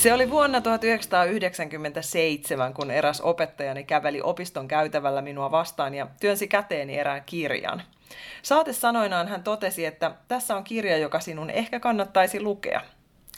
Se 0.00 0.12
oli 0.12 0.30
vuonna 0.30 0.60
1997, 0.60 2.74
kun 2.74 2.90
eräs 2.90 3.20
opettajani 3.20 3.84
käveli 3.84 4.20
opiston 4.22 4.68
käytävällä 4.68 5.22
minua 5.22 5.50
vastaan 5.50 5.94
ja 5.94 6.06
työnsi 6.20 6.48
käteeni 6.48 6.98
erään 6.98 7.22
kirjan. 7.26 7.82
Saate 8.42 8.72
sanoinaan 8.72 9.28
hän 9.28 9.42
totesi, 9.42 9.86
että 9.86 10.10
tässä 10.28 10.56
on 10.56 10.64
kirja, 10.64 10.98
joka 10.98 11.20
sinun 11.20 11.50
ehkä 11.50 11.80
kannattaisi 11.80 12.42
lukea. 12.42 12.80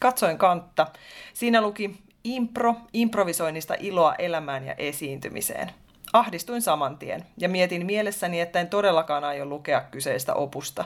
Katsoin 0.01 0.39
kantta. 0.39 0.87
Siinä 1.35 1.61
luki 1.61 1.99
Impro, 2.25 2.77
improvisoinnista 2.93 3.75
iloa 3.79 4.15
elämään 4.15 4.67
ja 4.67 4.75
esiintymiseen. 4.79 5.71
Ahdistuin 6.13 6.63
saman 6.63 6.99
tien 6.99 7.27
ja 7.39 7.49
mietin 7.49 7.87
mielessäni, 7.87 8.41
että 8.41 8.61
en 8.61 8.69
todellakaan 8.69 9.25
aio 9.25 9.47
lukea 9.47 9.85
kyseistä 9.91 10.35
opusta. 10.35 10.85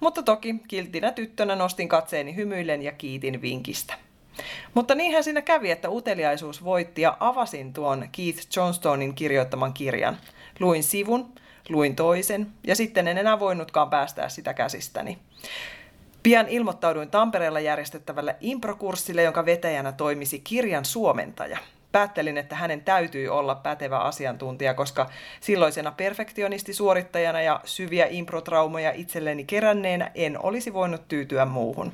Mutta 0.00 0.22
toki 0.22 0.54
kiltinä 0.68 1.12
tyttönä 1.12 1.56
nostin 1.56 1.88
katseeni 1.88 2.36
hymyillen 2.36 2.82
ja 2.82 2.92
kiitin 2.92 3.42
vinkistä. 3.42 4.05
Mutta 4.74 4.94
niinhän 4.94 5.24
siinä 5.24 5.42
kävi, 5.42 5.70
että 5.70 5.90
uteliaisuus 5.90 6.64
voitti 6.64 7.02
ja 7.02 7.16
avasin 7.20 7.72
tuon 7.72 8.08
Keith 8.12 8.56
Johnstonein 8.56 9.14
kirjoittaman 9.14 9.72
kirjan. 9.72 10.16
Luin 10.60 10.82
sivun, 10.82 11.32
luin 11.68 11.96
toisen 11.96 12.46
ja 12.66 12.76
sitten 12.76 13.08
en 13.08 13.18
enää 13.18 13.40
voinutkaan 13.40 13.90
päästää 13.90 14.28
sitä 14.28 14.54
käsistäni. 14.54 15.18
Pian 16.22 16.48
ilmoittauduin 16.48 17.10
Tampereella 17.10 17.60
järjestettävälle 17.60 18.36
improkurssille, 18.40 19.22
jonka 19.22 19.46
vetäjänä 19.46 19.92
toimisi 19.92 20.40
kirjan 20.40 20.84
suomentaja. 20.84 21.58
Päättelin, 21.92 22.38
että 22.38 22.56
hänen 22.56 22.80
täytyy 22.80 23.28
olla 23.28 23.54
pätevä 23.54 23.98
asiantuntija, 23.98 24.74
koska 24.74 25.10
silloisena 25.40 25.92
perfektionistisuorittajana 25.92 27.40
ja 27.40 27.60
syviä 27.64 28.06
improtraumoja 28.10 28.92
itselleni 28.92 29.44
keränneenä 29.44 30.10
en 30.14 30.44
olisi 30.44 30.72
voinut 30.74 31.08
tyytyä 31.08 31.44
muuhun. 31.44 31.92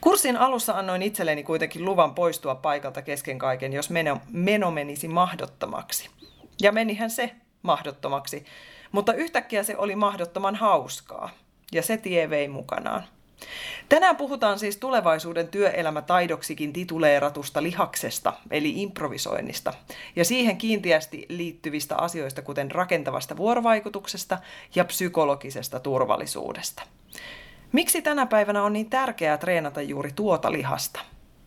Kurssin 0.00 0.36
alussa 0.36 0.72
annoin 0.72 1.02
itselleni 1.02 1.42
kuitenkin 1.42 1.84
luvan 1.84 2.14
poistua 2.14 2.54
paikalta 2.54 3.02
kesken 3.02 3.38
kaiken, 3.38 3.72
jos 3.72 3.90
meno, 3.90 4.20
meno 4.30 4.70
menisi 4.70 5.08
mahdottomaksi. 5.08 6.10
Ja 6.62 6.72
menihän 6.72 7.10
se 7.10 7.34
mahdottomaksi, 7.62 8.44
mutta 8.92 9.14
yhtäkkiä 9.14 9.62
se 9.62 9.76
oli 9.76 9.96
mahdottoman 9.96 10.54
hauskaa. 10.54 11.30
Ja 11.72 11.82
se 11.82 11.96
tie 11.96 12.30
vei 12.30 12.48
mukanaan. 12.48 13.04
Tänään 13.88 14.16
puhutaan 14.16 14.58
siis 14.58 14.76
tulevaisuuden 14.76 15.48
työelämätaidoksikin 15.48 16.72
tituleeratusta 16.72 17.62
lihaksesta, 17.62 18.32
eli 18.50 18.82
improvisoinnista, 18.82 19.74
ja 20.16 20.24
siihen 20.24 20.56
kiinteästi 20.56 21.26
liittyvistä 21.28 21.96
asioista, 21.96 22.42
kuten 22.42 22.70
rakentavasta 22.70 23.36
vuorovaikutuksesta 23.36 24.38
ja 24.74 24.84
psykologisesta 24.84 25.80
turvallisuudesta. 25.80 26.82
Miksi 27.72 28.02
tänä 28.02 28.26
päivänä 28.26 28.62
on 28.62 28.72
niin 28.72 28.90
tärkeää 28.90 29.38
treenata 29.38 29.82
juuri 29.82 30.10
tuota 30.12 30.52
lihasta? 30.52 31.00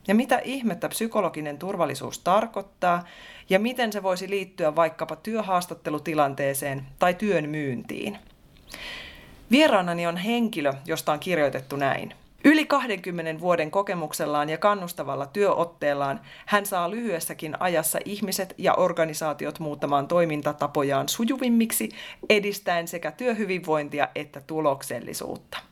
Ja 0.07 0.15
mitä 0.15 0.39
ihmettä 0.43 0.89
psykologinen 0.89 1.57
turvallisuus 1.57 2.19
tarkoittaa 2.19 3.03
ja 3.49 3.59
miten 3.59 3.93
se 3.93 4.03
voisi 4.03 4.29
liittyä 4.29 4.75
vaikkapa 4.75 5.15
työhaastattelutilanteeseen 5.15 6.85
tai 6.99 7.13
työn 7.13 7.49
myyntiin? 7.49 8.17
Vieraanani 9.51 10.07
on 10.07 10.17
henkilö, 10.17 10.73
josta 10.85 11.11
on 11.11 11.19
kirjoitettu 11.19 11.75
näin. 11.75 12.13
Yli 12.45 12.65
20 12.65 13.41
vuoden 13.41 13.71
kokemuksellaan 13.71 14.49
ja 14.49 14.57
kannustavalla 14.57 15.25
työotteellaan 15.25 16.21
hän 16.45 16.65
saa 16.65 16.91
lyhyessäkin 16.91 17.61
ajassa 17.61 17.99
ihmiset 18.05 18.55
ja 18.57 18.73
organisaatiot 18.73 19.59
muuttamaan 19.59 20.07
toimintatapojaan 20.07 21.09
sujuvimmiksi, 21.09 21.89
edistäen 22.29 22.87
sekä 22.87 23.11
työhyvinvointia 23.11 24.07
että 24.15 24.41
tuloksellisuutta. 24.41 25.70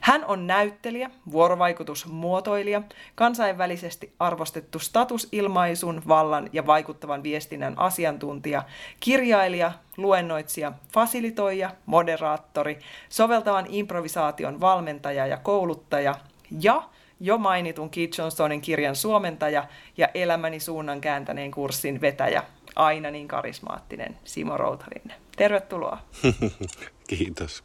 Hän 0.00 0.24
on 0.24 0.46
näyttelijä, 0.46 1.10
vuorovaikutusmuotoilija, 1.32 2.82
kansainvälisesti 3.14 4.12
arvostettu 4.18 4.78
statusilmaisun, 4.78 6.02
vallan 6.08 6.50
ja 6.52 6.66
vaikuttavan 6.66 7.22
viestinnän 7.22 7.78
asiantuntija, 7.78 8.62
kirjailija, 9.00 9.72
luennoitsija, 9.96 10.72
fasilitoija, 10.92 11.70
moderaattori, 11.86 12.78
soveltavan 13.08 13.66
improvisaation 13.68 14.60
valmentaja 14.60 15.26
ja 15.26 15.36
kouluttaja 15.36 16.14
ja 16.60 16.82
jo 17.20 17.38
mainitun 17.38 17.90
Keith 17.90 18.18
Johnstonin 18.18 18.60
kirjan 18.60 18.96
suomentaja 18.96 19.64
ja 19.96 20.08
elämäni 20.14 20.60
suunnan 20.60 21.00
kääntäneen 21.00 21.50
kurssin 21.50 22.00
vetäjä, 22.00 22.42
aina 22.76 23.10
niin 23.10 23.28
karismaattinen 23.28 24.18
Simo 24.24 24.56
Routarinne. 24.56 25.14
Tervetuloa. 25.36 25.98
Kiitos 27.08 27.62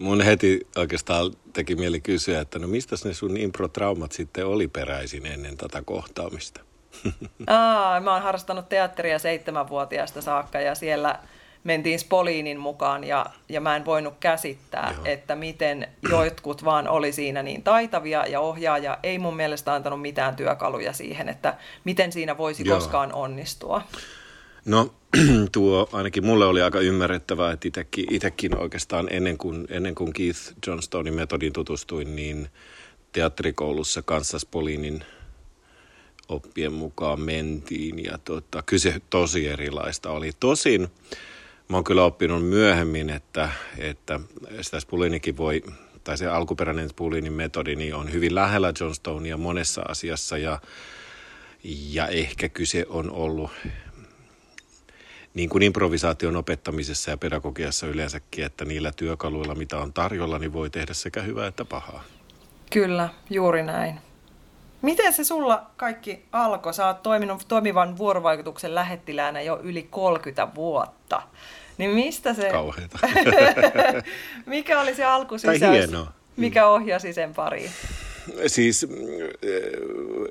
mun 0.00 0.20
heti 0.20 0.66
oikeastaan 0.76 1.32
teki 1.52 1.74
mieli 1.74 2.00
kysyä, 2.00 2.40
että 2.40 2.58
no 2.58 2.66
mistä 2.66 2.96
ne 3.04 3.14
sun 3.14 3.36
improtraumat 3.36 4.12
sitten 4.12 4.46
oli 4.46 4.68
peräisin 4.68 5.26
ennen 5.26 5.56
tätä 5.56 5.82
kohtaamista? 5.82 6.60
Aa, 7.46 8.00
mä 8.00 8.12
oon 8.12 8.22
harrastanut 8.22 8.68
teatteria 8.68 9.18
seitsemänvuotiaasta 9.18 10.22
saakka 10.22 10.60
ja 10.60 10.74
siellä 10.74 11.18
mentiin 11.64 11.98
Spoliinin 11.98 12.60
mukaan 12.60 13.04
ja, 13.04 13.26
ja 13.48 13.60
mä 13.60 13.76
en 13.76 13.84
voinut 13.84 14.14
käsittää, 14.20 14.92
Joo. 14.96 15.04
että 15.04 15.36
miten 15.36 15.88
jotkut 16.10 16.64
vaan 16.64 16.88
oli 16.88 17.12
siinä 17.12 17.42
niin 17.42 17.62
taitavia 17.62 18.26
ja 18.26 18.40
ohjaaja 18.40 18.98
ei 19.02 19.18
mun 19.18 19.36
mielestä 19.36 19.74
antanut 19.74 20.02
mitään 20.02 20.36
työkaluja 20.36 20.92
siihen, 20.92 21.28
että 21.28 21.54
miten 21.84 22.12
siinä 22.12 22.38
voisi 22.38 22.68
Joo. 22.68 22.76
koskaan 22.76 23.12
onnistua. 23.12 23.82
No 24.64 24.94
tuo 25.52 25.88
ainakin 25.92 26.26
mulle 26.26 26.46
oli 26.46 26.62
aika 26.62 26.80
ymmärrettävää, 26.80 27.52
että 27.52 27.68
itekin, 27.68 28.14
itekin 28.14 28.58
oikeastaan 28.58 29.08
ennen 29.10 29.38
kuin, 29.38 29.66
ennen 29.70 29.94
kuin 29.94 30.12
Keith 30.12 30.40
Johnstonein 30.66 31.14
metodin 31.14 31.52
tutustuin, 31.52 32.16
niin 32.16 32.48
teatterikoulussa 33.12 34.02
Kansas 34.02 34.46
Polinin 34.46 35.04
oppien 36.28 36.72
mukaan 36.72 37.20
mentiin 37.20 38.04
ja 38.04 38.18
tota, 38.18 38.62
kyse 38.62 39.02
tosi 39.10 39.48
erilaista 39.48 40.10
oli. 40.10 40.30
Tosin 40.40 40.88
mä 41.70 41.76
oon 41.76 41.84
kyllä 41.84 42.04
oppinut 42.04 42.46
myöhemmin, 42.46 43.10
että, 43.10 43.48
että 43.78 44.20
sitä 44.60 44.80
Spolinikin 44.80 45.36
voi, 45.36 45.62
tai 46.04 46.18
se 46.18 46.26
alkuperäinen 46.26 46.88
Spolinin 46.88 47.32
metodi 47.32 47.76
niin 47.76 47.94
on 47.94 48.12
hyvin 48.12 48.34
lähellä 48.34 48.72
Johnstonea 48.80 49.36
monessa 49.36 49.82
asiassa 49.88 50.38
ja, 50.38 50.60
ja 51.64 52.08
ehkä 52.08 52.48
kyse 52.48 52.86
on 52.88 53.10
ollut 53.10 53.50
niin 55.34 55.48
kuin 55.48 55.62
improvisaation 55.62 56.36
opettamisessa 56.36 57.10
ja 57.10 57.16
pedagogiassa 57.16 57.86
yleensäkin, 57.86 58.44
että 58.44 58.64
niillä 58.64 58.92
työkaluilla, 58.92 59.54
mitä 59.54 59.78
on 59.78 59.92
tarjolla, 59.92 60.38
niin 60.38 60.52
voi 60.52 60.70
tehdä 60.70 60.94
sekä 60.94 61.22
hyvää 61.22 61.46
että 61.46 61.64
pahaa. 61.64 62.04
Kyllä, 62.70 63.08
juuri 63.30 63.62
näin. 63.62 64.00
Miten 64.82 65.12
se 65.12 65.24
sulla 65.24 65.66
kaikki 65.76 66.24
alkoi? 66.32 66.74
Sä 66.74 66.86
oot 66.86 67.02
toiminut 67.02 67.44
toimivan 67.48 67.98
vuorovaikutuksen 67.98 68.74
lähettiläänä 68.74 69.40
jo 69.40 69.60
yli 69.62 69.82
30 69.90 70.54
vuotta. 70.54 71.22
Niin 71.78 71.90
mistä 71.90 72.34
se... 72.34 72.50
Kauheeta. 72.50 72.98
Mikä 74.46 74.80
oli 74.80 74.94
se 74.94 75.04
alkusysäys? 75.04 75.90
Mikä 76.36 76.66
ohjasi 76.66 77.12
sen 77.12 77.34
pariin? 77.34 77.70
Siis 78.46 78.84
äh, 78.84 78.88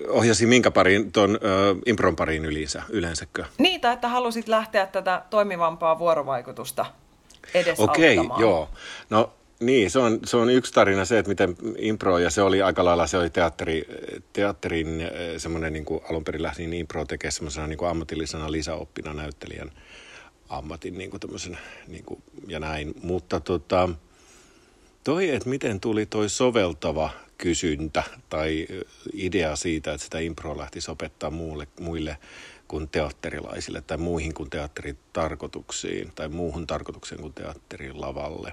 ohjasi 0.10 0.46
minkä 0.46 0.72
parin, 0.72 1.12
tuon 1.12 1.30
äh, 1.36 1.78
impron 1.86 2.16
pariin 2.16 2.46
yleensä, 2.46 2.84
yleensäkö? 2.90 3.46
Niitä, 3.58 3.92
että 3.92 4.08
halusit 4.08 4.48
lähteä 4.48 4.86
tätä 4.86 5.22
toimivampaa 5.30 6.00
vuorovaikutusta 6.00 6.86
edesauttamaan. 7.54 7.90
Okei, 7.90 8.18
okay, 8.18 8.42
joo. 8.42 8.70
No 9.10 9.34
niin, 9.60 9.92
se 9.92 10.00
on, 10.00 10.20
se 10.26 10.38
on 10.38 10.50
yksi 10.50 10.74
tarina 10.74 11.06
se, 11.06 11.20
että 11.20 11.30
miten 11.30 11.56
impro, 11.78 12.18
ja 12.18 12.30
se 12.30 12.42
oli 12.42 12.62
aika 12.62 12.86
lailla, 12.86 13.08
se 13.08 13.18
oli 13.18 13.30
teatteri, 13.30 13.86
teatterin 14.34 15.02
äh, 15.02 15.10
semmoinen, 15.38 15.74
niin 15.74 15.86
kuin 15.86 16.02
alun 16.10 16.24
perin 16.24 16.44
lähdin 16.44 16.74
impro 16.74 17.06
tekemään 17.06 17.32
semmoisena 17.32 17.68
niin 17.68 17.78
kuin 17.78 17.90
ammatillisena 17.90 18.52
lisäoppina 18.52 19.14
näyttelijän 19.14 19.72
ammatin 20.50 20.98
niin 20.98 21.10
kuin 21.10 21.22
niin 21.88 22.04
kuin, 22.04 22.24
ja 22.48 22.60
näin. 22.60 22.94
Mutta 23.04 23.40
tota, 23.40 23.90
toi, 25.04 25.30
että 25.30 25.50
miten 25.50 25.80
tuli 25.80 26.06
toi 26.06 26.30
soveltava 26.30 27.10
kysyntä 27.40 28.04
tai 28.30 28.68
idea 29.14 29.56
siitä, 29.56 29.94
että 29.94 30.04
sitä 30.04 30.20
improa 30.20 30.58
lähtisi 30.58 30.92
opettaa 30.92 31.30
muulle, 31.30 31.68
muille 31.80 32.18
kuin 32.68 32.90
teatterilaisille 32.90 33.82
tai 33.82 33.98
muihin 33.98 34.34
kuin 34.34 34.50
teatterin 34.50 34.98
tarkoituksiin 35.14 36.12
tai 36.16 36.30
muuhun 36.30 36.68
tarkoitukseen 36.68 37.22
kuin 37.22 37.34
teatterin 37.34 38.02
lavalle. 38.02 38.52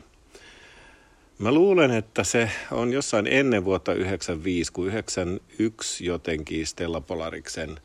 Mä 1.38 1.52
luulen, 1.52 1.90
että 1.90 2.24
se 2.24 2.50
on 2.70 2.92
jossain 2.92 3.26
ennen 3.26 3.64
vuotta 3.64 3.94
95, 3.94 4.72
kun 4.72 4.86
91 4.86 6.04
jotenkin 6.04 6.66
Stella 6.66 7.00
Polariksen, 7.00 7.80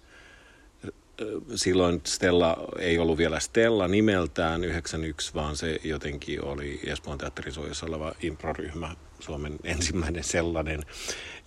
silloin 1.56 2.02
Stella 2.06 2.58
ei 2.80 2.98
ollut 3.00 3.18
vielä 3.18 3.40
Stella 3.40 3.88
nimeltään 3.88 4.64
91, 4.64 5.34
vaan 5.34 5.56
se 5.56 5.80
jotenkin 5.84 6.44
oli 6.44 6.80
Espoon 6.86 7.18
teatterisuojassa 7.18 7.86
oleva 7.86 8.14
improryhmä, 8.22 8.96
Suomen 9.20 9.60
ensimmäinen 9.64 10.24
sellainen. 10.24 10.84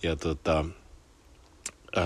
Ja 0.03 0.15
tota, 0.15 0.65
äh, 1.97 2.03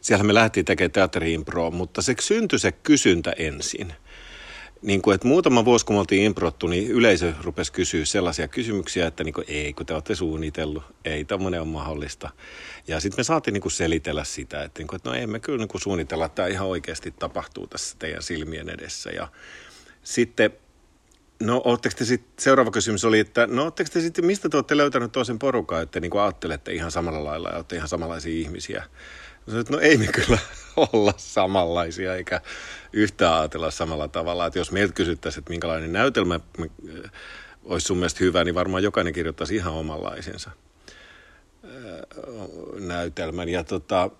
siellä 0.00 0.24
me 0.24 0.34
lähdettiin 0.34 0.66
tekemään 0.66 0.92
teatteriimproa, 0.92 1.70
mutta 1.70 2.02
se 2.02 2.14
syntyi 2.20 2.58
se 2.58 2.72
kysyntä 2.72 3.32
ensin– 3.38 3.92
niin 4.82 5.02
kuin, 5.02 5.14
että 5.14 5.28
muutama 5.28 5.64
vuosi 5.64 5.86
kun 5.86 5.96
me 5.96 6.00
oltiin 6.00 6.22
improttu, 6.22 6.66
niin 6.66 6.90
yleisö 6.90 7.32
rupesi 7.42 7.72
kysyä 7.72 8.04
sellaisia 8.04 8.48
kysymyksiä, 8.48 9.06
että 9.06 9.24
niin 9.24 9.34
kuin, 9.34 9.44
ei, 9.48 9.72
kun 9.72 9.86
te 9.86 9.94
olette 9.94 10.14
suunnitellut, 10.14 10.82
ei 11.04 11.24
tämmöinen 11.24 11.60
on 11.60 11.68
mahdollista. 11.68 12.30
Ja 12.88 13.00
sitten 13.00 13.20
me 13.20 13.24
saatiin 13.24 13.54
niin 13.54 13.62
kuin 13.62 13.72
selitellä 13.72 14.24
sitä, 14.24 14.62
että, 14.62 14.80
niin 14.80 14.86
kuin, 14.88 14.96
että 14.96 15.10
no 15.10 15.16
emme 15.16 15.40
kyllä 15.40 15.58
niin 15.58 15.68
kuin 15.68 15.80
suunnitella, 15.80 16.26
että 16.26 16.36
tämä 16.36 16.48
ihan 16.48 16.68
oikeasti 16.68 17.10
tapahtuu 17.10 17.66
tässä 17.66 17.96
teidän 17.98 18.22
silmien 18.22 18.68
edessä. 18.68 19.10
Ja 19.10 19.28
sitten 20.02 20.50
No, 21.40 21.62
ootteko 21.64 21.94
te 21.98 22.04
sit, 22.04 22.22
seuraava 22.38 22.70
kysymys 22.70 23.04
oli, 23.04 23.18
että 23.18 23.46
no 23.46 23.70
te 23.70 23.84
sitten, 23.84 24.26
mistä 24.26 24.48
te 24.48 24.56
olette 24.56 24.76
löytänyt 24.76 25.12
toisen 25.12 25.38
porukan, 25.38 25.82
että 25.82 26.00
niin 26.00 26.10
kuin 26.10 26.22
ajattelette 26.22 26.72
ihan 26.72 26.90
samalla 26.90 27.24
lailla 27.24 27.48
ja 27.48 27.56
olette 27.56 27.76
ihan 27.76 27.88
samanlaisia 27.88 28.32
ihmisiä? 28.32 28.84
Sanoin, 29.46 29.66
no 29.70 29.78
ei 29.78 29.96
me 29.96 30.06
kyllä 30.06 30.38
olla 30.92 31.14
samanlaisia 31.16 32.16
eikä 32.16 32.40
yhtään 32.92 33.34
ajatella 33.34 33.70
samalla 33.70 34.08
tavalla. 34.08 34.46
Että 34.46 34.58
jos 34.58 34.72
meiltä 34.72 34.94
kysyttäisiin, 34.94 35.40
että 35.40 35.50
minkälainen 35.50 35.92
näytelmä 35.92 36.34
äh, 36.34 37.10
olisi 37.64 37.86
sun 37.86 37.96
mielestä 37.96 38.24
hyvä, 38.24 38.44
niin 38.44 38.54
varmaan 38.54 38.82
jokainen 38.82 39.12
kirjoittaisi 39.12 39.56
ihan 39.56 39.72
omanlaisensa 39.72 40.50
äh, 41.64 41.70
näytelmän. 42.78 43.48
Ja 43.48 43.64
tota, 43.64 44.10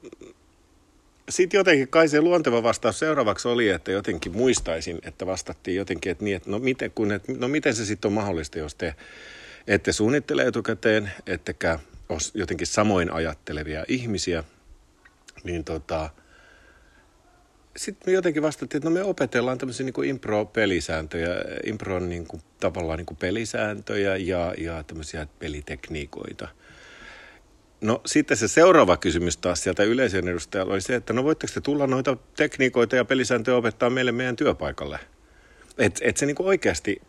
sitten 1.30 1.58
jotenkin 1.58 1.88
kai 1.88 2.08
se 2.08 2.20
luonteva 2.20 2.62
vastaus 2.62 2.98
seuraavaksi 2.98 3.48
oli, 3.48 3.68
että 3.68 3.92
jotenkin 3.92 4.32
muistaisin, 4.32 4.98
että 5.02 5.26
vastattiin 5.26 5.76
jotenkin, 5.76 6.12
että, 6.12 6.24
niin, 6.24 6.36
että 6.36 6.50
no, 6.50 6.58
miten, 6.58 6.90
kun, 6.90 7.12
että 7.12 7.32
no 7.38 7.48
miten 7.48 7.74
se 7.74 7.84
sitten 7.84 8.08
on 8.08 8.12
mahdollista, 8.12 8.58
jos 8.58 8.74
te 8.74 8.94
ette 9.66 9.92
suunnittele 9.92 10.42
etukäteen, 10.42 11.10
ettekä 11.26 11.78
ole 12.08 12.18
jotenkin 12.34 12.66
samoin 12.66 13.12
ajattelevia 13.12 13.84
ihmisiä, 13.88 14.44
niin 15.44 15.64
tota, 15.64 16.10
sitten 17.76 18.12
me 18.12 18.14
jotenkin 18.14 18.42
vastattiin, 18.42 18.78
että 18.78 18.88
no 18.88 18.94
me 18.94 19.02
opetellaan 19.02 19.58
tämmöisiä 19.58 19.86
niin 19.86 20.04
impro-pelisääntöjä, 20.04 21.34
impron 21.64 22.08
niin 22.08 22.26
kuin, 22.26 22.42
tavallaan 22.60 22.96
niin 22.96 23.06
kuin 23.06 23.18
pelisääntöjä 23.18 24.16
ja, 24.16 24.54
ja 24.58 24.82
tämmöisiä 24.82 25.26
pelitekniikoita. 25.38 26.48
No 27.80 28.00
sitten 28.06 28.36
se 28.36 28.48
seuraava 28.48 28.96
kysymys 28.96 29.36
taas 29.36 29.62
sieltä 29.62 29.82
yleisön 29.82 30.28
edustajalla 30.28 30.72
oli 30.72 30.80
se, 30.80 30.94
että 30.94 31.12
no 31.12 31.24
voitteko 31.24 31.52
te 31.54 31.60
tulla 31.60 31.86
noita 31.86 32.16
tekniikoita 32.36 32.96
ja 32.96 33.04
pelisääntöjä 33.04 33.56
opettaa 33.56 33.90
meille 33.90 34.12
meidän 34.12 34.36
työpaikalle? 34.36 34.98
Että 35.78 36.00
et 36.04 36.16
se 36.16 36.26
niin 36.26 36.36
kuin 36.36 36.46
oikeasti 36.46 37.02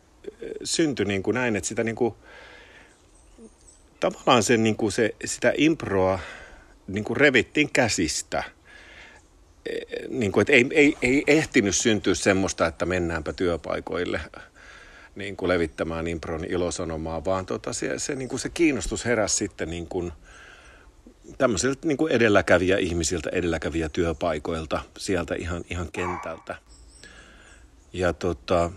syntyi 0.64 1.06
niin 1.06 1.24
kuin 1.24 1.36
näin, 1.36 1.56
että 1.56 1.68
sitä 1.68 1.84
niin 1.84 1.96
kuin, 1.96 2.16
tavallaan 4.00 4.44
se, 4.44 4.58
niin 4.58 4.76
kuin 4.76 4.92
se, 4.92 5.16
sitä 5.26 5.54
improa 5.58 6.20
niin 6.88 7.04
kuin 7.04 7.18
revittiin 7.18 7.70
käsistä. 7.74 8.44
E, 9.66 9.80
niin 10.10 10.32
kuin, 10.32 10.42
että 10.42 10.54
ei, 10.54 10.68
ei, 10.72 10.98
ei 11.02 11.24
ehtinyt 11.28 11.76
syntyä 11.76 12.16
semmoista, 12.16 12.68
että 12.68 12.86
mennäänpä 12.86 13.34
työpaikoille 13.34 14.22
niin 15.16 15.38
kuin 15.38 15.50
levittämään 15.50 16.08
impron 16.08 16.46
ilosanomaa, 16.46 17.26
vaan 17.26 17.46
tota, 17.46 17.74
se, 17.74 18.00
se, 18.00 18.16
niin 18.16 18.30
kuin 18.30 18.40
se 18.40 18.50
kiinnostus 18.50 19.06
heräsi 19.06 19.36
sitten 19.36 19.70
niin 19.70 19.88
kuin 19.88 20.12
tämmöisiltä 21.38 21.88
niin 21.88 21.98
kuin 21.98 22.12
edelläkävijä 22.12 22.78
ihmisiltä, 22.78 23.30
edelläkävijä 23.34 23.90
työpaikoilta, 23.90 24.82
sieltä 24.98 25.36
ihan, 25.36 25.64
ihan 25.70 25.90
kentältä. 25.92 26.56
Ja 27.94 28.14
tota, 28.14 28.72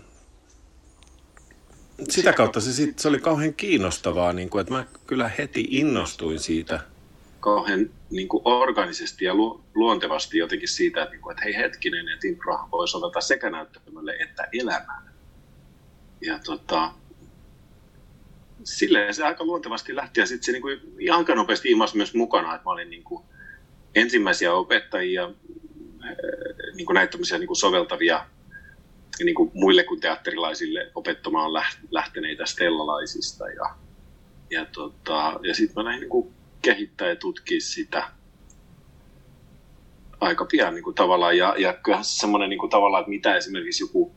sitä 2.09 2.33
kautta 2.33 2.61
se, 2.61 2.73
sit, 2.73 2.99
se 2.99 3.07
oli 3.07 3.19
kauhean 3.19 3.53
kiinnostavaa, 3.53 4.33
niin 4.33 4.49
kuin, 4.49 4.61
että 4.61 4.73
mä 4.73 4.85
kyllä 5.07 5.31
heti 5.37 5.67
innostuin 5.69 6.39
siitä– 6.39 6.79
kauhean 7.45 7.89
niin 8.09 8.27
kuin 8.27 8.41
organisesti 8.45 9.25
ja 9.25 9.33
lu, 9.35 9.63
luontevasti 9.75 10.37
jotenkin 10.37 10.69
siitä, 10.69 11.03
että, 11.03 11.11
niin 11.11 11.21
kuin, 11.21 11.31
että 11.31 11.43
hei 11.43 11.55
hetkinen, 11.55 12.09
että 12.09 12.27
infra 12.27 12.67
voi 12.71 12.87
sovata 12.87 13.21
sekä 13.21 13.49
näyttämölle 13.49 14.15
että 14.19 14.47
elämään. 14.53 15.03
Ja 16.21 16.39
tota, 16.39 16.91
silleen 18.65 19.13
se 19.13 19.23
aika 19.23 19.43
luontevasti 19.43 19.95
lähti 19.95 20.19
ja 20.19 20.25
sitten 20.25 20.45
se 20.45 20.51
niin 20.51 20.61
kuin, 20.61 20.79
aika 21.11 21.35
nopeasti 21.35 21.71
ilmaisi 21.71 21.97
myös 21.97 22.13
mukana, 22.13 22.55
että 22.55 22.65
mä 22.65 22.71
olin 22.71 22.89
niin 22.89 23.03
kuin, 23.03 23.23
ensimmäisiä 23.95 24.53
opettajia, 24.53 25.23
eh, 26.03 26.73
niin 26.75 26.85
kuin 26.85 26.93
näitä 26.93 27.17
niin 27.17 27.47
kuin 27.47 27.57
soveltavia 27.57 28.25
niin 29.23 29.35
kuin 29.35 29.51
muille 29.53 29.83
kuin 29.83 29.99
teatterilaisille 29.99 30.91
opettamaan 30.95 31.53
lähteneitä 31.91 32.45
stellalaisista. 32.45 33.49
Ja, 33.49 33.75
ja, 34.49 34.65
tota, 34.65 35.39
ja 35.43 35.55
sitten 35.55 35.83
mä 35.83 35.89
näin 35.89 35.99
niin 35.99 36.09
kuin 36.09 36.33
kehittää 36.61 37.09
ja 37.09 37.15
tutkia 37.15 37.61
sitä 37.61 38.11
aika 40.19 40.45
pian 40.45 40.73
niin 40.73 40.83
kuin 40.83 40.95
tavallaan. 40.95 41.37
Ja, 41.37 41.55
ja 41.57 41.73
kyllähän 41.73 42.05
se 42.05 42.19
semmoinen 42.19 42.49
niin 42.49 42.59
kuin 42.59 42.69
tavallaan, 42.69 43.01
että 43.01 43.09
mitä 43.09 43.35
esimerkiksi 43.35 43.83
joku 43.83 44.11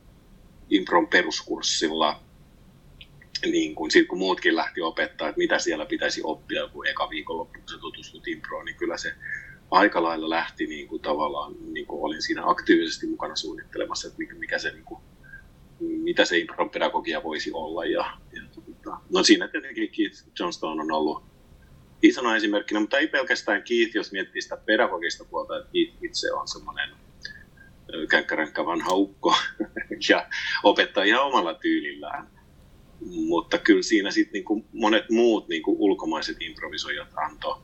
impron 0.71 1.07
peruskurssilla, 1.07 2.21
niin 3.47 3.75
kuin, 3.75 3.91
sit 3.91 4.09
kun 4.09 4.19
muutkin 4.19 4.57
lähti 4.57 4.81
opettaa, 4.81 5.29
että 5.29 5.39
mitä 5.39 5.59
siellä 5.59 5.87
pitäisi 5.87 6.21
oppia, 6.25 6.69
kun 6.69 6.87
eka 6.87 7.11
viikonloppu, 7.11 7.59
kun 7.59 7.69
sä 7.69 7.79
tutustut 7.79 8.29
improon, 8.29 8.65
niin 8.65 8.77
kyllä 8.77 8.97
se 8.97 9.15
aika 9.71 10.03
lailla 10.03 10.31
lähti 10.31 10.67
niin 10.67 10.89
kuin 10.89 11.03
tavallaan, 11.03 11.55
niin 11.73 11.87
kuin 11.87 12.03
olin 12.03 12.23
siinä 12.23 12.43
aktiivisesti 12.47 13.07
mukana 13.07 13.37
suunnittelemassa, 13.37 14.09
että 14.09 14.19
mikä, 14.19 14.35
mikä 14.35 14.59
se, 14.59 14.71
niin 14.71 14.85
kuin, 14.85 15.01
mitä 15.81 16.25
se 16.25 16.39
impron 16.39 16.71
pedagogia 16.71 17.23
voisi 17.23 17.51
olla. 17.53 17.85
Ja, 17.85 18.19
ja 18.33 18.43
tota, 18.55 18.99
no 19.11 19.23
siinä 19.23 19.49
tietenkin 19.49 19.91
Keith 19.91 20.25
Johnstone 20.41 20.83
on 20.83 20.93
ollut 20.93 21.25
isona 22.03 22.37
esimerkkinä, 22.37 22.81
mutta 22.81 22.99
ei 22.99 23.09
pelkästään 23.09 23.63
Keith, 23.63 23.95
jos 23.95 24.13
miettii 24.13 24.43
sitä 24.43 24.57
pedagogista 24.57 25.25
puolta, 25.25 25.59
että 25.59 25.71
Keith 25.73 26.05
itse 26.05 26.33
on 26.33 26.49
semmoinen 26.49 26.91
känkkäränkkä 28.11 28.67
vanha 28.67 28.93
ukko 28.93 29.35
ja 30.09 30.27
opettaa 30.63 31.05
ihan 31.05 31.25
omalla 31.25 31.55
tyylillään. 31.55 32.38
Mutta 33.01 33.59
kyllä 33.59 33.83
siinä 33.83 34.11
sitten 34.11 34.33
niinku 34.33 34.65
monet 34.73 35.11
muut 35.11 35.49
niinku 35.49 35.77
ulkomaiset 35.79 36.37
improvisoijat 36.41 37.09
antoi. 37.17 37.57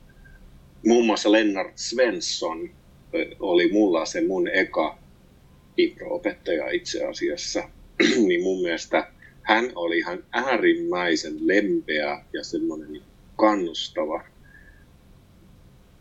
Muun 0.86 1.06
muassa 1.06 1.32
Lennart 1.32 1.78
Svensson 1.78 2.70
oli 3.40 3.72
mulla 3.72 4.06
se 4.06 4.20
mun 4.26 4.48
eka 4.48 4.98
impro-opettaja 5.76 6.70
itse 6.70 7.04
asiassa. 7.04 7.68
niin 8.28 8.42
mun 8.42 8.62
mielestä 8.62 9.12
hän 9.42 9.72
oli 9.74 9.98
ihan 9.98 10.24
äärimmäisen 10.32 11.46
lempeä 11.46 12.24
ja 12.32 12.44
semmoinen 12.44 13.02
kannustava 13.36 14.24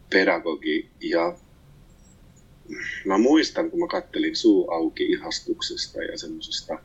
pedagogi 0.09 0.89
ja 0.99 1.37
mä 3.05 3.17
muistan, 3.17 3.71
kun 3.71 3.79
mä 3.79 3.87
kattelin 3.87 4.35
suu 4.35 4.71
auki 4.71 5.03
ihastuksesta 5.03 6.03
ja 6.03 6.17
semmoisesta 6.17 6.79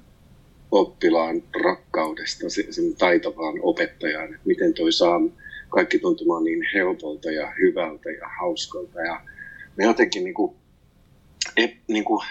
oppilaan 0.71 1.43
rakkaudesta 1.65 2.51
sen 2.51 2.97
taitavaan 2.99 3.55
opettajaan, 3.63 4.35
että 4.35 4.47
miten 4.47 4.75
toi 4.75 4.93
saa 4.93 5.21
kaikki 5.69 5.99
tuntumaan 5.99 6.45
niin 6.45 6.65
helpolta 6.75 7.31
ja 7.31 7.53
hyvältä 7.61 8.11
ja 8.11 8.29
hauskalta. 8.41 9.01
Ja 9.01 9.21
me 9.77 9.85
jotenkin 9.85 10.25
niin 10.25 10.35
kuin, 10.35 10.57
niin 11.89 12.05
kuin 12.05 12.25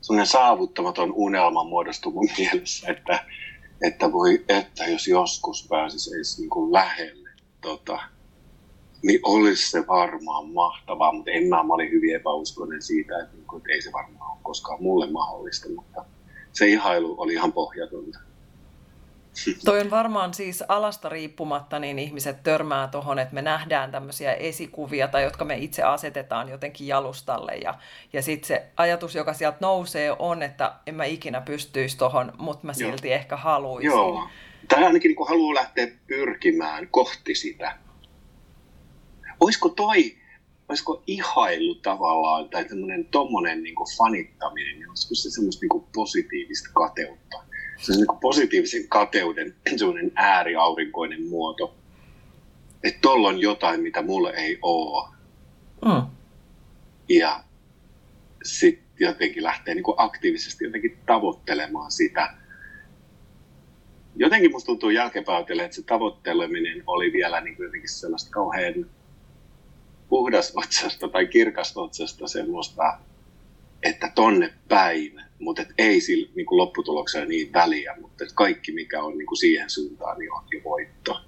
semmoinen 0.00 0.26
saavuttamaton 0.26 1.12
unelma 1.12 1.64
muodostui 1.64 2.12
mun 2.12 2.28
mielessä, 2.38 2.88
että, 2.90 3.24
että 3.82 4.12
voi, 4.12 4.44
että 4.48 4.86
jos 4.86 5.08
joskus 5.08 5.66
pääsisi 5.68 6.14
edes 6.14 6.38
niin 6.38 6.50
kuin 6.50 6.72
lähelle 6.72 7.30
tota, 7.60 7.98
niin 9.02 9.20
olisi 9.22 9.70
se 9.70 9.86
varmaan 9.86 10.48
mahtavaa, 10.48 11.12
mutta 11.12 11.30
en 11.30 11.48
mä, 11.48 11.62
mä 11.62 11.74
olin 11.74 11.90
hyvin 11.90 12.14
epäuskoinen 12.14 12.82
siitä, 12.82 13.18
että, 13.18 13.36
niin 13.36 13.46
kuin, 13.46 13.58
että 13.58 13.72
ei 13.72 13.82
se 13.82 13.92
varmaan 13.92 14.32
ole 14.32 14.40
koskaan 14.42 14.82
mulle 14.82 15.10
mahdollista, 15.10 15.68
mutta 15.68 16.04
se 16.52 16.66
ihailu 16.66 17.14
oli 17.18 17.32
ihan 17.32 17.52
pohjatonta. 17.52 18.18
Toi 19.64 19.80
on 19.80 19.90
varmaan 19.90 20.34
siis 20.34 20.64
alasta 20.68 21.08
riippumatta, 21.08 21.78
niin 21.78 21.98
ihmiset 21.98 22.42
törmää 22.42 22.88
tuohon, 22.88 23.18
että 23.18 23.34
me 23.34 23.42
nähdään 23.42 23.90
tämmöisiä 23.90 24.34
esikuvia 24.34 25.08
tai 25.08 25.22
jotka 25.22 25.44
me 25.44 25.56
itse 25.56 25.82
asetetaan 25.82 26.48
jotenkin 26.48 26.86
jalustalle. 26.86 27.52
Ja, 27.56 27.74
ja 28.12 28.22
sitten 28.22 28.48
se 28.48 28.66
ajatus, 28.76 29.14
joka 29.14 29.32
sieltä 29.32 29.58
nousee, 29.60 30.16
on, 30.18 30.42
että 30.42 30.72
en 30.86 30.94
mä 30.94 31.04
ikinä 31.04 31.40
pystyisi 31.40 31.98
tuohon, 31.98 32.32
mutta 32.38 32.66
mä 32.66 32.72
silti 32.72 33.08
Joo. 33.08 33.14
ehkä 33.14 33.36
haluaisin. 33.36 33.90
Joo. 33.90 34.28
Tai 34.68 34.84
ainakin 34.84 35.08
niin 35.08 35.28
haluaa 35.28 35.54
lähteä 35.54 35.88
pyrkimään 36.06 36.88
kohti 36.88 37.34
sitä 37.34 37.74
olisiko 39.40 39.68
toi, 39.68 40.16
olisiko 40.70 41.02
ihailu 41.06 41.74
tavallaan, 41.74 42.48
tai 42.48 42.64
tämmöinen 42.64 43.04
tommonen 43.04 43.62
niin 43.62 43.74
fanittaminen, 43.98 44.78
niin 44.78 44.88
olisiko 44.88 45.14
se 45.14 45.30
semmoista 45.30 45.66
niin 45.70 45.84
positiivista 45.94 46.68
kateutta. 46.74 47.36
se 47.80 47.92
on 47.92 47.96
niin 47.96 48.06
kuin 48.06 48.18
positiivisen 48.18 48.88
kateuden 48.88 49.54
sellainen 49.76 50.12
ääriaurinkoinen 50.14 51.28
muoto. 51.28 51.74
Että 52.84 52.98
tuolla 53.00 53.28
on 53.28 53.40
jotain, 53.40 53.80
mitä 53.80 54.02
mulle 54.02 54.30
ei 54.30 54.58
ole. 54.62 55.08
Mm. 55.84 56.06
Ja 57.08 57.44
sitten 58.42 58.86
jotenkin 58.98 59.42
lähtee 59.42 59.74
niin 59.74 59.84
kuin 59.84 59.94
aktiivisesti 59.98 60.64
jotenkin 60.64 60.98
tavoittelemaan 61.06 61.90
sitä. 61.90 62.34
Jotenkin 64.16 64.50
musta 64.50 64.66
tuntuu 64.66 64.90
jälkeenpäin 64.90 65.44
että 65.60 65.76
se 65.76 65.82
tavoitteleminen 65.82 66.82
oli 66.86 67.12
vielä 67.12 67.40
niin 67.40 67.56
kuin 67.56 67.64
jotenkin 67.64 67.90
sellaista 67.90 68.30
kauhean 68.30 68.86
puhdasotsasta 70.10 71.08
tai 71.08 71.26
kirkasotsasta 71.26 72.28
semmoista, 72.28 72.98
että 73.82 74.12
tonne 74.14 74.54
päin, 74.68 75.22
mutta 75.38 75.62
et 75.62 75.68
ei 75.78 76.00
sillä 76.00 76.28
niin 76.34 76.46
kuin 76.46 76.58
lopputuloksella 76.58 77.26
niin 77.26 77.52
väliä, 77.52 77.96
mutta 78.00 78.24
et 78.24 78.32
kaikki 78.34 78.72
mikä 78.72 79.02
on 79.02 79.18
niin 79.18 79.26
kuin 79.26 79.38
siihen 79.38 79.70
suuntaan, 79.70 80.18
niin 80.18 80.32
on 80.32 80.44
jo 80.52 80.60
voitto. 80.64 81.20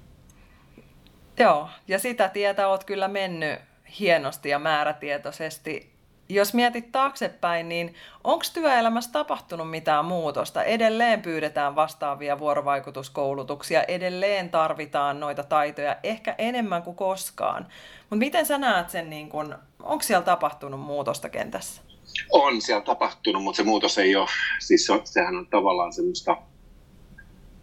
Joo, 1.38 1.68
ja 1.88 1.98
sitä 1.98 2.28
tietä 2.28 2.68
oot 2.68 2.84
kyllä 2.84 3.08
mennyt 3.08 3.58
hienosti 4.00 4.48
ja 4.48 4.58
määrätietoisesti. 4.58 5.91
Jos 6.34 6.54
mietit 6.54 6.92
taaksepäin, 6.92 7.68
niin 7.68 7.94
onko 8.24 8.44
työelämässä 8.54 9.12
tapahtunut 9.12 9.70
mitään 9.70 10.04
muutosta? 10.04 10.64
Edelleen 10.64 11.22
pyydetään 11.22 11.76
vastaavia 11.76 12.38
vuorovaikutuskoulutuksia, 12.38 13.82
edelleen 13.82 14.50
tarvitaan 14.50 15.20
noita 15.20 15.42
taitoja, 15.42 15.96
ehkä 16.02 16.34
enemmän 16.38 16.82
kuin 16.82 16.96
koskaan. 16.96 17.66
Mutta 18.00 18.16
miten 18.16 18.46
sä 18.46 18.58
näet 18.58 18.90
sen, 18.90 19.10
niin 19.10 19.28
kun, 19.28 19.54
onko 19.82 20.02
siellä 20.02 20.24
tapahtunut 20.24 20.80
muutosta 20.80 21.28
kentässä? 21.28 21.82
On 22.30 22.62
siellä 22.62 22.84
tapahtunut, 22.84 23.42
mutta 23.42 23.56
se 23.56 23.62
muutos 23.62 23.98
ei 23.98 24.16
ole, 24.16 24.28
siis 24.60 24.86
se, 24.86 25.00
sehän 25.04 25.36
on 25.36 25.46
tavallaan 25.46 25.92
semmoista 25.92 26.36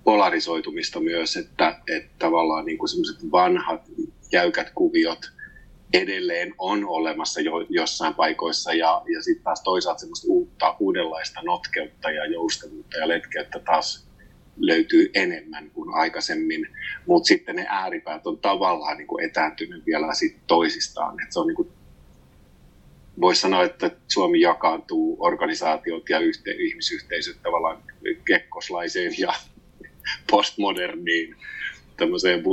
polarisoitumista 0.03 0.99
myös, 0.99 1.37
että, 1.37 1.81
että 1.87 2.11
tavallaan 2.19 2.65
niin 2.65 2.77
kuin 2.77 2.89
semmoiset 2.89 3.31
vanhat 3.31 3.81
jäykät 4.31 4.71
kuviot 4.75 5.38
edelleen 5.93 6.53
on 6.57 6.85
olemassa 6.85 7.41
jo, 7.41 7.65
jossain 7.69 8.13
paikoissa 8.13 8.73
ja, 8.73 9.01
ja 9.13 9.21
sitten 9.21 9.43
taas 9.43 9.61
toisaalta 9.63 9.99
semmoista 9.99 10.27
uutta, 10.29 10.75
uudenlaista 10.79 11.41
notkeutta 11.43 12.11
ja 12.11 12.25
joustavuutta 12.25 12.97
ja 12.97 13.07
letkeyttä 13.07 13.59
taas 13.59 14.09
löytyy 14.57 15.11
enemmän 15.13 15.71
kuin 15.71 15.93
aikaisemmin, 15.93 16.67
mutta 17.05 17.27
sitten 17.27 17.55
ne 17.55 17.65
ääripäät 17.69 18.27
on 18.27 18.37
tavallaan 18.37 18.97
niin 18.97 19.07
kuin 19.07 19.25
etääntynyt 19.25 19.85
vielä 19.85 20.13
sit 20.13 20.37
toisistaan. 20.47 21.23
Et 21.23 21.31
se 21.31 21.39
on 21.39 21.47
niin 21.47 21.55
kuin, 21.55 21.69
voisi 23.21 23.41
sanoa, 23.41 23.63
että 23.63 23.91
Suomi 24.07 24.41
jakaantuu 24.41 25.17
organisaatiot 25.19 26.09
ja 26.09 26.19
yhte, 26.19 26.51
ihmisyhteisöt 26.51 27.41
tavallaan 27.43 27.83
kekkoslaiseen 28.25 29.13
ja 29.17 29.33
postmoderniin 30.31 31.35
tämmöiseen 31.97 32.43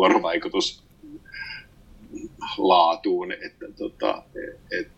vuorovaikutuslaatuun, 2.57 3.33
että 3.33 3.67
tota, 3.79 4.23
et, 4.71 4.89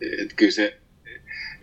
et 0.00 0.32
kyllä 0.36 0.52
se 0.52 0.78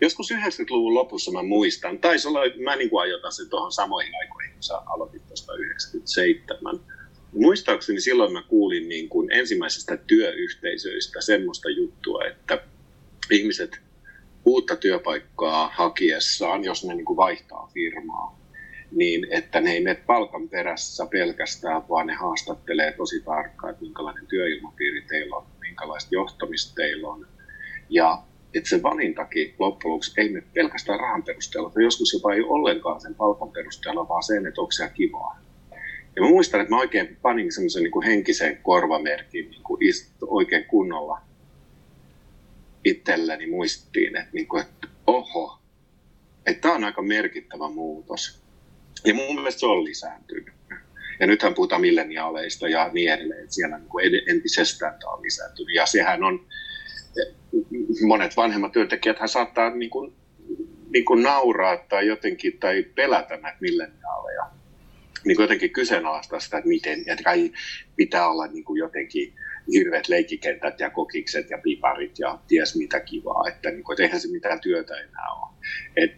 joskus 0.00 0.30
90-luvun 0.30 0.94
lopussa 0.94 1.32
mä 1.32 1.42
muistan, 1.42 1.98
taisi 1.98 2.28
olla, 2.28 2.40
mä 2.64 2.76
niin 2.76 2.90
kuin 2.90 3.02
ajoitan 3.02 3.32
sen 3.32 3.48
tuohon 3.48 3.72
samoihin 3.72 4.14
aikoihin, 4.20 4.52
kun 4.52 4.62
sä 4.62 4.78
aloitit 4.86 5.26
tuosta 5.26 5.54
97. 5.54 6.80
Muistaakseni 7.32 8.00
silloin 8.00 8.32
mä 8.32 8.42
kuulin 8.42 8.88
niin 8.88 9.08
kuin 9.08 9.32
ensimmäisestä 9.32 9.96
työyhteisöistä 9.96 11.20
semmoista 11.20 11.70
juttua, 11.70 12.24
että 12.24 12.62
ihmiset 13.30 13.80
uutta 14.44 14.76
työpaikkaa 14.76 15.70
hakiessaan, 15.74 16.64
jos 16.64 16.84
ne 16.84 16.94
niin 16.94 17.04
kuin 17.04 17.16
vaihtaa 17.16 17.70
firmaa, 17.74 18.39
niin 18.92 19.26
että 19.30 19.60
ne 19.60 19.72
ei 19.72 19.80
mene 19.80 20.02
palkan 20.06 20.48
perässä 20.48 21.06
pelkästään, 21.06 21.82
vaan 21.88 22.06
ne 22.06 22.14
haastattelee 22.14 22.92
tosi 22.92 23.20
tarkkaan, 23.20 23.70
että 23.70 23.82
minkälainen 23.82 24.26
työilmapiiri 24.26 25.02
teillä 25.02 25.36
on, 25.36 25.46
minkälaista 25.60 26.08
johtamista 26.12 26.74
teillä 26.74 27.08
on. 27.08 27.26
Ja 27.88 28.22
että 28.54 28.68
se 28.68 28.82
valintakin 28.82 29.54
loppujen 29.58 29.92
lopuksi 29.92 30.12
ei 30.16 30.28
mene 30.28 30.46
pelkästään 30.54 31.00
rahan 31.00 31.22
perusteella, 31.22 31.70
tai 31.70 31.82
joskus 31.82 32.12
jopa 32.12 32.34
ei 32.34 32.42
ollenkaan 32.42 33.00
sen 33.00 33.14
palkan 33.14 33.52
perusteella, 33.52 34.08
vaan 34.08 34.22
sen, 34.22 34.46
että 34.46 34.60
onko 34.60 34.72
se 34.72 34.90
kivaa. 34.94 35.40
Ja 36.16 36.22
mä 36.22 36.28
muistan, 36.28 36.60
että 36.60 36.74
mä 36.74 36.80
oikein 36.80 37.16
panin 37.22 37.52
semmoisen 37.52 37.82
niin 37.82 38.02
henkisen 38.06 38.56
korvamerkin 38.62 39.50
niin 39.50 39.62
kuin 39.62 39.80
oikein 40.26 40.64
kunnolla 40.64 41.20
itselleni 42.84 43.46
muistiin, 43.46 44.16
että, 44.16 44.30
niin 44.32 44.48
kuin, 44.48 44.62
että 44.62 44.88
oho, 45.06 45.58
että 46.46 46.60
tämä 46.60 46.74
on 46.74 46.84
aika 46.84 47.02
merkittävä 47.02 47.70
muutos. 47.70 48.40
Ja 49.04 49.14
mun 49.14 49.34
mielestä 49.34 49.60
se 49.60 49.66
on 49.66 49.84
lisääntynyt. 49.84 50.54
Ja 51.20 51.26
nythän 51.26 51.54
puhutaan 51.54 51.80
milleniaaleista 51.80 52.68
ja 52.68 52.90
niin 52.92 53.12
edelleen, 53.12 53.42
että 53.42 53.54
siellä 53.54 53.78
niin 53.78 54.22
entisestään 54.26 54.98
tämä 55.00 55.12
on 55.12 55.22
lisääntynyt. 55.22 55.74
Ja 55.74 55.86
sehän 55.86 56.24
on, 56.24 56.46
monet 58.06 58.36
vanhemmat 58.36 58.72
työntekijät 58.72 59.16
saattaa 59.26 59.70
niin 59.70 59.90
kuin, 59.90 60.12
niin 60.92 61.04
kuin 61.04 61.22
nauraa 61.22 61.76
tai 61.76 62.06
jotenkin 62.06 62.58
tai 62.58 62.82
pelätä 62.82 63.36
näitä 63.36 63.58
milleniaaleja. 63.60 64.50
Niin 65.24 65.36
kuin 65.36 65.44
jotenkin 65.44 65.70
kyseenalaistaa 65.70 66.40
sitä, 66.40 66.58
että 66.58 66.68
miten, 66.68 67.00
että 67.06 67.24
kai 67.24 67.52
pitää 67.96 68.28
olla 68.28 68.46
niin 68.46 68.64
kuin 68.64 68.78
jotenkin 68.78 69.34
hirveät 69.72 70.08
leikkikentät 70.08 70.80
ja 70.80 70.90
kokikset 70.90 71.50
ja 71.50 71.58
piparit 71.58 72.18
ja 72.18 72.38
ties 72.48 72.76
mitä 72.76 73.00
kivaa, 73.00 73.48
että, 73.48 73.70
niin 73.70 73.84
kuin, 73.84 73.94
että 73.94 74.02
eihän 74.02 74.20
se 74.20 74.28
mitään 74.28 74.60
työtä 74.60 74.94
enää 74.96 75.32
ole. 75.32 75.52
Et, 75.96 76.12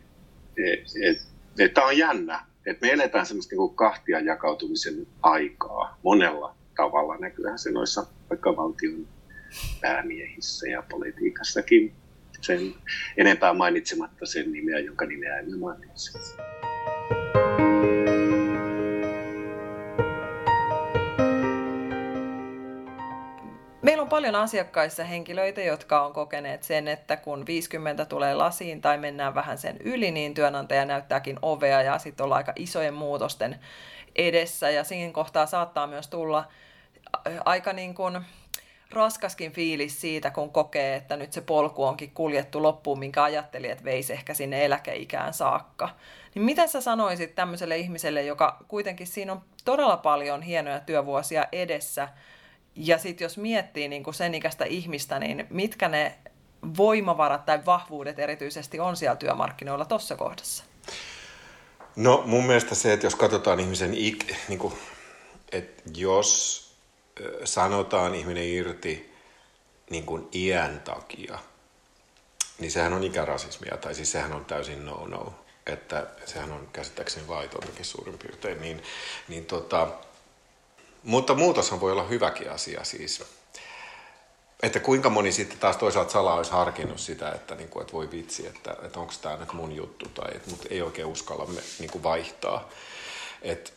et, 0.56 0.80
et, 1.02 1.18
et, 1.58 1.74
tämä 1.74 1.86
on 1.86 1.98
jännä, 1.98 2.51
että 2.66 2.86
me 2.86 2.92
eletään 2.92 3.26
semmoista 3.26 3.56
niin 3.56 3.74
kahtia 3.74 4.20
jakautumisen 4.20 5.06
aikaa 5.22 5.98
monella 6.02 6.54
tavalla. 6.76 7.16
Näkyyhän 7.16 7.58
se 7.58 7.70
noissa 7.70 8.06
vaikka 8.30 8.56
valtion 8.56 9.08
päämiehissä 9.80 10.68
ja 10.68 10.82
politiikassakin 10.90 11.92
sen 12.40 12.74
enempää 13.16 13.54
mainitsematta 13.54 14.26
sen 14.26 14.52
nimeä, 14.52 14.78
jonka 14.78 15.06
nimeä 15.06 15.38
en 15.38 15.58
mainitse. 15.58 16.18
Paljon 24.12 24.34
asiakkaissa 24.34 25.04
henkilöitä, 25.04 25.60
jotka 25.60 26.02
on 26.02 26.12
kokeneet 26.12 26.62
sen, 26.62 26.88
että 26.88 27.16
kun 27.16 27.46
50 27.46 28.04
tulee 28.04 28.34
lasiin 28.34 28.80
tai 28.80 28.98
mennään 28.98 29.34
vähän 29.34 29.58
sen 29.58 29.76
yli, 29.84 30.10
niin 30.10 30.34
työnantaja 30.34 30.84
näyttääkin 30.84 31.38
ovea 31.42 31.82
ja 31.82 31.98
sitten 31.98 32.24
ollaan 32.24 32.38
aika 32.38 32.52
isojen 32.56 32.94
muutosten 32.94 33.60
edessä. 34.16 34.70
Ja 34.70 34.84
siinä 34.84 35.12
kohtaa 35.12 35.46
saattaa 35.46 35.86
myös 35.86 36.08
tulla 36.08 36.44
aika 37.44 37.72
niin 37.72 37.94
kuin 37.94 38.20
raskaskin 38.90 39.52
fiilis 39.52 40.00
siitä, 40.00 40.30
kun 40.30 40.52
kokee, 40.52 40.96
että 40.96 41.16
nyt 41.16 41.32
se 41.32 41.40
polku 41.40 41.84
onkin 41.84 42.10
kuljettu 42.10 42.62
loppuun, 42.62 42.98
minkä 42.98 43.22
ajatteli, 43.22 43.70
että 43.70 43.84
veisi 43.84 44.12
ehkä 44.12 44.34
sinne 44.34 44.64
eläkeikään 44.64 45.34
saakka. 45.34 45.88
Niin 46.34 46.44
mitä 46.44 46.66
sä 46.66 46.80
sanoisit 46.80 47.34
tämmöiselle 47.34 47.76
ihmiselle, 47.76 48.22
joka 48.22 48.56
kuitenkin 48.68 49.06
siinä 49.06 49.32
on 49.32 49.42
todella 49.64 49.96
paljon 49.96 50.42
hienoja 50.42 50.80
työvuosia 50.80 51.46
edessä, 51.52 52.08
ja 52.76 52.98
sitten 52.98 53.24
jos 53.24 53.36
miettii 53.36 53.88
niin 53.88 54.04
kuin 54.04 54.14
sen 54.14 54.34
ikäistä 54.34 54.64
ihmistä, 54.64 55.18
niin 55.18 55.46
mitkä 55.50 55.88
ne 55.88 56.18
voimavarat 56.76 57.46
tai 57.46 57.66
vahvuudet 57.66 58.18
erityisesti 58.18 58.80
on 58.80 58.96
siellä 58.96 59.16
työmarkkinoilla 59.16 59.84
tuossa 59.84 60.16
kohdassa? 60.16 60.64
No 61.96 62.22
mun 62.26 62.44
mielestä 62.44 62.74
se, 62.74 62.92
että 62.92 63.06
jos 63.06 63.14
katsotaan 63.14 63.60
ihmisen, 63.60 63.94
ik, 63.94 64.34
niin 64.48 64.58
kuin, 64.58 64.74
että 65.52 65.82
jos 65.96 66.62
sanotaan 67.44 68.14
ihminen 68.14 68.44
irti 68.44 69.12
niin 69.90 70.06
kuin 70.06 70.28
iän 70.34 70.80
takia, 70.80 71.38
niin 72.58 72.70
sehän 72.70 72.92
on 72.92 73.04
ikärasismia, 73.04 73.76
tai 73.76 73.94
siis 73.94 74.12
sehän 74.12 74.32
on 74.32 74.44
täysin 74.44 74.86
no-no, 74.86 75.34
että 75.66 76.06
sehän 76.26 76.52
on 76.52 76.68
käsittääkseni 76.72 77.28
laitontakin 77.28 77.84
suurin 77.84 78.18
piirtein, 78.18 78.60
niin, 78.60 78.82
niin 79.28 79.46
tota, 79.46 79.88
mutta 81.02 81.34
muutoshan 81.34 81.80
voi 81.80 81.92
olla 81.92 82.04
hyväkin 82.04 82.50
asia 82.50 82.84
siis. 82.84 83.24
Että 84.62 84.80
kuinka 84.80 85.10
moni 85.10 85.32
sitten 85.32 85.58
taas 85.58 85.76
toisaalta 85.76 86.12
salaa 86.12 86.36
olisi 86.36 86.52
harkinnut 86.52 87.00
sitä, 87.00 87.32
että, 87.32 87.54
niin 87.54 87.68
kuin, 87.68 87.80
että 87.80 87.92
voi 87.92 88.10
vitsi, 88.10 88.46
että, 88.46 88.76
että 88.82 89.00
onko 89.00 89.12
tämä 89.22 89.36
nyt 89.36 89.52
mun 89.52 89.72
juttu, 89.72 90.08
tai 90.08 90.30
että 90.34 90.50
mut 90.50 90.66
ei 90.70 90.82
oikein 90.82 91.08
uskalla 91.08 91.48
niin 91.78 91.90
kuin 91.90 92.02
vaihtaa. 92.02 92.68
Että 93.42 93.70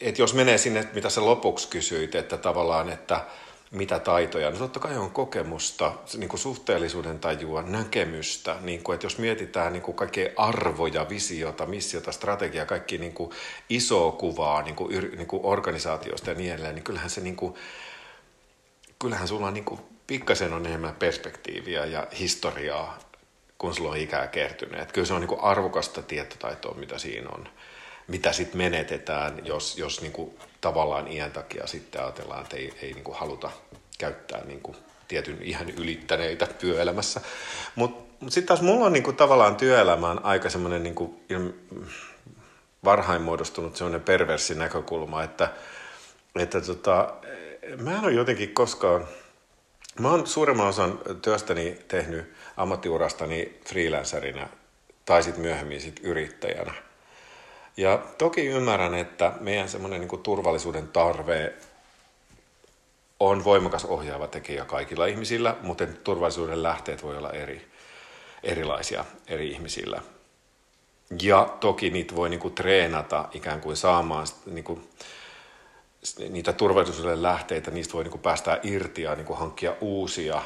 et 0.00 0.18
jos 0.18 0.34
menee 0.34 0.58
sinne, 0.58 0.88
mitä 0.92 1.10
sä 1.10 1.24
lopuksi 1.24 1.68
kysyit, 1.68 2.14
että 2.14 2.36
tavallaan, 2.36 2.88
että 2.88 3.24
mitä 3.70 3.98
taitoja, 3.98 4.50
no 4.50 4.58
totta 4.58 4.80
kai 4.80 4.96
on 4.96 5.10
kokemusta, 5.10 5.92
niin 6.16 6.28
kuin 6.28 6.40
suhteellisuuden 6.40 7.18
tajua, 7.18 7.62
näkemystä, 7.62 8.56
niin 8.60 8.82
kuin, 8.82 8.94
että 8.94 9.06
jos 9.06 9.18
mietitään 9.18 9.72
niin 9.72 9.82
kuin 9.82 9.96
kaikkea 9.96 10.32
arvoja, 10.36 11.08
visiota, 11.08 11.66
missiota, 11.66 12.12
strategiaa, 12.12 12.66
kaikki 12.66 12.98
niin 12.98 13.12
kuin 13.12 13.30
isoa 13.68 14.12
kuvaa 14.12 14.62
niin 14.62 14.76
kuin, 14.76 15.10
niin 15.16 15.26
kuin 15.26 15.40
organisaatiosta 15.44 16.30
ja 16.30 16.36
niin 16.36 16.52
edelleen, 16.52 16.74
niin 16.74 16.84
kyllähän 16.84 17.10
se 17.10 17.20
niin 17.20 17.36
kuin, 17.36 17.54
kyllähän 18.98 19.28
sulla 19.28 19.46
on 19.46 19.54
niin 19.54 19.64
kuin, 19.64 19.80
pikkasen 20.06 20.52
on 20.52 20.66
enemmän 20.66 20.94
perspektiiviä 20.94 21.84
ja 21.84 22.06
historiaa 22.18 22.98
kun 23.60 23.74
sulla 23.74 23.90
on 23.90 23.96
ikää 23.96 24.26
kertynyt. 24.26 24.80
Että 24.80 24.94
kyllä 24.94 25.06
se 25.06 25.14
on 25.14 25.20
niin 25.20 25.28
kuin 25.28 25.40
arvokasta 25.40 26.02
tietotaitoa, 26.02 26.74
mitä 26.74 26.98
siinä 26.98 27.28
on. 27.30 27.48
Mitä 28.10 28.32
sitten 28.32 28.58
menetetään, 28.58 29.46
jos, 29.46 29.78
jos 29.78 30.00
niin 30.00 30.12
kuin 30.12 30.38
tavallaan 30.60 31.08
iän 31.08 31.32
takia 31.32 31.66
sitten 31.66 32.02
ajatellaan, 32.02 32.42
että 32.42 32.56
ei, 32.56 32.74
ei 32.82 32.92
niin 32.92 33.04
kuin 33.04 33.18
haluta 33.18 33.50
käyttää 33.98 34.44
niin 34.44 34.60
kuin 34.60 34.76
tietyn 35.08 35.42
ihan 35.42 35.70
ylittäneitä 35.70 36.46
työelämässä. 36.46 37.20
Mutta 37.74 38.10
mut 38.20 38.32
sitten 38.32 38.48
taas 38.48 38.62
mulla 38.62 38.86
on 38.86 38.92
niin 38.92 39.02
kuin 39.02 39.16
tavallaan 39.16 39.56
työelämään 39.56 40.24
aika 40.24 40.50
semmoinen 40.50 40.82
niin 40.82 41.56
varhain 42.84 43.22
muodostunut 43.22 43.76
semmoinen 43.76 44.00
perversi 44.00 44.54
näkökulma, 44.54 45.22
että, 45.22 45.48
että 46.36 46.60
tota, 46.60 47.14
mä 47.76 47.92
en 47.92 48.04
ole 48.04 48.12
jotenkin 48.12 48.54
koskaan, 48.54 49.06
mä 49.98 50.10
oon 50.10 50.26
suurimman 50.26 50.68
osan 50.68 51.00
työstäni 51.22 51.78
tehnyt 51.88 52.32
ammattiurastani 52.56 53.60
freelancerina 53.68 54.48
tai 55.04 55.22
sitten 55.22 55.42
myöhemmin 55.42 55.80
sit 55.80 56.00
yrittäjänä. 56.02 56.89
Ja 57.80 57.98
toki 58.18 58.46
ymmärrän, 58.46 58.94
että 58.94 59.32
meidän 59.40 59.68
semmoinen 59.68 60.00
niin 60.00 60.22
turvallisuuden 60.22 60.88
tarve 60.88 61.52
on 63.20 63.44
voimakas 63.44 63.84
ohjaava 63.84 64.26
tekijä 64.26 64.64
kaikilla 64.64 65.06
ihmisillä, 65.06 65.56
mutta 65.62 65.86
turvallisuuden 65.86 66.62
lähteet 66.62 67.02
voi 67.02 67.16
olla 67.16 67.30
eri, 67.30 67.70
erilaisia 68.42 69.04
eri 69.26 69.48
ihmisillä. 69.48 70.02
Ja 71.22 71.56
toki 71.60 71.90
niitä 71.90 72.16
voi 72.16 72.30
niin 72.30 72.40
kuin 72.40 72.54
treenata 72.54 73.28
ikään 73.32 73.60
kuin 73.60 73.76
saamaan 73.76 74.26
niin 74.46 74.64
kuin, 74.64 74.88
niitä 76.28 76.52
turvallisuuden 76.52 77.22
lähteitä, 77.22 77.70
niistä 77.70 77.94
voi 77.94 78.04
niin 78.04 78.12
kuin 78.12 78.22
päästää 78.22 78.60
irti 78.62 79.02
ja 79.02 79.14
niin 79.14 79.26
kuin 79.26 79.38
hankkia 79.38 79.74
uusia 79.80 80.42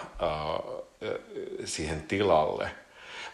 siihen 1.64 2.02
tilalle. 2.02 2.83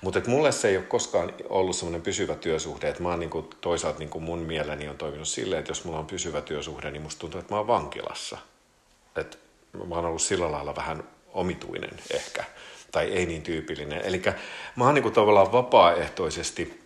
Mutta 0.00 0.20
mulle 0.26 0.52
se 0.52 0.68
ei 0.68 0.76
ole 0.76 0.84
koskaan 0.84 1.32
ollut 1.48 1.76
semmoinen 1.76 2.02
pysyvä 2.02 2.34
työsuhde, 2.34 2.88
että 2.88 3.02
mä 3.02 3.08
oon 3.08 3.20
niin 3.20 3.30
kuin, 3.30 3.50
toisaalta 3.60 3.98
niin 3.98 4.08
kuin 4.08 4.24
mun 4.24 4.38
mieleni 4.38 4.88
on 4.88 4.96
toiminut 4.96 5.28
silleen, 5.28 5.60
että 5.60 5.70
jos 5.70 5.84
mulla 5.84 5.98
on 5.98 6.06
pysyvä 6.06 6.40
työsuhde, 6.40 6.90
niin 6.90 7.02
musta 7.02 7.20
tuntuu, 7.20 7.40
että 7.40 7.54
mä 7.54 7.58
oon 7.58 7.66
vankilassa. 7.66 8.38
Et 9.16 9.38
mä 9.88 9.94
oon 9.94 10.04
ollut 10.04 10.22
sillä 10.22 10.52
lailla 10.52 10.76
vähän 10.76 11.04
omituinen 11.32 11.98
ehkä, 12.10 12.44
tai 12.92 13.06
ei 13.06 13.26
niin 13.26 13.42
tyypillinen. 13.42 14.00
Eli 14.04 14.22
mä 14.76 14.84
oon 14.84 14.94
niin 14.94 15.02
kuin, 15.02 15.14
tavallaan 15.14 15.52
vapaaehtoisesti 15.52 16.80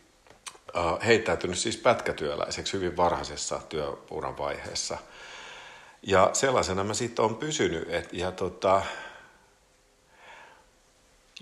heittäytynyt 1.07 1.59
siis 1.59 1.77
pätkätyöläiseksi 1.77 2.73
hyvin 2.73 2.97
varhaisessa 2.97 3.61
työuran 3.69 4.39
vaiheessa. 4.39 4.99
Ja 6.03 6.31
sellaisena 6.33 6.85
mä 6.85 6.95
sitten 6.95 7.25
on 7.25 7.37
pysynyt. 7.37 7.95
Et, 7.95 8.13
ja 8.13 8.33
tota, 8.33 8.83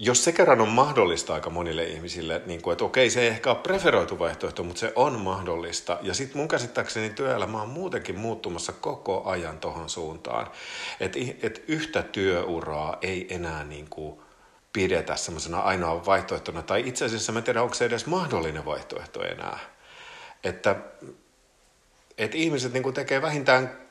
jos 0.05 0.25
se 0.25 0.33
kerran 0.33 0.61
on 0.61 0.69
mahdollista 0.69 1.35
aika 1.35 1.51
monille 1.51 1.85
ihmisille, 1.85 2.43
niin 2.47 2.63
kuin, 2.63 2.73
että 2.73 2.85
okei, 2.85 3.11
se 3.11 3.21
ei 3.21 3.29
ehkä 3.29 3.51
ole 3.51 3.59
preferoitu 3.59 4.19
vaihtoehto, 4.19 4.65
mutta 4.65 4.81
se 4.81 4.93
on 4.97 5.21
mahdollista. 5.21 5.99
Ja 6.03 6.15
sitten 6.15 6.39
mun 6.39 6.49
käsittääkseni 6.49 7.11
työelämä 7.11 7.63
on 7.63 7.69
muutenkin 7.69 8.19
muuttumassa 8.19 8.73
koko 8.73 9.23
ajan 9.25 9.59
tuohon 9.59 9.89
suuntaan. 9.89 10.51
Että 11.01 11.19
et 11.43 11.65
yhtä 11.69 12.03
työuraa 12.03 12.99
ei 13.03 13.35
enää 13.35 13.65
niin 13.65 13.87
kuin 13.91 14.21
pidetä 14.73 15.17
semmoisena 15.17 15.61
ainoa 15.61 16.07
vaihtoehtona. 16.07 16.63
Tai 16.63 16.83
itse 16.87 17.05
asiassa 17.05 17.33
mä 17.33 17.39
en 17.39 17.45
tiedä, 17.45 17.63
onko 17.63 17.75
se 17.75 17.85
edes 17.85 18.07
mahdollinen 18.07 18.65
vaihtoehto 18.65 19.23
enää. 19.23 19.59
Että, 20.45 20.77
että 22.19 22.37
ihmiset 22.37 22.73
niin 22.73 22.83
kuin 22.83 22.95
tekee 22.95 23.23
vähintään 23.23 23.83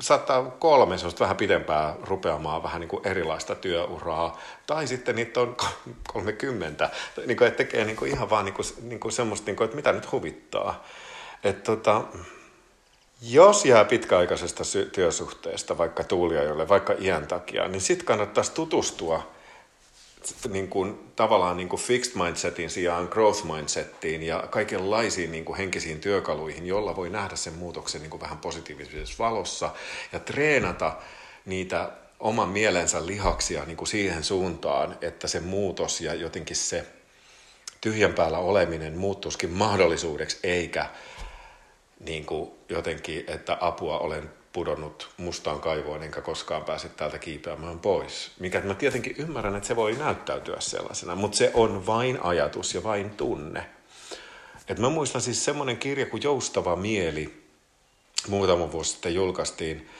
saattaa 0.00 0.44
kolme 0.44 0.98
semmoista 0.98 1.24
vähän 1.24 1.36
pidempää 1.36 1.96
rupeamaan 2.02 2.62
vähän 2.62 2.80
niin 2.80 2.88
kuin 2.88 3.06
erilaista 3.06 3.54
työuraa, 3.54 4.38
tai 4.66 4.86
sitten 4.86 5.16
niitä 5.16 5.40
on 5.40 5.56
30, 6.08 6.90
niin 7.26 7.36
kuin, 7.36 7.48
että 7.48 7.56
tekee 7.64 7.84
niin 7.84 7.96
kuin 7.96 8.10
ihan 8.10 8.30
vaan 8.30 8.44
niin 8.44 8.54
kuin, 8.54 8.66
niin 8.82 9.00
kuin 9.00 9.12
semmoista, 9.12 9.46
niin 9.46 9.56
kuin, 9.56 9.64
että 9.64 9.76
mitä 9.76 9.92
nyt 9.92 10.12
huvittaa. 10.12 10.84
Että 11.44 11.62
tota, 11.62 12.02
jos 13.22 13.64
jää 13.64 13.84
pitkäaikaisesta 13.84 14.64
työsuhteesta, 14.92 15.78
vaikka 15.78 16.04
tuuliajolle, 16.04 16.68
vaikka 16.68 16.94
iän 17.00 17.26
takia, 17.26 17.68
niin 17.68 17.80
sitten 17.80 18.06
kannattaisi 18.06 18.52
tutustua– 18.52 19.22
niin 20.48 20.68
kuin, 20.68 20.98
tavallaan 21.16 21.56
niin 21.56 21.68
kuin 21.68 21.82
fixed 21.82 22.22
mindsetin 22.22 22.70
sijaan 22.70 23.08
growth 23.10 23.44
mindsettiin 23.44 24.22
ja 24.22 24.44
kaikenlaisiin 24.50 25.32
niin 25.32 25.44
kuin 25.44 25.56
henkisiin 25.56 26.00
työkaluihin, 26.00 26.66
jolla 26.66 26.96
voi 26.96 27.10
nähdä 27.10 27.36
sen 27.36 27.54
muutoksen 27.54 28.00
niin 28.00 28.10
kuin 28.10 28.20
vähän 28.20 28.38
positiivisessa 28.38 29.14
valossa 29.18 29.70
ja 30.12 30.18
treenata 30.18 30.96
niitä 31.46 31.90
oman 32.20 32.48
mielensä 32.48 33.06
lihaksia 33.06 33.64
niin 33.64 33.76
kuin 33.76 33.88
siihen 33.88 34.24
suuntaan, 34.24 34.98
että 35.00 35.28
se 35.28 35.40
muutos 35.40 36.00
ja 36.00 36.14
jotenkin 36.14 36.56
se 36.56 36.86
tyhjän 37.80 38.14
päällä 38.14 38.38
oleminen 38.38 38.98
muuttuisikin 38.98 39.50
mahdollisuudeksi, 39.50 40.38
eikä 40.42 40.86
niin 42.02 42.26
kuin 42.26 42.50
jotenkin, 42.68 43.24
että 43.26 43.58
apua 43.60 43.98
olen 43.98 44.30
pudonnut 44.52 45.10
mustaan 45.16 45.60
kaivoon, 45.60 46.02
enkä 46.02 46.20
koskaan 46.20 46.64
pääse 46.64 46.88
täältä 46.88 47.18
kiipeämään 47.18 47.78
pois. 47.78 48.30
Mikä 48.38 48.60
mä 48.60 48.74
tietenkin 48.74 49.14
ymmärrän, 49.18 49.56
että 49.56 49.68
se 49.68 49.76
voi 49.76 49.92
näyttäytyä 49.92 50.56
sellaisena, 50.58 51.14
mutta 51.14 51.36
se 51.36 51.50
on 51.54 51.86
vain 51.86 52.18
ajatus 52.22 52.74
ja 52.74 52.82
vain 52.82 53.10
tunne. 53.10 53.66
Et 54.68 54.78
mä 54.78 54.88
muistan 54.88 55.20
siis 55.20 55.44
semmoinen 55.44 55.76
kirja 55.76 56.06
kuin 56.06 56.22
Joustava 56.22 56.76
mieli, 56.76 57.42
muutama 58.28 58.72
vuosi 58.72 58.90
sitten 58.90 59.14
julkaistiin. 59.14 59.90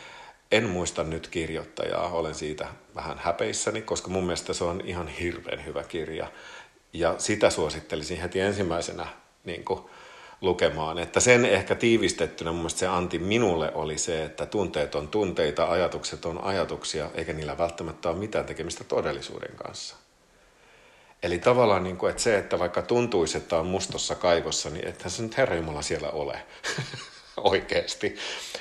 En 0.52 0.68
muista 0.68 1.04
nyt 1.04 1.28
kirjoittajaa, 1.28 2.08
olen 2.08 2.34
siitä 2.34 2.68
vähän 2.94 3.18
häpeissäni, 3.18 3.82
koska 3.82 4.10
mun 4.10 4.24
mielestä 4.24 4.52
se 4.52 4.64
on 4.64 4.80
ihan 4.84 5.08
hirveän 5.08 5.64
hyvä 5.64 5.82
kirja. 5.82 6.32
Ja 6.92 7.14
sitä 7.18 7.50
suosittelisin 7.50 8.20
heti 8.20 8.40
ensimmäisenä 8.40 9.06
niin 9.44 9.64
kuin, 9.64 9.80
lukemaan. 10.42 10.98
Että 10.98 11.20
sen 11.20 11.44
ehkä 11.44 11.74
tiivistettynä 11.74 12.52
mun 12.52 12.70
se 12.70 12.86
anti 12.86 13.18
minulle 13.18 13.72
oli 13.74 13.98
se, 13.98 14.24
että 14.24 14.46
tunteet 14.46 14.94
on 14.94 15.08
tunteita, 15.08 15.70
ajatukset 15.70 16.24
on 16.24 16.44
ajatuksia, 16.44 17.10
eikä 17.14 17.32
niillä 17.32 17.58
välttämättä 17.58 18.08
ole 18.08 18.18
mitään 18.18 18.44
tekemistä 18.44 18.84
todellisuuden 18.84 19.56
kanssa. 19.56 19.96
Eli 21.22 21.38
tavallaan, 21.38 21.84
niin 21.84 21.96
kuin, 21.96 22.10
että 22.10 22.22
se, 22.22 22.38
että 22.38 22.58
vaikka 22.58 22.82
tuntuisi, 22.82 23.38
että 23.38 23.56
on 23.56 23.66
mustossa 23.66 24.14
kaivossa, 24.14 24.70
niin 24.70 24.88
että 24.88 25.08
se 25.08 25.22
nyt 25.22 25.36
Herra 25.36 25.56
Jumala 25.56 25.82
siellä 25.82 26.10
ole 26.10 26.42
oikeasti, 27.36 28.16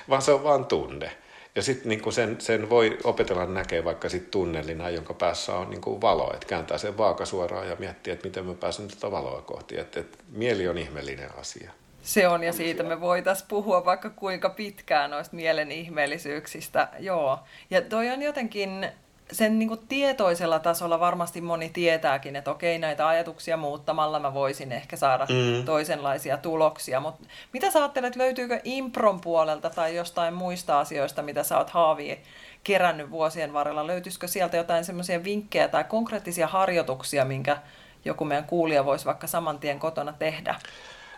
vaan 0.09 0.21
se 0.21 0.31
on 0.31 0.43
vain 0.43 0.65
tunne. 0.65 1.17
Ja 1.55 1.61
sitten 1.61 1.89
niin 1.89 2.13
sen, 2.13 2.41
sen 2.41 2.69
voi 2.69 2.97
opetella 3.03 3.45
näkee 3.45 3.83
vaikka 3.83 4.09
sit 4.09 4.31
tunnelina, 4.31 4.89
jonka 4.89 5.13
päässä 5.13 5.55
on 5.55 5.69
niin 5.69 5.81
kuin 5.81 6.01
valo, 6.01 6.33
että 6.33 6.47
kääntää 6.47 6.77
sen 6.77 6.97
vaaka 6.97 7.25
suoraan 7.25 7.69
ja 7.69 7.75
miettiä, 7.79 8.13
että 8.13 8.27
miten 8.27 8.45
mä 8.45 8.53
pääsen 8.53 8.87
tätä 8.87 9.11
valoa 9.11 9.41
kohti. 9.41 9.79
Että, 9.79 9.99
että 9.99 10.17
mieli 10.29 10.67
on 10.67 10.77
ihmeellinen 10.77 11.29
asia. 11.37 11.71
Se 12.01 12.27
on, 12.27 12.43
ja 12.43 12.53
siitä 12.53 12.83
me 12.83 13.01
voitaisiin 13.01 13.47
puhua 13.47 13.85
vaikka 13.85 14.09
kuinka 14.09 14.49
pitkään 14.49 15.11
noista 15.11 15.35
mielen 15.35 15.71
ihmeellisyyksistä. 15.71 16.87
Joo, 16.99 17.39
ja 17.69 17.81
toi 17.81 18.09
on 18.09 18.21
jotenkin 18.21 18.87
sen 19.31 19.59
niin 19.59 19.69
kuin 19.69 19.87
tietoisella 19.89 20.59
tasolla 20.59 20.99
varmasti 20.99 21.41
moni 21.41 21.69
tietääkin, 21.69 22.35
että 22.35 22.51
okei, 22.51 22.79
näitä 22.79 23.07
ajatuksia 23.07 23.57
muuttamalla 23.57 24.19
mä 24.19 24.33
voisin 24.33 24.71
ehkä 24.71 24.95
saada 24.95 25.25
mm. 25.29 25.65
toisenlaisia 25.65 26.37
tuloksia. 26.37 26.99
Mutta 26.99 27.27
mitä 27.53 27.71
sä 27.71 27.79
ajattelet, 27.79 28.15
löytyykö 28.15 28.59
impron 28.63 29.21
puolelta 29.21 29.69
tai 29.69 29.95
jostain 29.95 30.33
muista 30.33 30.79
asioista, 30.79 31.21
mitä 31.21 31.43
sä 31.43 31.57
oot 31.57 31.69
Haavi 31.69 32.19
kerännyt 32.63 33.11
vuosien 33.11 33.53
varrella? 33.53 33.87
Löytyisikö 33.87 34.27
sieltä 34.27 34.57
jotain 34.57 34.85
semmoisia 34.85 35.23
vinkkejä 35.23 35.67
tai 35.67 35.83
konkreettisia 35.83 36.47
harjoituksia, 36.47 37.25
minkä 37.25 37.57
joku 38.05 38.25
meidän 38.25 38.45
kuulija 38.45 38.85
voisi 38.85 39.05
vaikka 39.05 39.27
saman 39.27 39.59
tien 39.59 39.79
kotona 39.79 40.13
tehdä? 40.13 40.55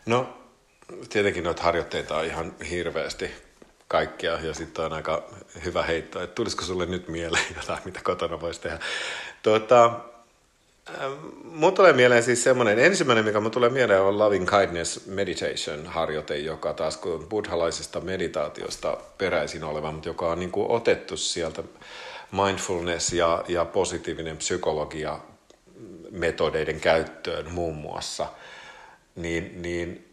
No, 0.05 0.37
tietenkin 1.09 1.43
noita 1.43 1.63
harjoitteita 1.63 2.17
on 2.17 2.25
ihan 2.25 2.53
hirveästi 2.69 3.31
kaikkea 3.93 4.39
ja 4.39 4.53
sitten 4.53 4.85
on 4.85 4.93
aika 4.93 5.23
hyvä 5.65 5.83
heitto, 5.83 6.23
että 6.23 6.35
tulisiko 6.35 6.63
sulle 6.65 6.85
nyt 6.85 7.07
mieleen 7.07 7.45
jotain, 7.61 7.81
mitä 7.85 7.99
kotona 8.03 8.41
voisi 8.41 8.61
tehdä. 8.61 8.79
Tuota, 9.43 9.99
ähm, 10.89 11.13
Mun 11.43 11.73
tulee 11.73 11.93
mieleen 11.93 12.23
siis 12.23 12.43
semmoinen, 12.43 12.79
ensimmäinen 12.79 13.25
mikä 13.25 13.39
mun 13.39 13.51
tulee 13.51 13.69
mieleen 13.69 14.01
on 14.01 14.19
Loving 14.19 14.49
Kindness 14.49 15.07
Meditation 15.07 15.85
harjoite, 15.85 16.37
joka 16.37 16.73
taas 16.73 16.97
kun 16.97 17.27
buddhalaisesta 17.29 18.01
meditaatiosta 18.01 18.97
peräisin 19.17 19.63
oleva, 19.63 19.91
mutta 19.91 20.09
joka 20.09 20.31
on 20.31 20.39
niin 20.39 20.51
kuin 20.51 20.71
otettu 20.71 21.17
sieltä 21.17 21.63
mindfulness 22.31 23.13
ja, 23.13 23.43
ja 23.47 23.65
positiivinen 23.65 24.37
psykologia 24.37 25.19
metodeiden 26.11 26.79
käyttöön 26.79 27.51
muun 27.51 27.75
muassa, 27.75 28.27
niin, 29.15 29.61
niin 29.61 30.12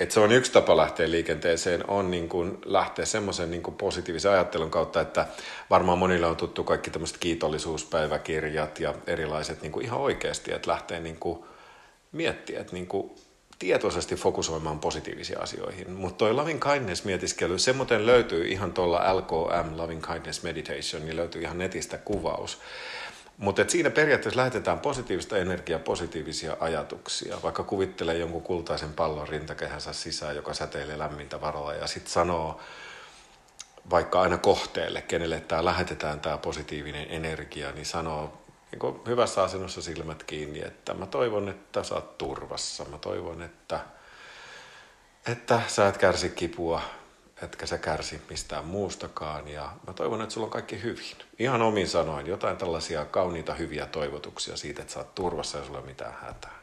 että 0.00 0.12
se 0.14 0.20
on 0.20 0.32
yksi 0.32 0.52
tapa 0.52 0.76
lähteä 0.76 1.10
liikenteeseen, 1.10 1.90
on 1.90 2.10
niin 2.10 2.28
kuin 2.28 2.58
lähteä 2.64 3.04
semmoisen 3.04 3.50
niin 3.50 3.62
positiivisen 3.62 4.30
ajattelun 4.30 4.70
kautta, 4.70 5.00
että 5.00 5.26
varmaan 5.70 5.98
monille 5.98 6.26
on 6.26 6.36
tuttu 6.36 6.64
kaikki 6.64 6.90
tämmöiset 6.90 7.18
kiitollisuuspäiväkirjat 7.18 8.80
ja 8.80 8.94
erilaiset 9.06 9.62
niin 9.62 9.72
kuin 9.72 9.84
ihan 9.84 10.00
oikeasti, 10.00 10.52
että 10.52 10.70
lähtee 10.70 11.00
niin 11.00 11.16
kuin 11.16 11.44
miettiä, 12.12 12.60
että 12.60 12.72
niin 12.72 12.86
kuin 12.86 13.10
tietoisesti 13.58 14.16
fokusoimaan 14.16 14.80
positiivisiin 14.80 15.40
asioihin. 15.40 15.90
Mutta 15.90 16.18
toi 16.18 16.32
Loving 16.32 16.60
Kindness-mietiskely, 16.62 17.58
se 17.58 17.72
muuten 17.72 18.06
löytyy 18.06 18.48
ihan 18.48 18.72
tuolla 18.72 19.16
LKM, 19.16 19.76
Loving 19.76 20.06
Kindness 20.06 20.42
Meditation, 20.42 21.04
niin 21.04 21.16
löytyy 21.16 21.42
ihan 21.42 21.58
netistä 21.58 21.98
kuvaus. 21.98 22.58
Mutta 23.40 23.64
siinä 23.68 23.90
periaatteessa 23.90 24.38
lähetetään 24.40 24.80
positiivista 24.80 25.38
energiaa, 25.38 25.78
positiivisia 25.78 26.56
ajatuksia. 26.60 27.42
Vaikka 27.42 27.62
kuvittelee 27.62 28.18
jonkun 28.18 28.42
kultaisen 28.42 28.92
pallon 28.92 29.28
rintakehänsä 29.28 29.92
sisään, 29.92 30.36
joka 30.36 30.54
säteilee 30.54 30.98
lämmintä 30.98 31.40
varoa 31.40 31.74
ja 31.74 31.86
sitten 31.86 32.12
sanoo 32.12 32.60
vaikka 33.90 34.20
aina 34.20 34.38
kohteelle, 34.38 35.02
kenelle 35.02 35.40
tämä 35.40 35.64
lähetetään 35.64 36.20
tämä 36.20 36.38
positiivinen 36.38 37.06
energia, 37.10 37.72
niin 37.72 37.86
sanoo 37.86 38.42
niin 38.72 38.94
hyvässä 39.06 39.42
asennossa 39.42 39.82
silmät 39.82 40.22
kiinni, 40.22 40.62
että 40.64 40.94
mä 40.94 41.06
toivon, 41.06 41.48
että 41.48 41.82
sä 41.82 41.94
oot 41.94 42.18
turvassa. 42.18 42.84
Mä 42.84 42.98
toivon, 42.98 43.42
että, 43.42 43.80
että 45.26 45.60
sä 45.68 45.88
et 45.88 45.98
kärsi 45.98 46.30
kipua, 46.30 46.82
etkä 47.42 47.66
sä 47.66 47.78
kärsi 47.78 48.22
mistään 48.30 48.64
muustakaan. 48.64 49.48
Ja 49.48 49.72
mä 49.86 49.92
toivon, 49.92 50.22
että 50.22 50.32
sulla 50.32 50.44
on 50.44 50.50
kaikki 50.50 50.82
hyvin. 50.82 51.16
Ihan 51.38 51.62
omin 51.62 51.88
sanoin, 51.88 52.26
jotain 52.26 52.56
tällaisia 52.56 53.04
kauniita 53.04 53.54
hyviä 53.54 53.86
toivotuksia 53.86 54.56
siitä, 54.56 54.82
että 54.82 54.94
sä 54.94 55.00
oot 55.00 55.14
turvassa 55.14 55.58
ja 55.58 55.64
sulla 55.64 55.78
ei 55.78 55.84
mitään 55.84 56.14
hätää. 56.22 56.60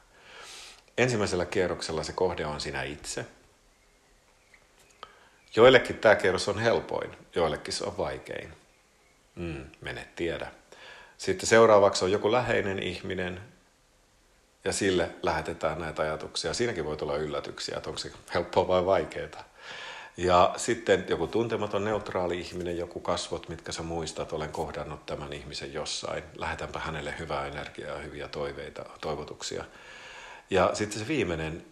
Ensimmäisellä 0.98 1.46
kierroksella 1.46 2.04
se 2.04 2.14
kohde 2.14 2.46
on 2.46 2.62
sinä 2.62 2.84
itse. 2.84 3.26
Joillekin 5.56 5.98
tämä 5.98 6.16
kierros 6.16 6.50
on 6.50 6.60
helpoin, 6.60 7.12
joillekin 7.36 7.74
se 7.74 7.84
on 7.84 7.98
vaikein. 7.98 8.54
Mm, 9.36 9.66
mene 9.82 10.08
tiedä. 10.16 10.52
Sitten 11.18 11.48
seuraavaksi 11.48 12.06
on 12.06 12.12
joku 12.12 12.32
läheinen 12.32 12.84
ihminen, 12.84 13.42
ja 14.68 14.74
sille 14.74 15.10
lähetetään 15.24 15.80
näitä 15.80 16.02
ajatuksia. 16.02 16.54
Siinäkin 16.54 16.86
voi 16.86 16.98
tulla 16.98 17.18
yllätyksiä, 17.18 17.78
että 17.78 17.90
onko 17.90 18.00
se 18.00 18.12
helppoa 18.34 18.68
vai 18.68 18.86
vaikeaa. 18.86 19.44
Ja 20.18 20.54
sitten 20.58 21.06
joku 21.10 21.28
tuntematon 21.28 21.84
neutraali 21.84 22.40
ihminen, 22.40 22.78
joku 22.78 23.00
kasvot, 23.00 23.50
mitkä 23.50 23.72
sä 23.72 23.84
muistat, 23.84 24.34
olen 24.34 24.52
kohdannut 24.52 25.06
tämän 25.06 25.34
ihmisen 25.34 25.74
jossain. 25.74 26.24
Lähetänpä 26.36 26.80
hänelle 26.80 27.14
hyvää 27.20 27.48
energiaa 27.48 27.98
hyviä 27.98 28.28
toiveita, 28.28 28.86
toivotuksia. 29.02 29.66
Ja 30.50 30.70
sitten 30.74 31.00
se 31.00 31.08
viimeinen 31.08 31.66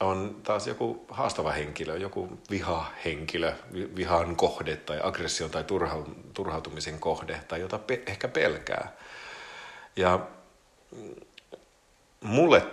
on 0.00 0.40
taas 0.42 0.66
joku 0.66 1.06
haastava 1.08 1.52
henkilö, 1.52 1.96
joku 1.96 2.38
vihahenkilö, 2.50 3.52
vihan 3.96 4.36
kohde 4.36 4.76
tai 4.76 5.00
aggression 5.02 5.50
tai 5.50 5.64
turha, 5.64 6.04
turhautumisen 6.34 6.98
kohde 7.00 7.40
tai 7.48 7.60
jota 7.60 7.78
pe- 7.78 8.02
ehkä 8.06 8.28
pelkää. 8.28 8.92
Ja 9.96 10.26
mulle, 12.20 12.66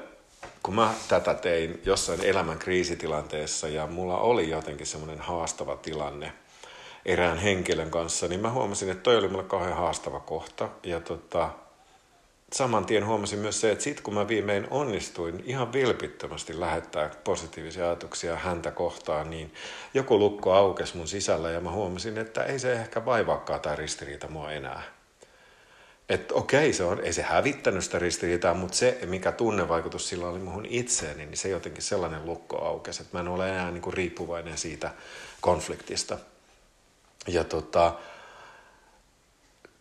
kun 0.63 0.75
mä 0.75 0.93
tätä 1.07 1.33
tein 1.33 1.81
jossain 1.85 2.25
elämän 2.25 2.59
kriisitilanteessa 2.59 3.67
ja 3.67 3.87
mulla 3.87 4.17
oli 4.17 4.49
jotenkin 4.49 4.87
semmoinen 4.87 5.19
haastava 5.19 5.75
tilanne 5.75 6.33
erään 7.05 7.37
henkilön 7.37 7.91
kanssa, 7.91 8.27
niin 8.27 8.39
mä 8.39 8.51
huomasin, 8.51 8.89
että 8.89 9.03
toi 9.03 9.17
oli 9.17 9.27
mulle 9.27 9.43
kauhean 9.43 9.77
haastava 9.77 10.19
kohta. 10.19 10.69
Ja 10.83 10.99
tota, 10.99 11.49
saman 12.53 12.85
tien 12.85 13.05
huomasin 13.05 13.39
myös 13.39 13.61
se, 13.61 13.71
että 13.71 13.83
sitten 13.83 14.03
kun 14.03 14.13
mä 14.13 14.27
viimein 14.27 14.67
onnistuin 14.69 15.43
ihan 15.45 15.73
vilpittömästi 15.73 16.59
lähettää 16.59 17.09
positiivisia 17.23 17.85
ajatuksia 17.85 18.35
häntä 18.35 18.71
kohtaan, 18.71 19.29
niin 19.29 19.53
joku 19.93 20.19
lukko 20.19 20.53
aukesi 20.53 20.97
mun 20.97 21.07
sisällä 21.07 21.51
ja 21.51 21.61
mä 21.61 21.71
huomasin, 21.71 22.17
että 22.17 22.43
ei 22.43 22.59
se 22.59 22.73
ehkä 22.73 23.05
vaivaakaan 23.05 23.61
tämä 23.61 23.75
ristiriita 23.75 24.27
mua 24.27 24.51
enää. 24.51 24.98
Että 26.09 26.33
okei, 26.33 26.73
se 26.73 26.83
on, 26.83 27.03
ei 27.03 27.13
se 27.13 27.21
hävittänyt 27.21 27.83
sitä 27.83 27.99
ristiriitaa, 27.99 28.53
mutta 28.53 28.77
se, 28.77 28.99
mikä 29.05 29.31
tunnevaikutus 29.31 30.09
sillä 30.09 30.27
oli 30.27 30.39
muhun 30.39 30.65
itseeni, 30.65 31.25
niin 31.25 31.37
se 31.37 31.49
jotenkin 31.49 31.83
sellainen 31.83 32.25
lukko 32.25 32.65
aukesi, 32.65 33.01
että 33.01 33.17
mä 33.17 33.21
en 33.21 33.27
ole 33.27 33.49
enää 33.49 33.71
niin 33.71 33.81
kuin 33.81 33.93
riippuvainen 33.93 34.57
siitä 34.57 34.91
konfliktista. 35.41 36.17
Ja 37.27 37.43
tota, 37.43 37.93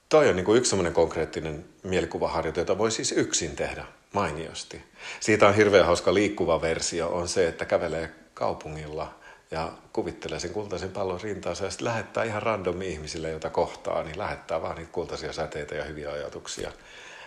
Toi 0.09 0.29
on 0.29 0.37
niin 0.37 0.45
kuin 0.45 0.59
yksi 0.59 0.69
semmoinen 0.69 0.93
konkreettinen 0.93 1.65
mielikuvaharjoite, 1.83 2.61
jota 2.61 2.79
voi 2.79 2.91
siis 2.91 3.13
yksin 3.13 3.57
tehdä 3.57 3.85
mainiosti. 4.13 4.83
Siitä 5.21 5.49
on 5.49 5.55
hirveän 5.55 5.87
hauska 5.87 6.15
liikkuva 6.15 6.61
versio, 6.61 7.09
on 7.09 7.29
se, 7.29 7.49
että 7.49 7.65
kävelee 7.65 8.11
kaupungilla 8.35 9.15
ja 9.51 9.73
kuvittelee 9.93 10.41
sen 10.41 10.51
kultaisen 10.51 10.91
pallon 10.91 11.21
rintaansa 11.21 11.65
ja 11.65 11.71
sitten 11.71 11.89
lähettää 11.89 12.25
ihan 12.25 12.43
random 12.43 12.83
ihmisille, 12.83 13.31
joita 13.31 13.51
kohtaa, 13.51 14.03
niin 14.03 14.19
lähettää 14.19 14.63
vaan 14.63 14.77
niitä 14.77 14.93
kultaisia 14.93 15.33
säteitä 15.33 15.75
ja 15.75 15.85
hyviä 15.85 16.13
ajatuksia. 16.13 16.73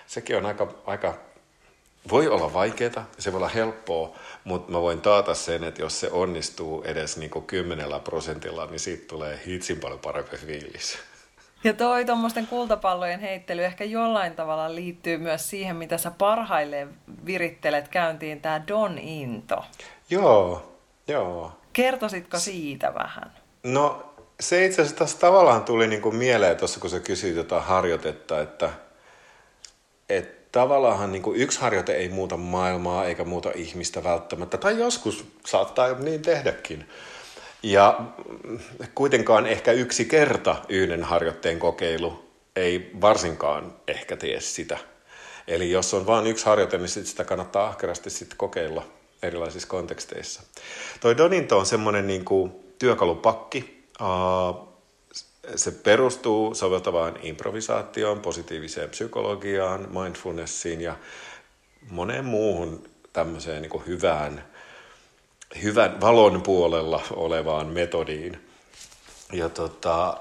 Sekin 0.07 0.37
on 0.37 0.45
aika, 0.45 0.73
aika 0.85 1.17
voi 2.09 2.27
olla 2.27 2.53
vaikeaa, 2.53 3.05
se 3.19 3.31
voi 3.31 3.37
olla 3.37 3.47
helppoa, 3.47 4.15
mutta 4.43 4.71
mä 4.71 4.81
voin 4.81 5.01
taata 5.01 5.33
sen, 5.33 5.63
että 5.63 5.81
jos 5.81 5.99
se 5.99 6.11
onnistuu 6.11 6.83
edes 6.83 7.17
niin 7.17 7.29
kuin 7.31 7.45
kymmenellä 7.45 7.99
prosentilla, 7.99 8.65
niin 8.65 8.79
siitä 8.79 9.07
tulee 9.07 9.41
hitsin 9.47 9.79
paljon 9.79 9.99
parempi 9.99 10.37
fiilis. 10.37 10.99
Ja 11.63 11.73
toi 11.73 12.05
tuommoisten 12.05 12.47
kultapallojen 12.47 13.19
heittely 13.19 13.65
ehkä 13.65 13.83
jollain 13.83 14.35
tavalla 14.35 14.75
liittyy 14.75 15.17
myös 15.17 15.49
siihen, 15.49 15.75
mitä 15.75 15.97
sä 15.97 16.11
parhailleen 16.11 16.89
virittelet 17.25 17.87
käyntiin, 17.87 18.41
tämä 18.41 18.67
Don 18.67 18.97
Into. 18.97 19.65
Joo, 20.09 20.73
joo. 21.07 21.60
Kertoisitko 21.73 22.39
siitä 22.39 22.93
vähän? 22.93 23.31
No 23.63 24.13
se 24.39 24.65
itse 24.65 24.81
asiassa 24.81 24.97
taas 24.97 25.15
tavallaan 25.15 25.63
tuli 25.63 25.87
niin 25.87 26.01
kuin 26.01 26.15
mieleen 26.15 26.57
tuossa, 26.57 26.79
kun 26.79 26.89
sä 26.89 26.99
kysyit 26.99 27.35
jotain 27.35 27.63
harjoitetta, 27.63 28.41
että, 28.41 28.69
että 30.09 30.41
tavallaan 30.51 31.11
niin 31.11 31.23
yksi 31.35 31.61
harjoite 31.61 31.93
ei 31.93 32.09
muuta 32.09 32.37
maailmaa 32.37 33.05
eikä 33.05 33.23
muuta 33.23 33.51
ihmistä 33.55 34.03
välttämättä, 34.03 34.57
tai 34.57 34.79
joskus 34.79 35.25
saattaa 35.45 35.93
niin 35.93 36.21
tehdäkin. 36.21 36.89
Ja 37.63 38.01
kuitenkaan 38.95 39.45
ehkä 39.45 39.71
yksi 39.71 40.05
kerta 40.05 40.55
yhden 40.69 41.03
harjoitteen 41.03 41.59
kokeilu 41.59 42.31
ei 42.55 42.91
varsinkaan 43.01 43.73
ehkä 43.87 44.17
tee 44.17 44.41
sitä. 44.41 44.77
Eli 45.47 45.71
jos 45.71 45.93
on 45.93 46.05
vain 46.05 46.27
yksi 46.27 46.45
harjoite, 46.45 46.77
niin 46.77 46.89
sit 46.89 47.07
sitä 47.07 47.23
kannattaa 47.23 47.67
ahkerasti 47.67 48.09
sitten 48.09 48.37
kokeilla 48.37 48.83
erilaisissa 49.23 49.67
konteksteissa. 49.67 50.41
Toi 50.99 51.17
Doninto 51.17 51.59
on 51.59 51.65
semmoinen 51.65 52.07
niin 52.07 52.25
kuin 52.25 52.51
työkalupakki. 52.79 53.83
Se 55.55 55.71
perustuu 55.71 56.55
soveltavaan 56.55 57.19
improvisaatioon, 57.21 58.19
positiiviseen 58.19 58.89
psykologiaan, 58.89 59.87
mindfulnessiin 59.89 60.81
ja 60.81 60.95
moneen 61.89 62.25
muuhun 62.25 62.83
tämmöiseen 63.13 63.61
niin 63.61 63.69
kuin 63.69 63.85
hyvään 63.87 64.43
hyvän 65.63 66.01
valon 66.01 66.41
puolella 66.41 67.03
olevaan 67.11 67.67
metodiin. 67.67 68.47
Ja 69.33 69.49
tota, 69.49 70.17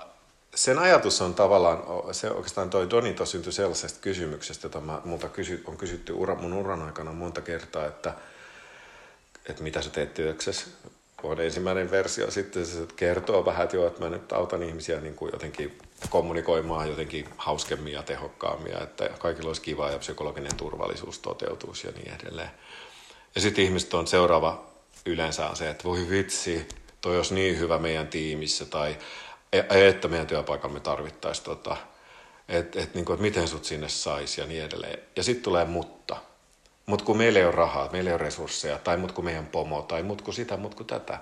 sen 0.55 0.79
ajatus 0.79 1.21
on 1.21 1.35
tavallaan, 1.35 1.83
se 2.15 2.31
oikeastaan 2.31 2.71
toi 2.71 2.91
Donito 2.91 3.27
syntyi 3.27 3.53
sellaisesta 3.53 4.01
kysymyksestä, 4.01 4.67
jota 4.67 4.81
mä, 4.81 5.01
multa 5.05 5.29
kysy, 5.29 5.63
on 5.67 5.77
kysytty 5.77 6.13
ura, 6.13 6.35
mun 6.35 6.53
uran 6.53 6.83
aikana 6.83 7.13
monta 7.13 7.41
kertaa, 7.41 7.87
että, 7.87 8.15
että 9.48 9.62
mitä 9.62 9.83
sä 9.83 9.90
teet 9.90 10.14
työksessä. 10.14 10.66
On 11.22 11.40
ensimmäinen 11.40 11.90
versio, 11.90 12.31
sitten 12.31 12.66
se 12.66 12.87
kertoo 12.96 13.44
vähän, 13.44 13.64
että 13.64 13.76
joo, 13.76 13.87
että 13.87 14.00
mä 14.00 14.11
nyt 14.11 14.33
autan 14.33 14.62
ihmisiä 14.62 15.00
niin 15.00 15.14
kuin 15.14 15.31
jotenkin 15.33 15.79
kommunikoimaan 16.11 16.88
jotenkin 16.88 17.29
hauskemmin 17.37 17.92
ja 17.92 18.03
tehokkaammin, 18.03 18.83
että 18.83 19.11
kaikilla 19.18 19.48
olisi 19.48 19.62
kiva 19.62 19.90
ja 19.90 19.98
psykologinen 19.98 20.57
turvallisuus 20.57 21.18
toteutuisi 21.18 21.87
ja 21.87 21.92
niin 21.92 22.12
edelleen. 22.20 22.50
Ja 23.35 23.40
sitten 23.40 23.64
ihmiset 23.64 23.94
on 23.94 24.07
seuraava 24.07 24.64
yleensä 25.07 25.48
on 25.48 25.57
se, 25.57 25.70
että 25.70 25.85
voi 25.85 26.07
vitsi, 26.11 26.68
toi 27.00 27.16
olisi 27.16 27.35
niin 27.35 27.59
hyvä 27.59 27.79
meidän 27.79 28.09
tiimissä, 28.09 28.64
tai 28.64 28.96
e, 29.53 29.88
että 29.88 30.09
meidän 30.09 30.26
työpaikamme 30.26 30.81
tarvittaisiin, 30.81 31.44
tota, 31.44 31.76
että 32.48 32.81
et, 32.81 32.94
niin 32.94 33.05
kuin, 33.05 33.14
että 33.14 33.22
miten 33.22 33.48
sut 33.48 33.64
sinne 33.64 33.88
saisi 33.88 34.40
ja 34.40 34.46
niin 34.46 34.64
edelleen. 34.64 34.98
Ja 35.16 35.22
sitten 35.22 35.42
tulee 35.44 35.64
mutta. 35.64 36.00
Mutta 36.90 37.05
kun 37.05 37.16
meillä 37.16 37.38
ei 37.38 37.44
ole 37.44 37.55
rahaa, 37.55 37.88
meillä 37.92 38.11
ei 38.11 38.14
ole 38.14 38.22
resursseja, 38.22 38.79
tai 38.79 38.96
mut 38.96 39.12
kun 39.12 39.24
meidän 39.24 39.46
pomo, 39.46 39.83
tai 39.83 40.03
mut 40.03 40.22
kun 40.22 40.35
sitä, 40.35 40.57
mut 40.57 40.74
kun 40.74 40.87
tätä. 40.87 41.18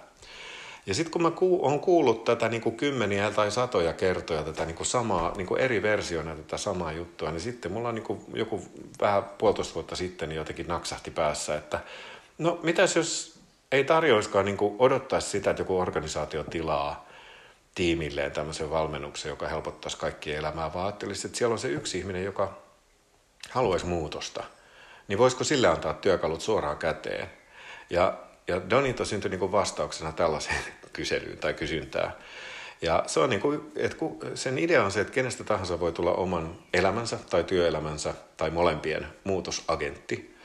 Ja 0.87 0.95
sitten 0.95 1.13
kun 1.13 1.23
mä 1.23 1.31
ku, 1.31 1.67
on 1.67 1.81
kuullut 1.81 2.25
tätä 2.25 2.49
niin 2.49 2.61
kuin 2.61 2.77
kymmeniä 2.77 3.31
tai 3.31 3.51
satoja 3.51 3.93
kertoja, 3.93 4.43
tätä 4.43 4.65
niin 4.65 4.75
kuin 4.75 4.87
samaa, 4.87 5.35
niin 5.37 5.47
kuin 5.47 5.61
eri 5.61 5.83
versioina 5.83 6.35
tätä 6.35 6.57
samaa 6.57 6.93
juttua, 6.93 7.31
niin 7.31 7.41
sitten 7.41 7.73
mulla 7.73 7.89
on 7.89 7.95
niin 7.95 8.03
kuin 8.05 8.21
joku 8.35 8.63
vähän 9.01 9.25
puolitoista 9.25 9.75
vuotta 9.75 9.97
sitten 9.97 10.29
niin 10.29 10.37
jotenkin 10.37 10.67
naksahti 10.67 11.11
päässä, 11.11 11.57
että 11.57 11.81
no 12.39 12.59
mitäs 12.63 12.97
jos 12.97 13.41
ei 13.73 13.85
tarjoiskaan 13.85 14.45
niin 14.45 14.59
odottaisi 14.79 15.29
sitä, 15.31 15.51
että 15.51 15.61
joku 15.61 15.79
organisaatio 15.79 16.45
tilaa 16.45 17.09
tiimilleen 17.75 18.33
tämmöisen 18.33 18.71
valmennuksen, 18.71 19.31
joka 19.31 19.49
helpottaisi 19.49 19.99
kaikkien 19.99 20.39
elämää, 20.39 20.75
vaan 20.75 20.87
ajattelisi, 20.87 21.27
että 21.27 21.39
siellä 21.39 21.53
on 21.53 21.59
se 21.59 21.69
yksi 21.69 21.99
ihminen, 21.99 22.25
joka 22.25 22.59
haluaisi 23.51 23.87
muutosta. 23.87 24.45
Niin 25.09 25.19
voisiko 25.19 25.45
sille 25.45 25.69
antaa 25.69 25.95
työkalut 25.95 26.41
suoraan 26.41 26.79
käteen? 26.79 27.31
Ja, 27.91 28.19
ja 28.49 28.71
Donito 28.71 29.05
syntyi 29.05 29.31
niin 29.31 29.53
vastauksena 29.53 30.13
tällaiseen 30.13 30.65
kyselyyn 30.93 31.39
tai 31.39 31.55
kysyntään. 31.55 32.13
Ja 32.83 33.05
se 33.07 33.21
on 33.21 33.31
niin 33.31 33.41
kuin, 33.41 33.73
että 33.77 33.97
sen 34.35 34.59
idea 34.59 34.85
on 34.85 34.93
se, 34.93 35.01
että 35.01 35.13
kenestä 35.13 35.45
tahansa 35.45 35.81
voi 35.81 35.93
tulla 35.93 36.13
oman 36.13 36.57
elämänsä 36.75 37.19
tai 37.31 37.45
työelämänsä 37.45 38.15
tai 38.37 38.51
molempien 38.51 39.07
muutosagentti. 39.25 40.37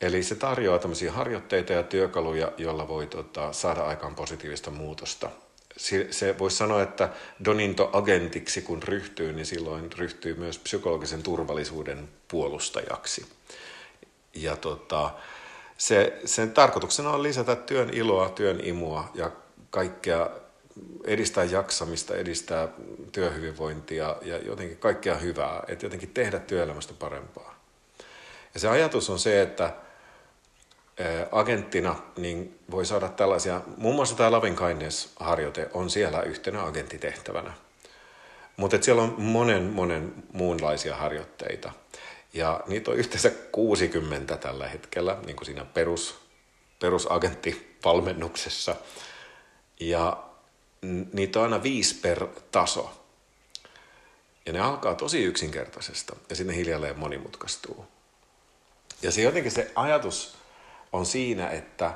Eli 0.00 0.22
se 0.22 0.34
tarjoaa 0.34 0.78
tämmöisiä 0.78 1.12
harjoitteita 1.12 1.72
ja 1.72 1.82
työkaluja, 1.82 2.52
joilla 2.58 2.88
voi 2.88 3.06
tota, 3.06 3.52
saada 3.52 3.82
aikaan 3.82 4.14
positiivista 4.14 4.70
muutosta 4.70 5.30
se, 5.76 6.06
se 6.10 6.38
voisi 6.38 6.56
sanoa, 6.56 6.82
että 6.82 7.08
Doninto-agentiksi 7.44 8.62
kun 8.62 8.82
ryhtyy, 8.82 9.32
niin 9.32 9.46
silloin 9.46 9.92
ryhtyy 9.92 10.34
myös 10.34 10.58
psykologisen 10.58 11.22
turvallisuuden 11.22 12.08
puolustajaksi. 12.28 13.26
Ja 14.34 14.56
tota, 14.56 15.10
se, 15.78 16.20
sen 16.24 16.52
tarkoituksena 16.52 17.10
on 17.10 17.22
lisätä 17.22 17.56
työn 17.56 17.90
iloa, 17.92 18.28
työn 18.28 18.60
imua 18.64 19.10
ja 19.14 19.30
kaikkea 19.70 20.30
edistää 21.04 21.44
jaksamista, 21.44 22.16
edistää 22.16 22.68
työhyvinvointia 23.12 24.16
ja 24.22 24.38
jotenkin 24.38 24.76
kaikkea 24.78 25.14
hyvää, 25.14 25.62
että 25.68 25.86
jotenkin 25.86 26.10
tehdä 26.10 26.38
työelämästä 26.38 26.94
parempaa. 26.98 27.54
Ja 28.54 28.60
se 28.60 28.68
ajatus 28.68 29.10
on 29.10 29.18
se, 29.18 29.42
että 29.42 29.74
agenttina 31.32 31.96
niin 32.16 32.58
voi 32.70 32.86
saada 32.86 33.08
tällaisia, 33.08 33.60
muun 33.76 33.94
muassa 33.94 34.16
tämä 34.16 34.30
Loving 34.30 34.58
Kindness-harjoite 34.58 35.68
on 35.72 35.90
siellä 35.90 36.22
yhtenä 36.22 36.64
agenttitehtävänä. 36.64 37.52
Mutta 38.56 38.78
siellä 38.80 39.02
on 39.02 39.14
monen, 39.18 39.62
monen 39.62 40.14
muunlaisia 40.32 40.96
harjoitteita. 40.96 41.72
Ja 42.32 42.60
niitä 42.66 42.90
on 42.90 42.96
yhteensä 42.96 43.30
60 43.30 44.36
tällä 44.36 44.68
hetkellä, 44.68 45.18
niin 45.26 45.36
kuin 45.36 45.46
siinä 45.46 45.64
perus, 45.64 46.18
perusagenttivalmennuksessa. 46.80 48.76
Ja 49.80 50.24
niitä 51.12 51.38
on 51.38 51.44
aina 51.44 51.62
viisi 51.62 51.94
per 51.94 52.26
taso. 52.50 53.02
Ja 54.46 54.52
ne 54.52 54.60
alkaa 54.60 54.94
tosi 54.94 55.24
yksinkertaisesta 55.24 56.16
ja 56.30 56.36
sinne 56.36 56.56
hiljalleen 56.56 56.98
monimutkaistuu. 56.98 57.86
Ja 59.02 59.10
se 59.10 59.22
jotenkin 59.22 59.52
se 59.52 59.72
ajatus 59.74 60.36
on 60.92 61.06
siinä, 61.06 61.50
että, 61.50 61.92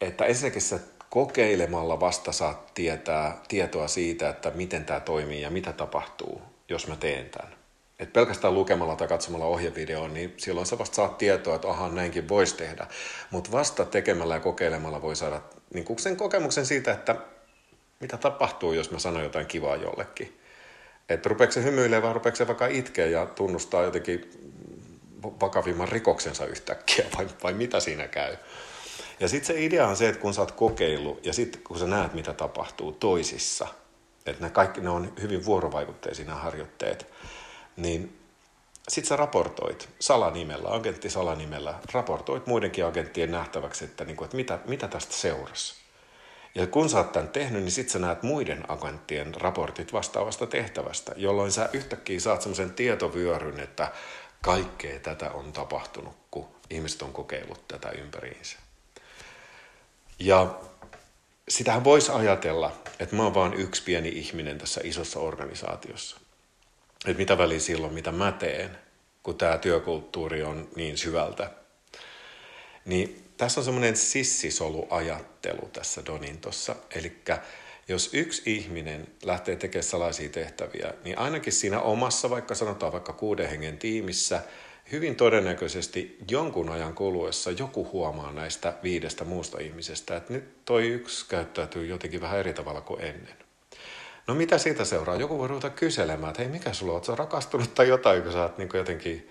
että 0.00 0.24
ensinnäkin 0.24 0.62
sä 0.62 0.78
kokeilemalla 1.10 2.00
vasta 2.00 2.32
saat 2.32 2.74
tietää, 2.74 3.42
tietoa 3.48 3.88
siitä, 3.88 4.28
että 4.28 4.50
miten 4.50 4.84
tämä 4.84 5.00
toimii 5.00 5.42
ja 5.42 5.50
mitä 5.50 5.72
tapahtuu, 5.72 6.42
jos 6.68 6.86
mä 6.86 6.96
teen 6.96 7.30
tämän. 7.30 7.57
Et 7.98 8.12
pelkästään 8.12 8.54
lukemalla 8.54 8.96
tai 8.96 9.08
katsomalla 9.08 9.44
ohjevideoon, 9.44 10.14
niin 10.14 10.34
silloin 10.36 10.66
sä 10.66 10.78
vasta 10.78 10.96
saat 10.96 11.18
tietoa, 11.18 11.54
että 11.54 11.68
aha, 11.68 11.88
näinkin 11.88 12.28
voisi 12.28 12.56
tehdä. 12.56 12.86
Mutta 13.30 13.52
vasta 13.52 13.84
tekemällä 13.84 14.34
ja 14.34 14.40
kokeilemalla 14.40 15.02
voi 15.02 15.16
saada 15.16 15.40
niin 15.74 15.98
sen 15.98 16.16
kokemuksen 16.16 16.66
siitä, 16.66 16.92
että 16.92 17.16
mitä 18.00 18.16
tapahtuu, 18.16 18.72
jos 18.72 18.90
mä 18.90 18.98
sanon 18.98 19.22
jotain 19.22 19.46
kivaa 19.46 19.76
jollekin. 19.76 20.40
Että 21.08 21.28
rupeeko 21.28 21.52
se 21.52 21.62
hymyilemään 21.62 22.02
vai 22.02 22.12
rupeeko 22.12 22.36
se 22.36 22.46
vaikka 22.46 22.66
itkeä 22.66 23.06
ja 23.06 23.26
tunnustaa 23.26 23.82
jotenkin 23.82 24.30
vakavimman 25.22 25.88
rikoksensa 25.88 26.46
yhtäkkiä 26.46 27.06
vai, 27.16 27.26
vai 27.42 27.52
mitä 27.52 27.80
siinä 27.80 28.08
käy. 28.08 28.36
Ja 29.20 29.28
sitten 29.28 29.46
se 29.46 29.64
idea 29.64 29.86
on 29.86 29.96
se, 29.96 30.08
että 30.08 30.20
kun 30.20 30.34
sä 30.34 30.40
oot 30.40 30.52
kokeillut 30.52 31.26
ja 31.26 31.32
sitten 31.32 31.62
kun 31.62 31.78
sä 31.78 31.86
näet, 31.86 32.14
mitä 32.14 32.32
tapahtuu 32.32 32.92
toisissa, 32.92 33.68
että 34.26 34.44
ne 34.44 34.50
kaikki 34.50 34.80
ne 34.80 34.90
on 34.90 35.12
hyvin 35.22 35.44
vuorovaikutteisia 35.44 36.34
harjoitteet, 36.34 37.06
niin 37.78 38.18
sitten 38.88 39.08
sä 39.08 39.16
raportoit 39.16 39.88
salanimellä, 40.00 40.74
agentti 40.74 41.10
salanimellä, 41.10 41.74
raportoit 41.92 42.46
muidenkin 42.46 42.84
agenttien 42.84 43.30
nähtäväksi, 43.30 43.84
että, 43.84 44.04
niin 44.04 44.16
kuin, 44.16 44.24
että 44.24 44.36
mitä, 44.36 44.58
mitä 44.66 44.88
tästä 44.88 45.12
seurasi. 45.12 45.74
Ja 46.54 46.66
kun 46.66 46.90
sä 46.90 46.96
oot 46.96 47.12
tämän 47.12 47.28
tehnyt, 47.28 47.62
niin 47.62 47.72
sitten 47.72 47.92
sä 47.92 47.98
näet 47.98 48.22
muiden 48.22 48.70
agenttien 48.70 49.34
raportit 49.34 49.92
vastaavasta 49.92 50.46
tehtävästä, 50.46 51.12
jolloin 51.16 51.52
sä 51.52 51.68
yhtäkkiä 51.72 52.20
saat 52.20 52.42
semmoisen 52.42 52.72
tietovyöryn, 52.72 53.60
että 53.60 53.92
kaikkea 54.42 55.00
tätä 55.00 55.30
on 55.30 55.52
tapahtunut, 55.52 56.16
kun 56.30 56.48
ihmiset 56.70 57.02
on 57.02 57.12
kokeillut 57.12 57.68
tätä 57.68 57.90
ympäriinsä. 57.90 58.56
Ja 60.18 60.54
sitähän 61.48 61.84
voisi 61.84 62.12
ajatella, 62.12 62.72
että 63.00 63.16
mä 63.16 63.22
oon 63.22 63.34
vaan 63.34 63.54
yksi 63.54 63.82
pieni 63.82 64.08
ihminen 64.08 64.58
tässä 64.58 64.80
isossa 64.84 65.20
organisaatiossa. 65.20 66.20
Että 67.06 67.18
mitä 67.18 67.38
väliä 67.38 67.60
silloin, 67.60 67.94
mitä 67.94 68.12
mä 68.12 68.32
teen, 68.32 68.78
kun 69.22 69.38
tämä 69.38 69.58
työkulttuuri 69.58 70.42
on 70.42 70.68
niin 70.76 70.98
syvältä. 70.98 71.50
Niin 72.84 73.24
tässä 73.36 73.60
on 73.60 73.64
semmoinen 73.64 73.96
sissisoluajattelu 73.96 75.68
tässä 75.72 76.06
Donintossa. 76.06 76.76
Eli 76.94 77.12
jos 77.88 78.10
yksi 78.14 78.42
ihminen 78.46 79.06
lähtee 79.22 79.56
tekemään 79.56 79.84
salaisia 79.84 80.28
tehtäviä, 80.28 80.94
niin 81.04 81.18
ainakin 81.18 81.52
siinä 81.52 81.80
omassa, 81.80 82.30
vaikka 82.30 82.54
sanotaan 82.54 82.92
vaikka 82.92 83.12
kuuden 83.12 83.48
hengen 83.48 83.78
tiimissä, 83.78 84.42
hyvin 84.92 85.16
todennäköisesti 85.16 86.18
jonkun 86.30 86.68
ajan 86.68 86.94
kuluessa 86.94 87.50
joku 87.50 87.88
huomaa 87.92 88.32
näistä 88.32 88.74
viidestä 88.82 89.24
muusta 89.24 89.58
ihmisestä, 89.60 90.16
että 90.16 90.32
nyt 90.32 90.64
toi 90.64 90.88
yksi 90.88 91.26
käyttäytyy 91.28 91.86
jotenkin 91.86 92.20
vähän 92.20 92.38
eri 92.38 92.54
tavalla 92.54 92.80
kuin 92.80 93.00
ennen. 93.00 93.47
No 94.28 94.34
mitä 94.34 94.58
siitä 94.58 94.84
seuraa? 94.84 95.16
Joku 95.16 95.38
voi 95.38 95.48
ruveta 95.48 95.70
kyselemään, 95.70 96.30
että 96.30 96.42
hei 96.42 96.52
mikä 96.52 96.72
sulla 96.72 96.92
on, 96.92 97.18
rakastunut 97.18 97.74
tai 97.74 97.88
jotain, 97.88 98.22
kun 98.22 98.32
sä 98.32 98.42
oot 98.42 98.58
niin 98.58 98.68
jotenkin 98.74 99.30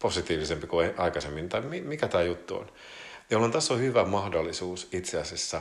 positiivisempi 0.00 0.66
kuin 0.66 0.94
aikaisemmin, 0.96 1.48
tai 1.48 1.60
mikä 1.60 2.08
tämä 2.08 2.24
juttu 2.24 2.56
on. 2.56 2.72
Jolloin 3.30 3.52
tässä 3.52 3.74
on 3.74 3.80
hyvä 3.80 4.04
mahdollisuus 4.04 4.88
itse 4.92 5.20
asiassa 5.20 5.60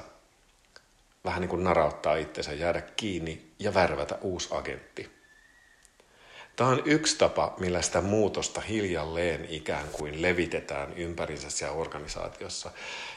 vähän 1.25 1.41
niin 1.41 1.49
kuin 1.49 1.63
narauttaa 1.63 2.15
itsensä, 2.15 2.53
jäädä 2.53 2.81
kiinni 2.81 3.51
ja 3.59 3.73
värvätä 3.73 4.17
uusi 4.21 4.49
agentti. 4.51 5.09
Tämä 6.55 6.69
on 6.69 6.81
yksi 6.85 7.17
tapa, 7.17 7.55
millä 7.59 7.81
sitä 7.81 8.01
muutosta 8.01 8.61
hiljalleen 8.61 9.45
ikään 9.49 9.87
kuin 9.91 10.21
levitetään 10.21 10.93
ympärinsä 10.93 11.49
siellä 11.49 11.75
organisaatiossa. 11.75 12.71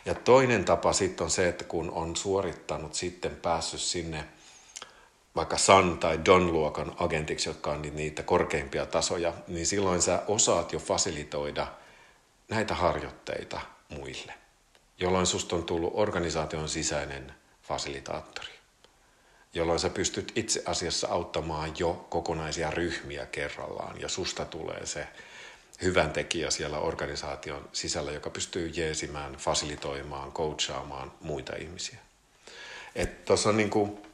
Ja 0.04 0.14
toinen 0.14 0.64
tapa 0.64 0.92
sitten 0.92 1.24
on 1.24 1.30
se, 1.30 1.48
että 1.48 1.64
kun 1.64 1.90
on 1.90 2.16
suorittanut 2.16 2.94
sitten 2.94 3.36
päässyt 3.36 3.80
sinne 3.80 4.24
vaikka 5.36 5.58
San 5.58 5.98
tai 5.98 6.20
Don-luokan 6.24 6.92
agentiksi, 6.98 7.48
jotka 7.48 7.70
on 7.70 7.82
niitä 7.82 8.22
korkeimpia 8.22 8.86
tasoja, 8.86 9.32
niin 9.48 9.66
silloin 9.66 10.02
sä 10.02 10.22
osaat 10.26 10.72
jo 10.72 10.78
fasilitoida 10.78 11.66
näitä 12.48 12.74
harjoitteita 12.74 13.60
muille, 13.88 14.34
jolloin 14.98 15.26
susta 15.26 15.56
on 15.56 15.64
tullut 15.64 15.92
organisaation 15.94 16.68
sisäinen 16.68 17.34
fasilitaattori, 17.62 18.52
jolloin 19.54 19.78
sä 19.80 19.90
pystyt 19.90 20.32
itse 20.34 20.62
asiassa 20.66 21.08
auttamaan 21.08 21.72
jo 21.78 22.06
kokonaisia 22.10 22.70
ryhmiä 22.70 23.26
kerrallaan 23.26 24.00
ja 24.00 24.08
susta 24.08 24.44
tulee 24.44 24.86
se 24.86 25.08
hyvän 25.82 26.10
tekijä 26.10 26.50
siellä 26.50 26.78
organisaation 26.78 27.68
sisällä, 27.72 28.12
joka 28.12 28.30
pystyy 28.30 28.68
jeesimään, 28.74 29.34
fasilitoimaan, 29.34 30.32
coachaamaan 30.32 31.12
muita 31.20 31.56
ihmisiä. 31.56 31.98
Et 32.94 33.30
on 33.46 33.56
niinku, 33.56 34.06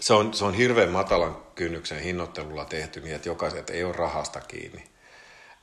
se, 0.00 0.14
on, 0.14 0.34
se 0.34 0.44
on 0.44 0.54
hirveän 0.54 0.90
matalan 0.90 1.36
kynnyksen 1.54 2.00
hinnoittelulla 2.00 2.64
tehty 2.64 3.00
niin, 3.00 3.14
että 3.14 3.28
jokaiset 3.28 3.70
ei 3.70 3.84
ole 3.84 3.92
rahasta 3.92 4.40
kiinni. 4.40 4.84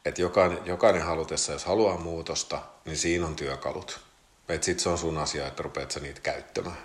Että 0.06 0.22
jokainen, 0.22 0.60
jokainen 0.66 1.02
halutessa, 1.02 1.52
jos 1.52 1.66
haluaa 1.66 1.98
muutosta, 1.98 2.60
niin 2.86 2.98
siinä 2.98 3.26
on 3.26 3.36
työkalut. 3.36 4.00
Että 4.50 4.66
sitten 4.66 4.84
se 4.84 4.90
on 4.90 4.98
sun 4.98 5.18
asia, 5.18 5.48
että 5.48 5.64
rupeat 5.64 5.92
sä 5.92 6.00
niitä 6.00 6.22
käyttämään. 6.22 6.78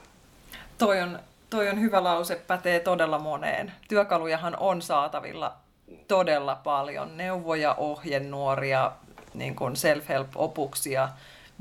Toi 0.78 1.00
on, 1.00 1.18
toi 1.50 1.68
on 1.68 1.80
hyvä 1.80 2.04
lause, 2.04 2.37
pätee 2.37 2.80
todella 2.80 3.18
moneen. 3.18 3.72
Työkalujahan 3.88 4.56
on 4.56 4.82
saatavilla 4.82 5.56
todella 6.08 6.54
paljon. 6.54 7.16
Neuvoja, 7.16 7.74
ohjenuoria, 7.74 8.92
niin 9.34 9.56
self-help-opuksia, 9.74 11.08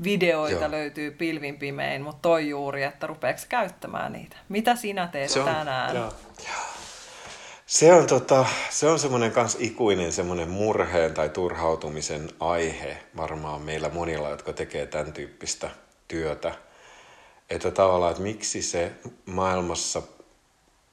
videoita 0.04 0.60
Joo. 0.60 0.70
löytyy 0.70 1.10
pilvin 1.10 1.58
pimein, 1.58 2.02
mutta 2.02 2.22
toi 2.22 2.48
juuri, 2.48 2.82
että 2.82 3.06
rupeeko 3.06 3.40
käyttämään 3.48 4.12
niitä. 4.12 4.36
Mitä 4.48 4.76
sinä 4.76 5.06
teet 5.06 5.30
se 5.30 5.40
on, 5.40 5.44
tänään? 5.44 5.96
Joo. 5.96 6.12
Se 7.66 7.92
on, 7.92 8.06
tota, 8.06 8.46
se 8.70 8.88
on 8.88 8.98
semmoinen 8.98 9.32
kans 9.32 9.56
ikuinen 9.60 10.12
semmoinen 10.12 10.48
murheen 10.50 11.14
tai 11.14 11.28
turhautumisen 11.28 12.28
aihe 12.40 12.96
varmaan 13.16 13.62
meillä 13.62 13.88
monilla, 13.88 14.30
jotka 14.30 14.52
tekee 14.52 14.86
tämän 14.86 15.12
tyyppistä 15.12 15.70
työtä– 16.08 16.54
että 17.50 17.70
tavallaan, 17.70 18.10
että 18.10 18.22
miksi 18.22 18.62
se 18.62 18.92
maailmassa 19.26 20.02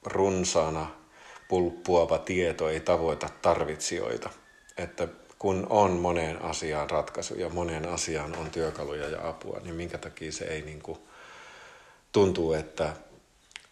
runsaana 0.04 0.88
pulppuava 1.48 2.18
tieto 2.18 2.70
ei 2.70 2.80
tavoita 2.80 3.30
tarvitsijoita. 3.42 4.30
Että 4.78 5.08
kun 5.40 5.68
on 5.70 5.92
moneen 5.92 6.42
asiaan 6.42 6.90
ratkaisuja, 6.90 7.50
moneen 7.50 7.90
asiaan 7.90 8.36
on 8.36 8.50
työkaluja 8.50 9.10
ja 9.10 9.30
apua, 9.30 9.60
niin 9.64 9.76
minkä 9.76 9.98
takia 9.98 10.32
se 10.32 10.46
ei 10.46 10.62
niin 10.62 10.82
kuin 10.82 10.98
tuntuu, 12.12 12.54
että, 12.54 12.94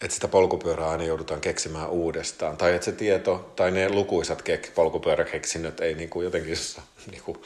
että 0.01 0.15
sitä 0.15 0.27
polkupyörää 0.27 0.89
aina 0.89 1.03
joudutaan 1.03 1.41
keksimään 1.41 1.89
uudestaan. 1.89 2.57
Tai 2.57 2.73
että 2.73 2.85
se 2.85 2.91
tieto 2.91 3.53
tai 3.55 3.71
ne 3.71 3.89
lukuisat 3.89 4.41
kek, 4.41 4.75
polkupyöräkeksinnöt 4.75 5.79
ei 5.79 5.95
niin 5.95 6.09
kuin 6.09 6.23
jotenkin, 6.23 6.55
niin 7.11 7.23
kuin, 7.23 7.37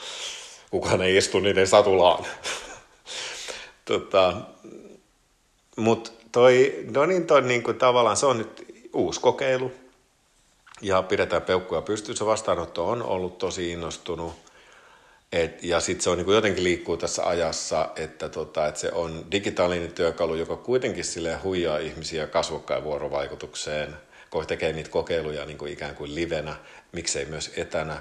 kukaan 0.70 1.02
ei 1.02 1.16
istu 1.16 1.40
niiden 1.40 1.66
satulaan. 1.66 2.24
tota, 3.84 4.36
mutta 5.76 6.10
toi 6.32 6.84
Donington 6.94 7.48
niin 7.48 7.62
kuin 7.62 7.78
tavallaan 7.78 8.16
se 8.16 8.26
on 8.26 8.38
nyt 8.38 8.66
uusi 8.92 9.20
kokeilu 9.20 9.72
ja 10.80 11.02
pidetään 11.02 11.42
peukkuja 11.42 11.82
pystyssä. 11.82 12.26
Vastaanotto 12.26 12.88
on 12.88 13.02
ollut 13.02 13.38
tosi 13.38 13.70
innostunut 13.70 14.34
Et, 15.32 15.62
ja 15.64 15.80
sitten 15.80 16.02
se 16.02 16.10
on 16.10 16.18
niin 16.18 16.30
jotenkin 16.32 16.64
liikkuu 16.64 16.96
tässä 16.96 17.26
ajassa, 17.28 17.90
että, 17.96 18.28
tota, 18.28 18.66
että 18.66 18.80
se 18.80 18.92
on 18.92 19.26
digitaalinen 19.30 19.92
työkalu, 19.92 20.34
joka 20.34 20.56
kuitenkin 20.56 21.04
sille 21.04 21.36
huijaa 21.36 21.78
ihmisiä 21.78 22.26
kasvokkain 22.26 22.84
vuorovaikutukseen, 22.84 23.96
kun 24.30 24.46
tekee 24.46 24.72
niitä 24.72 24.90
kokeiluja 24.90 25.44
niin 25.44 25.58
kuin 25.58 25.72
ikään 25.72 25.94
kuin 25.94 26.14
livenä, 26.14 26.56
miksei 26.92 27.24
myös 27.24 27.52
etänä. 27.56 28.00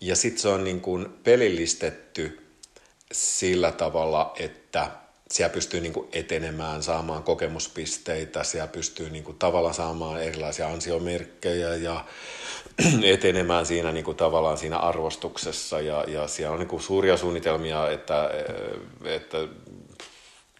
Ja 0.00 0.16
sitten 0.16 0.42
se 0.42 0.48
on 0.48 0.64
niin 0.64 0.80
kuin 0.80 1.06
pelillistetty 1.24 2.46
sillä 3.12 3.72
tavalla, 3.72 4.32
että 4.38 4.90
siellä 5.32 5.52
pystyy 5.52 5.80
niin 5.80 5.92
kuin 5.92 6.08
etenemään, 6.12 6.82
saamaan 6.82 7.22
kokemuspisteitä, 7.22 8.44
siellä 8.44 8.66
pystyy 8.66 9.10
niin 9.10 9.24
kuin 9.24 9.38
tavallaan 9.38 9.74
saamaan 9.74 10.22
erilaisia 10.22 10.68
ansiomerkkejä 10.68 11.74
ja 11.74 12.04
etenemään 13.14 13.66
siinä 13.66 13.92
niin 13.92 14.04
kuin 14.04 14.16
tavallaan 14.16 14.58
siinä 14.58 14.78
arvostuksessa. 14.78 15.80
Ja, 15.80 16.04
ja 16.08 16.26
siellä 16.26 16.52
on 16.52 16.58
niin 16.58 16.68
kuin 16.68 16.82
suuria 16.82 17.16
suunnitelmia, 17.16 17.90
että, 17.90 18.30
että 19.04 19.38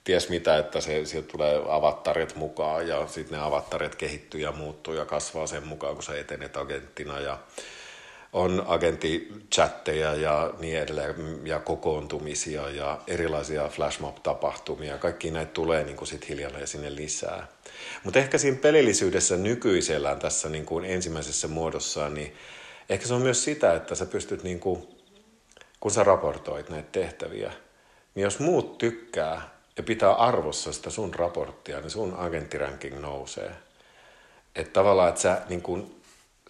ties 0.05 0.29
mitä, 0.29 0.59
että 0.59 0.81
se, 0.81 1.05
sieltä 1.05 1.29
tulee 1.29 1.63
avattaret 1.69 2.37
mukaan 2.37 2.89
ja 2.89 3.07
sitten 3.07 3.39
ne 3.39 3.45
avattaret 3.45 3.95
kehittyy 3.95 4.41
ja 4.41 4.53
muuttuu 4.53 4.95
ja 4.95 5.05
kasvaa 5.05 5.47
sen 5.47 5.67
mukaan, 5.67 5.95
kun 5.95 6.03
sä 6.03 6.19
etenet 6.19 6.57
agenttina 6.57 7.21
ja 7.21 7.39
on 8.33 8.65
agenttichatteja 8.67 10.15
ja 10.15 10.51
niin 10.59 10.79
edelleen, 10.79 11.15
ja 11.45 11.61
kokoontumisia 11.61 12.71
ja 12.71 13.01
erilaisia 13.07 13.69
flashmob-tapahtumia. 13.69 14.99
Kaikki 14.99 15.31
näitä 15.31 15.53
tulee 15.53 15.85
niin 15.85 15.97
kuin 15.97 16.09
sit 16.09 16.29
hiljalleen 16.29 16.67
sinne 16.67 16.95
lisää. 16.95 17.47
Mutta 18.05 18.19
ehkä 18.19 18.39
siinä 18.39 18.57
pelillisyydessä 18.57 19.37
nykyisellään 19.37 20.19
tässä 20.19 20.49
niin 20.49 20.67
kuin 20.67 20.85
ensimmäisessä 20.85 21.49
muodossaan, 21.49 22.15
niin 22.15 22.35
ehkä 22.89 23.07
se 23.07 23.15
on 23.15 23.23
myös 23.23 23.45
sitä, 23.45 23.75
että 23.75 23.95
sä 23.95 24.07
pystyt, 24.07 24.43
niin 24.43 24.61
kuin, 24.61 24.89
kun 25.81 25.91
sä 25.91 26.05
raportoit 26.05 26.71
näitä 26.71 26.89
tehtäviä, 26.93 27.53
niin 28.15 28.25
jos 28.25 28.39
muut 28.39 28.79
tykkää 28.79 29.49
ja 29.77 29.83
pitää 29.83 30.13
arvossa 30.13 30.73
sitä 30.73 30.91
sun 30.91 31.15
raporttia, 31.15 31.81
niin 31.81 31.91
sun 31.91 32.15
agenttiranking 32.19 32.99
nousee. 32.99 33.51
Että 34.57 34.73
tavallaan, 34.73 35.09
että 35.09 35.21
sä 35.21 35.43
niin 35.49 35.63
kuin 35.63 36.00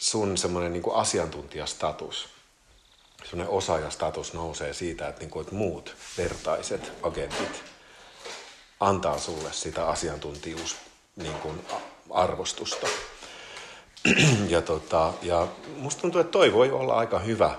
sun 0.01 0.39
semmoinen 0.39 0.73
niin 0.73 0.83
asiantuntijastatus, 0.95 2.29
semmoinen 3.25 3.55
osaajastatus 3.55 4.35
nousee 4.35 4.73
siitä, 4.73 5.09
että, 5.09 5.21
niin 5.21 5.31
kuin, 5.31 5.43
että 5.43 5.55
muut 5.55 5.97
vertaiset 6.19 6.93
agentit 7.03 7.65
antaa 8.81 9.19
sulle 9.19 9.53
sitä 9.53 9.87
asiantuntijuus 9.87 10.77
niin 11.17 11.35
kuin, 11.35 11.67
arvostusta. 12.11 12.87
ja, 14.49 14.63
tota, 14.63 15.13
ja 15.23 15.49
musta 15.77 16.01
tuntuu, 16.01 16.21
että 16.21 16.33
toi 16.33 16.53
voi 16.53 16.71
olla 16.71 16.95
aika 16.95 17.19
hyvä 17.19 17.59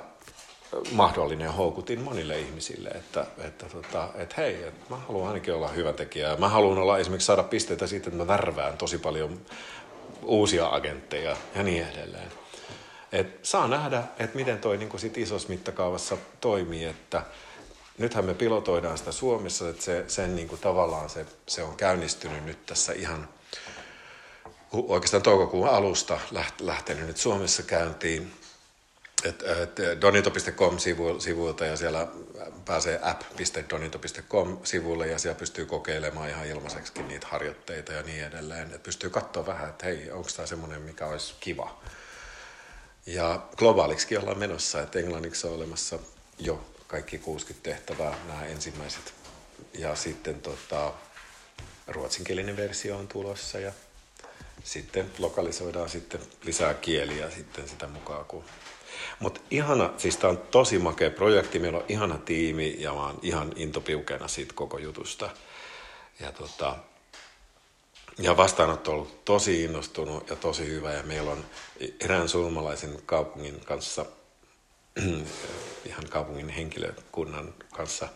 mahdollinen 0.91 1.53
houkutin 1.53 2.01
monille 2.01 2.39
ihmisille, 2.39 2.89
että, 2.89 3.25
että, 3.37 3.65
tota, 3.65 4.09
että 4.15 4.35
hei, 4.37 4.63
että 4.63 4.85
mä 4.89 4.97
haluan 4.97 5.27
ainakin 5.27 5.53
olla 5.53 5.67
hyvä 5.67 5.93
tekijä. 5.93 6.35
Mä 6.35 6.49
haluan 6.49 6.77
olla 6.77 6.97
esimerkiksi 6.97 7.25
saada 7.25 7.43
pisteitä 7.43 7.87
siitä, 7.87 8.09
että 8.09 8.17
mä 8.17 8.27
värvään 8.27 8.77
tosi 8.77 8.97
paljon 8.97 9.41
uusia 10.23 10.67
agentteja 10.67 11.37
ja 11.55 11.63
niin 11.63 11.87
edelleen. 11.87 12.31
Et 13.11 13.39
saa 13.43 13.67
nähdä, 13.67 14.03
että 14.19 14.35
miten 14.35 14.59
toi 14.59 14.77
niin 14.77 14.99
sit 14.99 15.17
isossa 15.17 15.49
mittakaavassa 15.49 16.17
toimii, 16.41 16.85
että 16.85 17.21
nythän 17.97 18.25
me 18.25 18.33
pilotoidaan 18.33 18.97
sitä 18.97 19.11
Suomessa, 19.11 19.69
että 19.69 19.83
se, 19.83 20.05
sen 20.07 20.35
niin 20.35 20.47
kuin 20.47 20.61
tavallaan 20.61 21.09
se, 21.09 21.25
se 21.47 21.63
on 21.63 21.75
käynnistynyt 21.75 22.45
nyt 22.45 22.65
tässä 22.65 22.93
ihan 22.93 23.29
oikeastaan 24.71 25.23
toukokuun 25.23 25.69
alusta 25.69 26.19
lähtenyt 26.59 27.07
nyt 27.07 27.17
Suomessa 27.17 27.63
käyntiin. 27.63 28.31
Donito.com-sivuilta 30.01 31.65
ja 31.65 31.77
siellä 31.77 32.07
pääsee 32.65 32.99
app.donito.com-sivulle 33.03 35.07
ja 35.07 35.19
siellä 35.19 35.39
pystyy 35.39 35.65
kokeilemaan 35.65 36.29
ihan 36.29 36.47
ilmaiseksi 36.47 37.03
niitä 37.03 37.27
harjoitteita 37.27 37.93
ja 37.93 38.01
niin 38.01 38.23
edelleen. 38.23 38.73
Et 38.73 38.83
pystyy 38.83 39.09
katsoa 39.09 39.45
vähän, 39.45 39.69
että 39.69 39.85
hei, 39.85 40.11
onko 40.11 40.29
tämä 40.35 40.45
semmoinen, 40.45 40.81
mikä 40.81 41.07
olisi 41.07 41.33
kiva. 41.39 41.81
Ja 43.05 43.47
globaaliksi 43.57 44.17
ollaan 44.17 44.39
menossa, 44.39 44.81
että 44.81 44.99
englanniksi 44.99 45.47
on 45.47 45.53
olemassa 45.53 45.99
jo 46.39 46.65
kaikki 46.87 47.17
60 47.17 47.69
tehtävää, 47.69 48.17
nämä 48.27 48.45
ensimmäiset. 48.45 49.13
Ja 49.73 49.95
sitten 49.95 50.41
tota, 50.41 50.93
ruotsinkielinen 51.87 52.57
versio 52.57 52.97
on 52.97 53.07
tulossa 53.07 53.59
ja 53.59 53.71
sitten 54.63 55.11
lokalisoidaan 55.19 55.89
sitten 55.89 56.21
lisää 56.43 56.73
kieliä 56.73 57.29
sitten 57.29 57.69
sitä 57.69 57.87
mukaan. 57.87 58.25
Kun... 58.25 58.43
Mutta 59.19 59.41
ihana, 59.51 59.93
siis 59.97 60.17
tämä 60.17 60.31
on 60.31 60.37
tosi 60.37 60.79
makea 60.79 61.11
projekti, 61.11 61.59
meillä 61.59 61.77
on 61.77 61.85
ihana 61.87 62.17
tiimi 62.17 62.75
ja 62.79 62.93
mä 62.93 63.05
oon 63.05 63.19
ihan 63.21 63.53
intopiukena 63.55 64.27
siitä 64.27 64.53
koko 64.53 64.77
jutusta. 64.77 65.29
Ja 66.19 66.31
tota, 66.31 66.75
ja 68.17 68.37
vastaanotto 68.37 68.91
on 68.91 68.97
ollut 68.97 69.25
tosi 69.25 69.63
innostunut 69.63 70.29
ja 70.29 70.35
tosi 70.35 70.67
hyvä 70.67 70.93
ja 70.93 71.03
meillä 71.03 71.31
on 71.31 71.45
erään 71.99 72.29
sulmalaisen 72.29 73.01
kaupungin 73.05 73.59
kanssa, 73.65 74.05
ihan 75.89 76.09
kaupungin 76.09 76.49
henkilökunnan 76.49 77.53
kanssa 77.73 78.07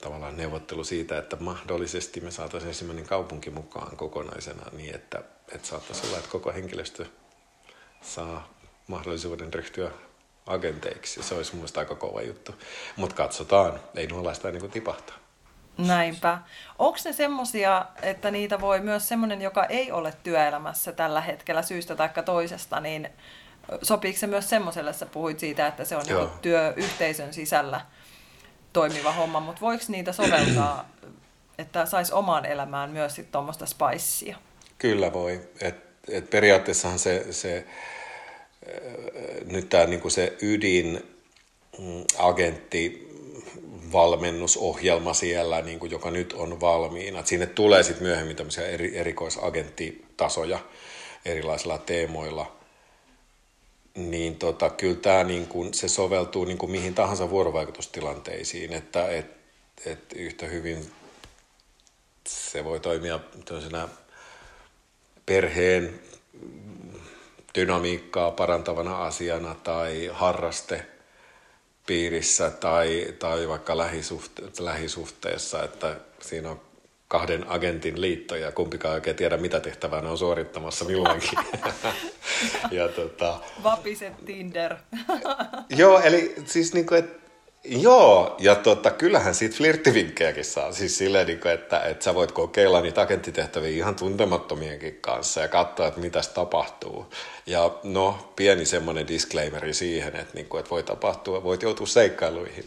tavallaan 0.00 0.36
neuvottelu 0.36 0.84
siitä, 0.84 1.18
että 1.18 1.36
mahdollisesti 1.40 2.20
me 2.20 2.30
saataisiin 2.30 2.68
ensimmäinen 2.68 3.06
kaupunki 3.06 3.50
mukaan 3.50 3.96
kokonaisena 3.96 4.66
niin, 4.72 4.94
että, 4.94 5.22
että 5.52 5.68
saattaisi 5.68 6.06
olla, 6.06 6.18
että 6.18 6.30
koko 6.30 6.52
henkilöstö 6.52 7.06
saa 8.02 8.54
mahdollisuuden 8.86 9.54
ryhtyä 9.54 9.90
agenteiksi. 10.46 11.22
Se 11.22 11.34
olisi 11.34 11.56
mun 11.56 11.66
aika 11.76 11.94
kova 11.94 12.22
juttu. 12.22 12.54
Mutta 12.96 13.16
katsotaan, 13.16 13.80
ei 13.94 14.06
nuolaista 14.06 14.48
ennen 14.48 14.60
kuin 14.60 14.72
tipahtaa. 14.72 15.16
Näinpä. 15.78 16.38
Onko 16.78 16.98
ne 17.04 17.12
semmoisia, 17.12 17.86
että 18.02 18.30
niitä 18.30 18.60
voi 18.60 18.80
myös 18.80 19.08
semmoinen, 19.08 19.42
joka 19.42 19.64
ei 19.64 19.92
ole 19.92 20.14
työelämässä 20.22 20.92
tällä 20.92 21.20
hetkellä 21.20 21.62
syystä 21.62 21.96
tai 21.96 22.08
toisesta, 22.24 22.80
niin 22.80 23.08
sopiiko 23.82 24.18
se 24.18 24.26
myös 24.26 24.50
semmoiselle, 24.50 24.92
sä 24.92 25.06
puhuit 25.06 25.38
siitä, 25.38 25.66
että 25.66 25.84
se 25.84 25.96
on 25.96 26.02
niin 26.06 26.28
työyhteisön 26.42 27.34
sisällä 27.34 27.80
toimiva 28.72 29.12
homma, 29.12 29.40
mutta 29.40 29.60
voiko 29.60 29.84
niitä 29.88 30.12
soveltaa, 30.12 30.88
että 31.58 31.86
saisi 31.86 32.12
omaan 32.12 32.44
elämään 32.44 32.90
myös 32.90 33.20
tuommoista 33.32 33.66
spicea? 33.66 34.36
Kyllä 34.78 35.12
voi. 35.12 35.48
Et, 35.60 35.76
et 36.08 36.30
periaatteessahan 36.30 36.98
se, 36.98 37.32
se 37.32 37.66
nyt 39.44 39.68
tämä 39.68 39.86
niinku 39.86 40.10
se 40.10 40.36
ydin 40.42 41.02
mm, 41.78 42.04
agentti 42.18 43.06
valmennusohjelma 43.92 45.14
siellä, 45.14 45.62
niin 45.62 45.78
kuin, 45.78 45.90
joka 45.90 46.10
nyt 46.10 46.32
on 46.32 46.60
valmiina. 46.60 47.20
Et 47.20 47.26
sinne 47.26 47.46
tulee 47.46 47.82
sitten 47.82 48.02
myöhemmin 48.02 48.36
tämmöisiä 48.36 48.66
eri, 48.66 48.98
erikoisagenttitasoja 48.98 50.58
erilaisilla 51.24 51.78
teemoilla. 51.78 52.56
Niin 53.94 54.36
tota, 54.36 54.70
kyllä 54.70 54.96
tämä 54.96 55.24
niin 55.24 55.46
kuin, 55.46 55.74
se 55.74 55.88
soveltuu 55.88 56.44
niin 56.44 56.58
kuin 56.58 56.70
mihin 56.70 56.94
tahansa 56.94 57.30
vuorovaikutustilanteisiin, 57.30 58.72
että 58.72 59.08
et, 59.08 59.26
et 59.86 60.12
yhtä 60.12 60.46
hyvin 60.46 60.90
se 62.28 62.64
voi 62.64 62.80
toimia 62.80 63.20
perheen 65.26 66.00
dynamiikkaa 67.56 68.30
parantavana 68.30 69.04
asiana 69.04 69.54
tai 69.54 70.10
harraste 70.12 70.86
piirissä 71.86 72.50
tai, 72.50 73.14
tai 73.18 73.48
vaikka 73.48 73.76
lähisuhte, 73.76 74.42
lähisuhteessa, 74.58 75.62
että 75.62 75.96
siinä 76.20 76.50
on 76.50 76.60
kahden 77.08 77.50
agentin 77.50 78.00
liitto 78.00 78.36
ja 78.36 78.52
kumpikaan 78.52 78.94
oikein 78.94 79.16
tiedä, 79.16 79.36
mitä 79.36 79.60
tehtävää 79.60 80.00
ne 80.00 80.08
on 80.08 80.18
suorittamassa 80.18 80.84
milloinkin. 80.84 81.38
ja, 82.70 82.88
tota... 82.88 83.40
Vapiset 83.62 84.24
Tinder. 84.24 84.76
joo, 85.76 86.00
eli 86.00 86.34
siis 86.44 86.74
niin 86.74 86.86
kuin, 86.86 86.98
että 86.98 87.25
Joo, 87.68 88.36
ja 88.38 88.54
tota, 88.54 88.90
kyllähän 88.90 89.34
siitä 89.34 89.56
flirttivinkkejäkin 89.56 90.44
saa. 90.44 90.72
Siis 90.72 90.98
silleen, 90.98 91.26
niin 91.26 91.40
kuin, 91.40 91.52
että, 91.52 91.80
että 91.80 92.04
sä 92.04 92.14
voit 92.14 92.32
kokeilla 92.32 92.80
niitä 92.80 93.00
agenttitehtäviä 93.00 93.70
ihan 93.70 93.94
tuntemattomienkin 93.94 94.98
kanssa 95.00 95.40
ja 95.40 95.48
katsoa, 95.48 95.86
että 95.86 96.00
mitä 96.00 96.20
tapahtuu. 96.34 97.06
Ja 97.46 97.70
no, 97.82 98.32
pieni 98.36 98.66
semmoinen 98.66 99.08
disclaimeri 99.08 99.74
siihen, 99.74 100.16
että, 100.16 100.34
niin 100.34 100.46
kuin, 100.46 100.58
että 100.58 100.70
voi 100.70 100.82
tapahtua, 100.82 101.42
voit 101.42 101.62
joutua 101.62 101.86
seikkailuihin. 101.86 102.66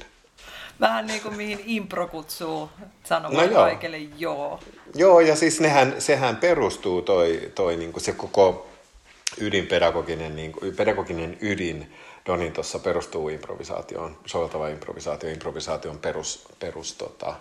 Vähän 0.80 1.08
niin 1.08 1.22
kuin 1.22 1.38
mihin 1.38 1.60
impro 1.66 2.08
kutsuu 2.08 2.70
sanomaan 3.04 3.48
no 3.48 3.54
joo. 3.54 3.64
kaikille 3.64 3.98
joo. 3.98 4.60
Joo, 4.96 5.20
ja 5.20 5.36
siis 5.36 5.60
nehän, 5.60 5.96
sehän 6.00 6.38
perustuu 6.38 7.02
toi, 7.02 7.52
toi 7.56 7.76
niin 7.76 7.94
kuin 7.94 8.04
se 8.04 8.12
koko 8.12 8.68
ydinpedagoginen, 9.38 10.36
niin 10.36 10.52
kuin, 10.52 10.76
pedagoginen 10.76 11.38
ydin 11.42 11.94
Donin 12.30 12.54
tuossa 12.54 12.80
perustuu 12.80 13.30
improvisaatioon, 13.30 14.18
soveltava 14.26 14.68
improvisaatio, 14.68 15.30
improvisaation 15.30 16.00
perus, 16.00 16.48
perus 16.60 16.94
tota, 16.94 17.36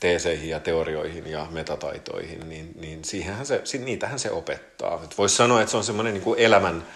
teeseihin 0.00 0.48
ja 0.48 0.60
teorioihin 0.60 1.26
ja 1.26 1.46
metataitoihin, 1.50 2.48
niin, 2.48 2.72
niin 2.80 3.04
siihenhän 3.04 3.46
se, 3.46 3.62
niitähän 3.78 4.18
se 4.18 4.30
opettaa. 4.30 5.02
Voisi 5.18 5.36
sanoa, 5.36 5.60
että 5.60 5.70
se 5.70 5.76
on 5.76 5.84
semmoinen 5.84 6.14
niin 6.14 6.24
kuin 6.24 6.38
elämän, 6.38 6.86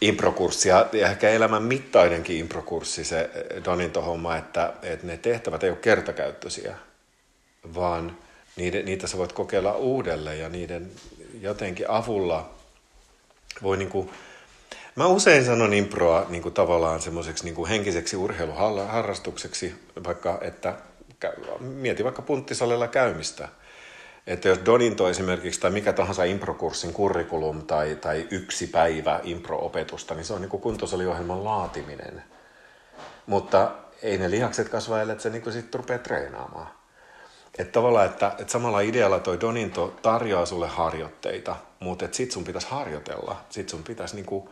improkurssi 0.00 0.68
ja 0.68 0.88
ehkä 0.92 1.30
elämän 1.30 1.62
mittainenkin 1.62 2.38
improkurssi 2.38 3.04
se 3.04 3.30
Doninto-homma, 3.64 4.36
että, 4.36 4.72
että 4.82 5.06
ne 5.06 5.16
tehtävät 5.16 5.64
ei 5.64 5.70
ole 5.70 5.78
kertakäyttöisiä, 5.78 6.76
vaan 7.74 8.18
niitä, 8.56 8.78
niitä 8.78 9.06
sä 9.06 9.18
voit 9.18 9.32
kokeilla 9.32 9.72
uudelleen 9.72 10.40
ja 10.40 10.48
niiden 10.48 10.90
jotenkin 11.40 11.90
avulla 11.90 12.50
voi 13.62 13.76
niin 13.76 13.90
kuin, 13.90 14.10
Mä 14.96 15.06
usein 15.06 15.44
sanon 15.44 15.74
improa 15.74 16.26
niin 16.28 16.42
kuin 16.42 16.54
tavallaan 16.54 17.02
semmoiseksi 17.02 17.44
niin 17.44 17.54
kuin 17.54 17.68
henkiseksi 17.68 18.16
urheiluharrastukseksi, 18.16 19.74
vaikka 20.06 20.38
että 20.40 20.74
mieti 21.60 22.04
vaikka 22.04 22.22
punttisalilla 22.22 22.88
käymistä. 22.88 23.48
Että 24.26 24.48
jos 24.48 24.58
Doninto 24.66 25.08
esimerkiksi 25.08 25.60
tai 25.60 25.70
mikä 25.70 25.92
tahansa 25.92 26.24
improkurssin 26.24 26.92
kurrikulum 26.92 27.66
tai, 27.66 27.96
tai 28.00 28.28
yksi 28.30 28.66
päivä 28.66 29.20
impro-opetusta, 29.22 30.14
niin 30.14 30.24
se 30.24 30.32
on 30.32 30.40
niin 30.40 30.50
kuin 30.50 30.60
kuntosaliohjelman 30.60 31.44
laatiminen. 31.44 32.22
Mutta 33.26 33.70
ei 34.02 34.18
ne 34.18 34.30
lihakset 34.30 34.68
kasva, 34.68 35.00
ellei 35.00 35.20
se 35.20 35.30
niin 35.30 35.52
sitten 35.52 35.80
rupeaa 35.80 35.98
treenaamaan. 35.98 36.68
Että 37.58 37.72
tavallaan, 37.72 38.06
että, 38.06 38.32
että 38.38 38.52
samalla 38.52 38.80
idealla 38.80 39.20
toi 39.20 39.40
Doninto 39.40 39.94
tarjoaa 40.02 40.46
sulle 40.46 40.68
harjoitteita, 40.68 41.56
mutta 41.80 42.04
että 42.04 42.16
sit 42.16 42.32
sun 42.32 42.44
pitäisi 42.44 42.68
harjoitella. 42.70 43.36
Sit 43.50 43.68
sun 43.68 43.82
pitäisi 43.82 44.16
niinku 44.16 44.50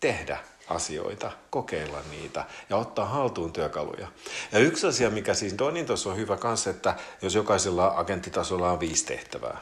tehdä 0.00 0.38
asioita, 0.68 1.32
kokeilla 1.50 1.98
niitä 2.10 2.44
ja 2.70 2.76
ottaa 2.76 3.04
haltuun 3.04 3.52
työkaluja. 3.52 4.08
Ja 4.52 4.58
yksi 4.58 4.86
asia, 4.86 5.10
mikä 5.10 5.34
siis 5.34 5.58
Donintossa 5.58 6.10
on 6.10 6.16
hyvä 6.16 6.36
kanssa, 6.36 6.70
että 6.70 6.94
jos 7.22 7.34
jokaisella 7.34 7.94
agenttitasolla 7.96 8.72
on 8.72 8.80
viisi 8.80 9.06
tehtävää, 9.06 9.60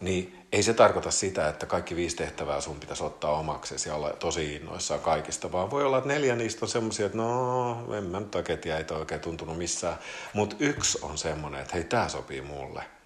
niin 0.00 0.38
ei 0.52 0.62
se 0.62 0.74
tarkoita 0.74 1.10
sitä, 1.10 1.48
että 1.48 1.66
kaikki 1.66 1.96
viisi 1.96 2.16
tehtävää 2.16 2.60
sun 2.60 2.80
pitäisi 2.80 3.04
ottaa 3.04 3.38
omaksesi 3.38 3.88
ja 3.88 3.94
olla 3.94 4.10
tosi 4.10 4.54
innoissaan 4.54 5.00
kaikista, 5.00 5.52
vaan 5.52 5.70
voi 5.70 5.84
olla, 5.84 5.98
että 5.98 6.08
neljä 6.08 6.36
niistä 6.36 6.64
on 6.64 6.68
semmoisia, 6.68 7.06
että 7.06 7.18
no, 7.18 7.94
en 7.96 8.04
mä 8.04 8.20
nyt 8.20 8.34
oikein 8.34 8.58
tiedä, 8.58 8.78
ei 8.78 8.84
oikein 8.90 9.20
tuntunut 9.20 9.58
missään. 9.58 9.98
Mutta 10.32 10.56
yksi 10.58 10.98
on 11.02 11.18
semmoinen, 11.18 11.60
että 11.60 11.74
hei, 11.74 11.84
tämä 11.84 12.08
sopii 12.08 12.40
mulle. 12.40 12.97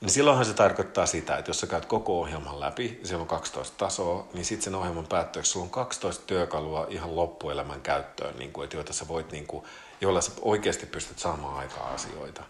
Niin 0.00 0.10
silloinhan 0.10 0.44
se 0.44 0.54
tarkoittaa 0.54 1.06
sitä, 1.06 1.36
että 1.36 1.48
jos 1.48 1.60
sä 1.60 1.66
käyt 1.66 1.86
koko 1.86 2.20
ohjelman 2.20 2.60
läpi, 2.60 3.00
siellä 3.04 3.22
on 3.22 3.28
12 3.28 3.78
tasoa, 3.78 4.28
niin 4.32 4.44
sitten 4.44 4.64
sen 4.64 4.74
ohjelman 4.74 5.06
päätteeksi 5.06 5.52
sulla 5.52 5.64
on 5.64 5.70
12 5.70 6.24
työkalua 6.26 6.86
ihan 6.88 7.16
loppuelämän 7.16 7.80
käyttöön, 7.80 8.38
niin 8.38 8.52
kuin, 8.52 8.64
että 8.64 8.76
joita 8.76 8.92
sä 8.92 9.08
voit, 9.08 9.32
niin 9.32 9.46
kuin, 9.46 9.64
joilla 10.00 10.20
sä 10.20 10.32
oikeasti 10.42 10.86
pystyt 10.86 11.18
saamaan 11.18 11.56
aikaa 11.56 11.88
asioita. 11.94 12.42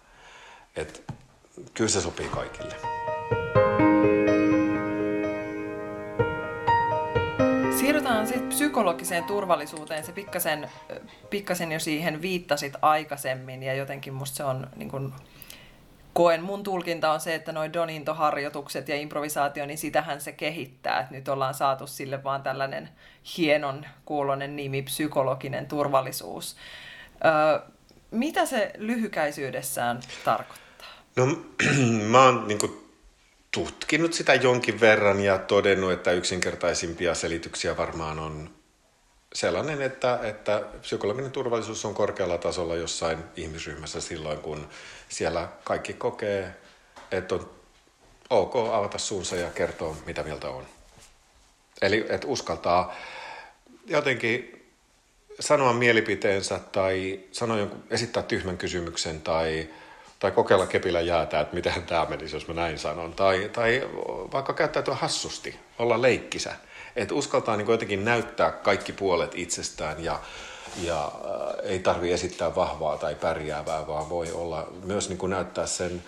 Et, 0.77 1.05
kyllä 1.75 1.91
se 1.91 2.01
sopii 2.01 2.29
kaikille. 2.29 2.75
Siirrytään 7.79 8.27
sitten 8.27 8.49
psykologiseen 8.49 9.25
turvallisuuteen. 9.25 10.05
Se 10.05 10.13
pikkasen, 10.13 10.71
pikkasen 11.31 11.73
jo 11.73 11.81
siihen 11.81 12.23
viittasit 12.23 12.73
aikaisemmin 12.83 13.63
ja 13.63 13.75
jotenkin 13.75 14.15
musta 14.15 14.37
se 14.37 14.45
on 14.45 14.67
niin 14.77 14.91
kun, 14.91 15.15
koen, 16.19 16.43
mun 16.43 16.62
tulkinta 16.62 17.12
on 17.12 17.21
se, 17.21 17.35
että 17.35 17.53
noin 17.53 17.73
Doninto-harjoitukset 17.73 18.89
ja 18.89 18.97
improvisaatio, 18.97 19.66
niin 19.66 19.79
sitähän 19.79 20.21
se 20.21 20.33
kehittää. 20.33 21.01
Et 21.01 21.11
nyt 21.11 21.29
ollaan 21.29 21.55
saatu 21.55 21.87
sille 21.87 22.25
vaan 22.25 22.43
tällainen 22.43 22.89
hienon 23.37 23.87
kuulonen 24.05 24.57
nimi, 24.57 24.83
psykologinen 24.83 25.66
turvallisuus. 25.66 26.57
Ö, 27.25 27.61
mitä 28.11 28.47
se 28.47 28.71
lyhykäisyydessään 28.79 30.01
tarkoittaa? 30.25 30.89
No 31.16 31.27
mä 32.11 32.25
oon 32.25 32.49
niin 32.49 32.59
kuin, 32.59 32.73
tutkinut 33.51 34.12
sitä 34.12 34.35
jonkin 34.35 34.81
verran 34.81 35.21
ja 35.21 35.39
todennut, 35.39 35.93
että 35.93 36.12
yksinkertaisimpia 36.12 37.14
selityksiä 37.14 37.77
varmaan 37.77 38.19
on 38.19 38.51
sellainen, 39.35 39.83
että, 39.83 40.18
että 40.22 40.62
psykologinen 40.81 41.31
turvallisuus 41.31 41.85
on 41.85 41.95
korkealla 41.95 42.39
tasolla 42.39 42.76
jossain 42.76 43.18
ihmisryhmässä 43.37 44.01
silloin, 44.01 44.39
kun 44.39 44.68
siellä 45.09 45.49
kaikki 45.64 45.93
kokee, 45.93 46.55
että 47.11 47.35
on 47.35 47.51
ok 48.31 48.57
avata 48.57 48.99
suunsa 48.99 49.37
ja 49.37 49.51
kertoa, 49.51 49.97
mitä 50.07 50.22
mieltä 50.22 50.49
on. 50.49 50.66
Eli 51.83 52.07
että 52.09 52.26
uskaltaa 52.26 52.95
jotenkin 53.87 54.59
sanoa 55.41 55.72
mielipiteensä 55.72 56.59
tai 56.72 57.20
sanoa 57.33 57.59
jonkun, 57.59 57.85
esittää 57.91 58.22
tyhmän 58.22 58.59
kysymyksen 58.59 59.20
tai, 59.20 59.68
tai 60.18 60.31
kokeilla 60.31 60.66
kepillä 60.66 61.01
jäätä, 61.01 61.41
että 61.41 61.55
miten 61.55 61.83
tämä 61.83 62.07
menisi, 62.07 62.37
jos 62.37 62.49
mä 62.49 62.55
näin 62.55 62.79
sanon. 62.79 63.12
Tai, 63.14 63.51
tai 63.53 63.89
vaikka 64.33 64.53
käyttäytyä 64.53 64.95
hassusti, 64.95 65.57
olla 65.79 66.03
leikkisä. 66.03 66.57
Että 66.99 67.15
uskaltaa 67.15 67.57
niin 67.57 67.71
jotenkin 67.71 68.05
näyttää 68.05 68.51
kaikki 68.51 68.93
puolet 68.93 69.33
itsestään 69.35 70.05
ja, 70.05 70.21
ja 70.83 71.05
äh, 71.05 71.71
ei 71.71 71.79
tarvi 71.79 72.13
esittää 72.13 72.55
vahvaa 72.55 72.99
tai 72.99 73.15
pärjäävää, 73.15 73.87
vaan 73.87 74.09
voi 74.09 74.33
olla 74.33 74.67
myös 74.85 75.09
niin 75.09 75.19
kuin 75.19 75.31
näyttää 75.31 75.67
sen 75.67 76.03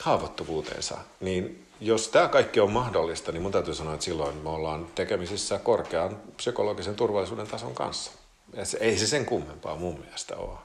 haavoittuvuutensa. 0.00 0.98
Niin 1.20 1.66
jos 1.80 2.08
tämä 2.08 2.28
kaikki 2.28 2.60
on 2.60 2.72
mahdollista, 2.72 3.32
niin 3.32 3.42
mun 3.42 3.52
täytyy 3.52 3.74
sanoa, 3.74 3.94
että 3.94 4.04
silloin 4.04 4.36
me 4.36 4.48
ollaan 4.48 4.86
tekemisissä 4.94 5.58
korkean 5.58 6.16
psykologisen 6.36 6.94
turvallisuuden 6.94 7.46
tason 7.46 7.74
kanssa. 7.74 8.12
Ja 8.52 8.64
se, 8.64 8.78
ei 8.80 8.98
se 8.98 9.06
sen 9.06 9.26
kummempaa 9.26 9.76
mun 9.76 10.00
mielestä 10.00 10.36
ole. 10.36 10.58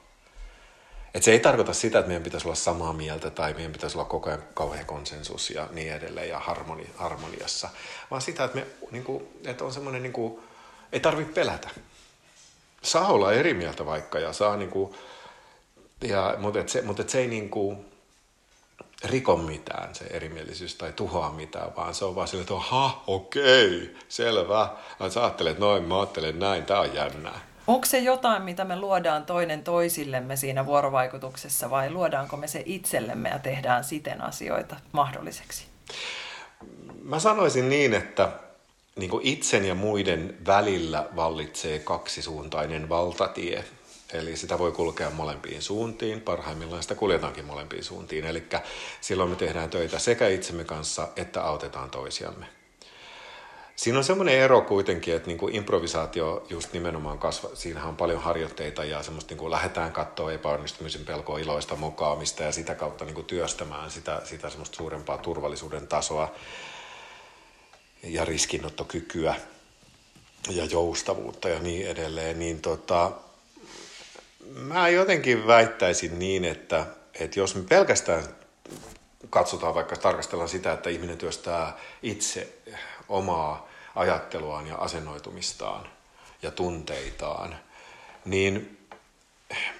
Et 1.14 1.22
se 1.22 1.32
ei 1.32 1.40
tarkoita 1.40 1.72
sitä, 1.72 1.98
että 1.98 2.08
meidän 2.08 2.22
pitäisi 2.22 2.48
olla 2.48 2.54
samaa 2.54 2.92
mieltä 2.92 3.30
tai 3.30 3.54
meidän 3.54 3.72
pitäisi 3.72 3.98
olla 3.98 4.08
koko 4.08 4.30
ajan 4.30 4.42
kauhean 4.54 4.86
konsensus 4.86 5.50
ja 5.50 5.68
niin 5.70 5.92
edelleen 5.92 6.28
ja 6.28 6.38
harmoni, 6.38 6.90
harmoniassa, 6.96 7.68
vaan 8.10 8.22
sitä, 8.22 8.44
että, 8.44 8.58
me, 8.58 8.66
niin 8.90 9.04
kuin, 9.04 9.28
että 9.44 9.64
on 9.64 9.72
semmoinen, 9.72 10.02
niin 10.02 10.40
ei 10.92 11.00
tarvitse 11.00 11.32
pelätä. 11.32 11.70
Saa 12.82 13.08
olla 13.08 13.32
eri 13.32 13.54
mieltä 13.54 13.86
vaikka 13.86 14.18
ja 14.18 14.32
saa 14.32 14.56
niin 14.56 14.70
kuin, 14.70 14.94
ja, 16.00 16.34
mutta, 16.38 16.60
et 16.60 16.68
se, 16.68 16.82
mutta 16.82 17.02
et 17.02 17.08
se 17.08 17.18
ei 17.18 17.26
niin 17.26 17.50
kuin, 17.50 17.90
riko 19.04 19.36
mitään 19.36 19.94
se 19.94 20.04
erimielisyys 20.04 20.74
tai 20.74 20.92
tuhoa 20.92 21.30
mitään, 21.30 21.76
vaan 21.76 21.94
se 21.94 22.04
on 22.04 22.14
vaan 22.14 22.28
sille, 22.28 22.40
että 22.40 22.54
aha, 22.54 23.02
okei, 23.06 23.96
selvä. 24.08 24.68
Sä 25.10 25.22
ajattelet 25.22 25.58
noin, 25.58 25.84
mä 25.84 26.00
ajattelen 26.00 26.38
näin, 26.38 26.64
tää 26.64 26.80
on 26.80 26.94
jännää. 26.94 27.49
Onko 27.70 27.86
se 27.86 27.98
jotain, 27.98 28.42
mitä 28.42 28.64
me 28.64 28.76
luodaan 28.76 29.26
toinen 29.26 29.64
toisillemme 29.64 30.36
siinä 30.36 30.66
vuorovaikutuksessa 30.66 31.70
vai 31.70 31.90
luodaanko 31.90 32.36
me 32.36 32.46
se 32.46 32.62
itsellemme 32.66 33.28
ja 33.28 33.38
tehdään 33.38 33.84
siten 33.84 34.22
asioita 34.22 34.76
mahdolliseksi? 34.92 35.64
Mä 37.02 37.20
sanoisin 37.20 37.68
niin, 37.68 37.94
että 37.94 38.32
niin 38.96 39.10
kuin 39.10 39.26
itsen 39.26 39.64
ja 39.64 39.74
muiden 39.74 40.36
välillä 40.46 41.06
vallitsee 41.16 41.78
kaksisuuntainen 41.78 42.88
valtatie. 42.88 43.64
Eli 44.12 44.36
sitä 44.36 44.58
voi 44.58 44.72
kulkea 44.72 45.10
molempiin 45.10 45.62
suuntiin, 45.62 46.20
parhaimmillaan 46.20 46.82
sitä 46.82 46.94
kuljetaankin 46.94 47.44
molempiin 47.44 47.84
suuntiin. 47.84 48.24
Eli 48.24 48.46
silloin 49.00 49.30
me 49.30 49.36
tehdään 49.36 49.70
töitä 49.70 49.98
sekä 49.98 50.28
itsemme 50.28 50.64
kanssa 50.64 51.08
että 51.16 51.42
autetaan 51.42 51.90
toisiamme. 51.90 52.59
Siinä 53.80 53.98
on 53.98 54.04
semmoinen 54.04 54.34
ero 54.34 54.60
kuitenkin, 54.60 55.16
että 55.16 55.26
niinku 55.26 55.48
improvisaatio 55.48 56.46
just 56.50 56.72
nimenomaan 56.72 57.18
kasva, 57.18 57.48
siinähän 57.54 57.88
on 57.88 57.96
paljon 57.96 58.20
harjoitteita 58.20 58.84
ja 58.84 59.02
semmoista 59.02 59.30
niinku 59.30 59.50
lähdetään 59.50 59.92
katsoa 59.92 60.32
epäonnistumisen 60.32 61.04
pelkoa 61.04 61.38
iloista 61.38 61.76
mokaamista 61.76 62.42
ja 62.42 62.52
sitä 62.52 62.74
kautta 62.74 63.04
niinku 63.04 63.22
työstämään 63.22 63.90
sitä, 63.90 64.20
sitä 64.24 64.50
semmoista 64.50 64.76
suurempaa 64.76 65.18
turvallisuuden 65.18 65.86
tasoa 65.86 66.34
ja 68.02 68.24
riskinottokykyä 68.24 69.34
ja 70.50 70.64
joustavuutta 70.64 71.48
ja 71.48 71.58
niin 71.60 71.88
edelleen, 71.88 72.38
niin 72.38 72.60
tota, 72.60 73.12
mä 74.54 74.88
jotenkin 74.88 75.46
väittäisin 75.46 76.18
niin, 76.18 76.44
että, 76.44 76.86
että 77.20 77.40
jos 77.40 77.54
me 77.54 77.62
pelkästään 77.68 78.24
katsotaan 79.30 79.74
vaikka 79.74 79.96
tarkastellaan 79.96 80.48
sitä, 80.48 80.72
että 80.72 80.90
ihminen 80.90 81.18
työstää 81.18 81.78
itse 82.02 82.58
omaa 83.08 83.69
ajatteluaan 84.00 84.66
ja 84.66 84.76
asennoitumistaan 84.76 85.88
ja 86.42 86.50
tunteitaan, 86.50 87.56
niin 88.24 88.78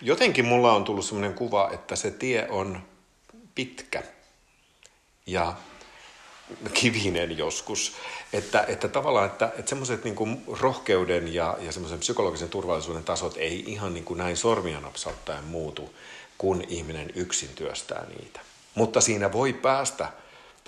jotenkin 0.00 0.44
mulla 0.44 0.72
on 0.72 0.84
tullut 0.84 1.04
sellainen 1.04 1.34
kuva, 1.34 1.70
että 1.72 1.96
se 1.96 2.10
tie 2.10 2.46
on 2.48 2.82
pitkä 3.54 4.02
ja 5.26 5.54
kivinen 6.74 7.38
joskus. 7.38 7.96
Että, 8.32 8.64
että 8.68 8.88
tavallaan, 8.88 9.26
että, 9.26 9.52
että 9.58 9.68
semmoiset 9.68 10.04
niin 10.04 10.44
rohkeuden 10.60 11.34
ja, 11.34 11.56
ja 11.60 11.72
semmoisen 11.72 11.98
psykologisen 11.98 12.48
turvallisuuden 12.48 13.04
tasot 13.04 13.36
ei 13.36 13.64
ihan 13.66 13.94
niin 13.94 14.04
kuin 14.04 14.18
näin 14.18 14.36
sormia 14.36 14.80
napsauttaen 14.80 15.44
muutu, 15.44 15.94
kun 16.38 16.64
ihminen 16.68 17.10
yksin 17.14 17.50
työstää 17.54 18.06
niitä. 18.18 18.40
Mutta 18.74 19.00
siinä 19.00 19.32
voi 19.32 19.52
päästä 19.52 20.12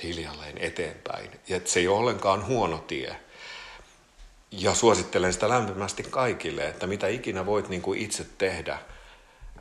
hiljalleen 0.02 0.58
eteenpäin. 0.58 1.30
Ja 1.48 1.60
se 1.64 1.80
ei 1.80 1.88
ole 1.88 1.98
ollenkaan 1.98 2.46
huono 2.46 2.78
tie. 2.78 3.16
Ja 4.52 4.74
suosittelen 4.74 5.32
sitä 5.32 5.48
lämpimästi 5.48 6.02
kaikille, 6.02 6.68
että 6.68 6.86
mitä 6.86 7.08
ikinä 7.08 7.46
voit 7.46 7.68
niin 7.68 7.82
kuin 7.82 7.98
itse 7.98 8.26
tehdä 8.38 8.78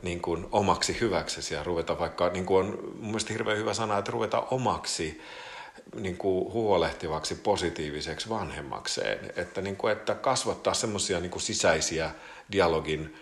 niin 0.02 0.20
kuin 0.20 0.46
omaksi 0.52 1.00
hyväksesi 1.00 1.54
ja 1.54 1.64
ruveta 1.64 1.98
vaikka, 1.98 2.28
niin 2.28 2.46
kuin 2.46 2.66
on 2.66 2.78
mun 2.94 3.06
mielestä 3.06 3.32
hirveän 3.32 3.58
hyvä 3.58 3.74
sana, 3.74 3.98
että 3.98 4.12
ruveta 4.12 4.40
omaksi 4.40 5.20
niin 6.00 6.16
kuin 6.16 6.52
huolehtivaksi 6.52 7.34
positiiviseksi 7.34 8.28
vanhemmakseen. 8.28 9.32
Että, 9.36 9.60
niin 9.60 9.76
kuin, 9.76 9.92
että 9.92 10.14
kasvattaa 10.14 10.74
semmoisia 10.74 11.20
niin 11.20 11.40
sisäisiä 11.40 12.10
dialogin 12.52 13.16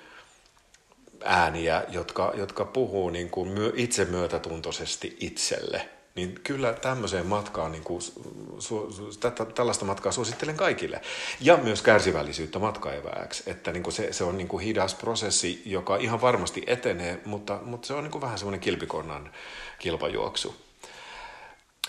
ääniä, 1.25 1.85
jotka, 1.89 2.33
jotka 2.37 2.65
puhuu 2.65 3.11
niin 3.11 3.31
kuin 3.31 3.73
itsemyötätuntoisesti 3.75 5.17
itselle– 5.21 5.89
niin 6.15 6.41
kyllä 6.43 6.73
tämmöiseen 6.73 7.27
matkaan, 7.27 7.73
niin 7.73 7.85
kuin, 7.85 8.03
su, 8.59 8.93
su, 8.93 9.11
tätä, 9.21 9.45
tällaista 9.45 9.85
matkaa 9.85 10.13
suosittelen 10.13 10.57
kaikille. 10.57 11.01
Ja 11.41 11.57
myös 11.57 11.83
kärsivällisyyttä 11.83 12.59
matkaevääksi, 12.59 13.43
että 13.47 13.73
niin 13.73 13.83
kuin 13.83 13.95
se, 13.95 14.13
se 14.13 14.25
on 14.25 14.39
niin 14.39 14.49
kuin 14.49 14.65
hidas 14.65 14.95
prosessi, 14.95 15.63
joka 15.67 15.97
ihan 15.97 16.21
varmasti 16.21 16.63
etenee, 16.67 17.21
mutta, 17.25 17.59
mutta 17.65 17.87
se 17.87 17.95
on 17.95 18.05
niin 18.05 18.13
kuin 18.13 18.23
vähän 18.23 18.39
semmoinen 18.39 18.61
kilpikonnan 18.61 19.31
kilpajuoksu. 19.79 20.55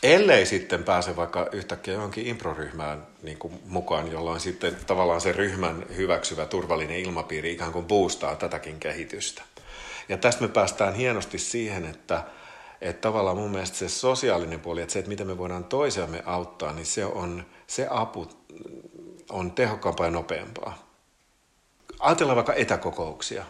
Ellei 0.03 0.45
sitten 0.45 0.84
pääse 0.84 1.15
vaikka 1.15 1.47
yhtäkkiä 1.51 1.93
johonkin 1.93 2.28
improryhmään 2.28 3.07
niin 3.24 3.38
kuin 3.38 3.53
mukaan, 3.65 4.11
jolloin 4.11 4.39
sitten 4.39 4.78
tavallaan 4.88 5.22
se 5.22 5.32
ryhmän 5.32 5.86
hyväksyvä 5.95 6.45
turvallinen 6.45 6.99
ilmapiiri 6.99 7.51
ikään 7.51 7.72
kuin 7.72 7.86
boostaa 7.86 8.36
tätäkin 8.36 8.80
kehitystä. 8.80 9.41
Ja 10.09 10.17
tästä 10.17 10.41
me 10.41 10.47
päästään 10.47 10.93
hienosti 10.93 11.38
siihen, 11.38 11.86
että– 11.86 12.24
että 12.82 13.01
tavallaan 13.01 13.38
mun 13.38 13.51
mielestä 13.51 13.77
se 13.77 13.89
sosiaalinen 13.89 14.59
puoli, 14.59 14.82
että 14.82 14.93
se, 14.93 14.99
että 14.99 15.09
miten 15.09 15.27
me 15.27 15.38
voidaan 15.38 15.63
toisiamme 15.63 16.23
auttaa, 16.25 16.73
niin 16.73 16.86
se, 16.86 17.05
on, 17.05 17.45
se 17.67 17.88
apu 17.89 18.27
on 19.29 19.51
tehokkaampaa 19.51 20.05
ja 20.05 20.11
nopeampaa. 20.11 20.77
Ajatellaan 21.99 22.36
vaikka 22.36 22.53
etäkokouksia. 22.53 23.45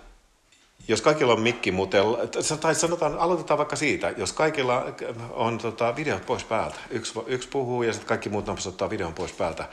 Jos 0.87 1.01
kaikilla 1.01 1.33
on 1.33 1.41
mikki 1.41 1.71
mutella, 1.71 2.17
tai 2.61 2.75
sanotaan, 2.75 3.19
aloitetaan 3.19 3.57
vaikka 3.57 3.75
siitä, 3.75 4.13
jos 4.17 4.33
kaikilla 4.33 4.85
on 5.31 5.57
tota, 5.57 5.95
videot 5.95 6.25
pois 6.25 6.43
päältä, 6.43 6.79
yksi, 6.89 7.19
yksi 7.27 7.49
puhuu 7.49 7.83
ja 7.83 7.93
sitten 7.93 8.07
kaikki 8.07 8.29
muut 8.29 8.45
nappas 8.45 8.67
ottaa 8.67 8.89
videon 8.89 9.13
pois 9.13 9.31
päältä, 9.31 9.69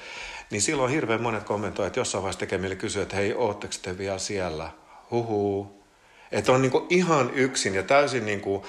niin 0.50 0.62
silloin 0.62 0.92
hirveän 0.92 1.22
monet 1.22 1.44
kommentoivat, 1.44 1.86
että 1.86 2.00
jossain 2.00 2.22
vaiheessa 2.22 2.40
tekee 2.40 2.58
meille 2.58 2.76
kysyä, 2.76 3.02
että 3.02 3.16
hei, 3.16 3.34
ootteko 3.34 3.74
te 3.82 3.98
vielä 3.98 4.18
siellä? 4.18 4.70
Huhuu. 5.10 5.84
Että 6.32 6.52
on 6.52 6.62
niinku 6.62 6.86
ihan 6.90 7.30
yksin 7.34 7.74
ja 7.74 7.82
täysin 7.82 8.26
niinku 8.26 8.66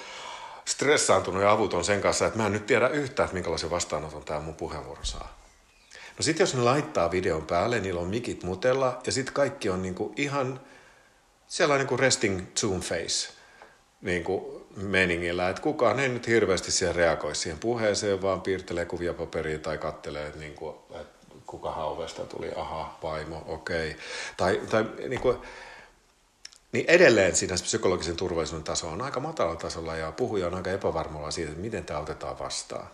stressaantunut 0.70 1.41
ja 1.41 1.51
avuton 1.51 1.86
sen 1.86 2.01
kanssa, 2.01 2.26
että 2.26 2.39
mä 2.39 2.45
en 2.45 2.51
nyt 2.51 2.65
tiedä 2.65 2.88
yhtään, 2.88 3.26
että 3.26 3.34
minkälaisen 3.34 3.70
vastaanoton 3.70 4.26
tämä 4.26 4.39
mun 4.39 4.55
puheenvuoro 4.55 5.03
saa. 5.03 5.39
No 6.17 6.24
sitten 6.24 6.43
jos 6.43 6.55
ne 6.55 6.61
laittaa 6.61 7.11
videon 7.11 7.45
päälle, 7.45 7.80
niillä 7.80 8.01
on 8.01 8.07
mikit 8.07 8.43
mutella 8.43 9.01
ja 9.05 9.11
sitten 9.11 9.34
kaikki 9.34 9.70
on 9.70 9.82
niinku 9.82 10.13
ihan 10.15 10.59
sellainen 11.47 11.88
kuin 11.88 11.99
resting 11.99 12.41
zoom 12.59 12.82
face 12.82 13.34
niinku 14.01 14.65
meningillä, 14.76 15.49
että 15.49 15.61
kukaan 15.61 15.99
ei 15.99 16.09
nyt 16.09 16.28
hirveästi 16.28 16.72
siellä 16.72 16.93
reagoi 16.93 17.36
siihen 17.36 17.59
puheeseen, 17.59 18.22
vaan 18.22 18.41
piirtelee 18.41 18.86
kuvia 18.86 19.13
paperiin 19.13 19.61
tai 19.61 19.78
kattelee, 19.78 20.28
että, 20.28 20.39
niinku, 20.39 20.82
että 21.01 21.26
kuka 21.45 21.72
hauvesta 21.72 22.26
tuli, 22.26 22.51
aha, 22.55 22.97
vaimo, 23.03 23.43
okei. 23.47 23.89
Okay. 23.89 24.01
Tai, 24.38 24.61
tai 24.70 24.86
niinku, 25.07 25.41
niin 26.72 26.86
edelleen 26.88 27.36
siinä 27.36 27.55
psykologisen 27.55 28.15
turvallisuuden 28.15 28.63
taso 28.63 28.89
on 28.89 29.01
aika 29.01 29.20
matalalla 29.20 29.59
tasolla 29.59 29.95
ja 29.95 30.11
puhuja 30.11 30.47
on 30.47 30.55
aika 30.55 30.72
epävarmalla 30.72 31.32
siitä, 31.32 31.51
että 31.51 31.61
miten 31.61 31.86
tämä 31.86 31.99
otetaan 31.99 32.39
vastaan. 32.39 32.88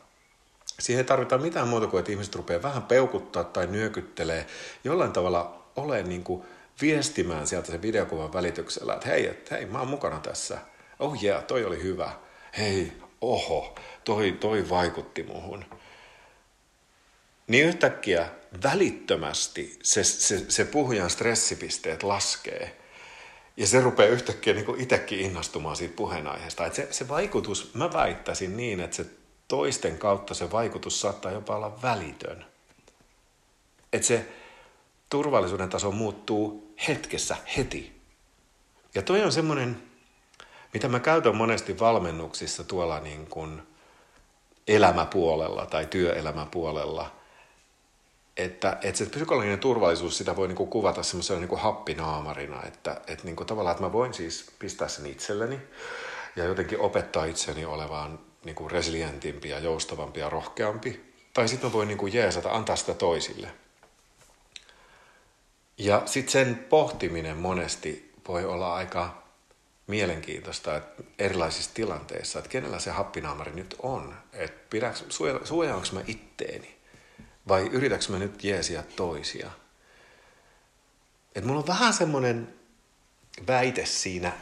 Siihen 0.79 0.99
ei 0.99 1.05
tarvita 1.05 1.37
mitään 1.37 1.67
muuta 1.67 1.87
kuin, 1.87 1.99
että 1.99 2.11
ihmiset 2.11 2.35
rupeaa 2.35 2.61
vähän 2.61 2.83
peukuttaa 2.83 3.43
tai 3.43 3.67
nyökyttelee 3.67 4.47
jollain 4.83 5.11
tavalla 5.11 5.63
ole 5.75 6.03
niin 6.03 6.23
kuin 6.23 6.43
viestimään 6.81 7.47
sieltä 7.47 7.71
sen 7.71 7.81
videokuvan 7.81 8.33
välityksellä, 8.33 8.93
että 8.93 9.07
hei, 9.07 9.27
että 9.27 9.55
hei, 9.55 9.65
mä 9.65 9.79
oon 9.79 9.87
mukana 9.87 10.19
tässä. 10.19 10.57
Oh 10.99 11.23
yeah, 11.23 11.43
toi 11.43 11.65
oli 11.65 11.83
hyvä. 11.83 12.11
Hei, 12.57 12.93
oho, 13.21 13.75
toi, 14.03 14.31
toi 14.31 14.69
vaikutti 14.69 15.23
muhun. 15.23 15.65
Niin 17.47 17.67
yhtäkkiä 17.67 18.29
välittömästi 18.63 19.79
se, 19.83 20.03
se, 20.03 20.45
se 20.49 20.65
puhujan 20.65 21.09
stressipisteet 21.09 22.03
laskee– 22.03 22.77
ja 23.57 23.67
se 23.67 23.81
rupeaa 23.81 24.09
yhtäkkiä 24.09 24.53
niin 24.53 24.65
kuin 24.65 24.81
itsekin 24.81 25.19
innostumaan 25.19 25.75
siitä 25.75 25.95
puheenaiheesta. 25.95 26.65
Että 26.65 26.75
se, 26.75 26.87
se 26.91 27.07
vaikutus, 27.07 27.73
mä 27.73 27.93
väittäisin 27.93 28.57
niin, 28.57 28.79
että 28.79 28.95
se 28.95 29.05
toisten 29.47 29.97
kautta 29.97 30.33
se 30.33 30.51
vaikutus 30.51 31.01
saattaa 31.01 31.31
jopa 31.31 31.55
olla 31.55 31.81
välitön. 31.81 32.45
Että 33.93 34.07
se 34.07 34.31
turvallisuuden 35.09 35.69
taso 35.69 35.91
muuttuu 35.91 36.73
hetkessä, 36.87 37.37
heti. 37.57 38.01
Ja 38.95 39.01
toi 39.01 39.23
on 39.23 39.31
semmoinen, 39.31 39.83
mitä 40.73 40.87
mä 40.87 40.99
käytän 40.99 41.35
monesti 41.35 41.79
valmennuksissa 41.79 42.63
tuolla 42.63 42.99
niin 42.99 43.27
kuin 43.27 43.61
elämäpuolella 44.67 45.65
tai 45.65 45.85
työelämäpuolella– 45.85 47.11
että, 48.37 48.77
että 48.81 48.97
se 48.97 49.05
psykologinen 49.05 49.59
turvallisuus, 49.59 50.17
sitä 50.17 50.35
voi 50.35 50.47
niinku 50.47 50.65
kuvata 50.65 51.03
semmoisena 51.03 51.39
niinku 51.39 51.55
happinaamarina, 51.55 52.63
että, 52.63 53.01
että 53.07 53.23
niinku 53.23 53.45
tavallaan, 53.45 53.71
että 53.71 53.83
mä 53.83 53.93
voin 53.93 54.13
siis 54.13 54.51
pistää 54.59 54.87
sen 54.87 55.05
itselleni 55.05 55.59
ja 56.35 56.43
jotenkin 56.43 56.79
opettaa 56.79 57.25
itseni 57.25 57.65
olevaan 57.65 58.19
niinku 58.45 58.69
resilientimpi 58.69 59.49
ja 59.49 59.59
joustavampi 59.59 60.19
ja 60.19 60.29
rohkeampi. 60.29 61.13
Tai 61.33 61.47
sitten 61.47 61.69
mä 61.69 61.73
voin 61.73 61.87
niinku 61.87 62.07
jeesata, 62.07 62.51
antaa 62.51 62.75
sitä 62.75 62.93
toisille. 62.93 63.47
Ja 65.77 66.01
sitten 66.05 66.31
sen 66.31 66.65
pohtiminen 66.69 67.37
monesti 67.37 68.13
voi 68.27 68.45
olla 68.45 68.75
aika 68.75 69.23
mielenkiintoista 69.87 70.75
että 70.75 71.03
erilaisissa 71.19 71.71
tilanteissa, 71.73 72.39
että 72.39 72.51
kenellä 72.51 72.79
se 72.79 72.91
happinaamari 72.91 73.51
nyt 73.51 73.75
on. 73.79 74.15
Että 74.33 74.93
suojaanko 75.43 75.87
mä 75.91 76.01
itteeni? 76.07 76.74
Vai 77.47 77.67
yritäks 77.67 78.09
mä 78.09 78.19
nyt 78.19 78.43
jeesia 78.43 78.83
toisia? 78.95 79.51
Et 81.35 81.45
mulla 81.45 81.59
on 81.59 81.67
vähän 81.67 81.93
semmoinen 81.93 82.53
väite 83.47 83.85
siinä, 83.85 84.33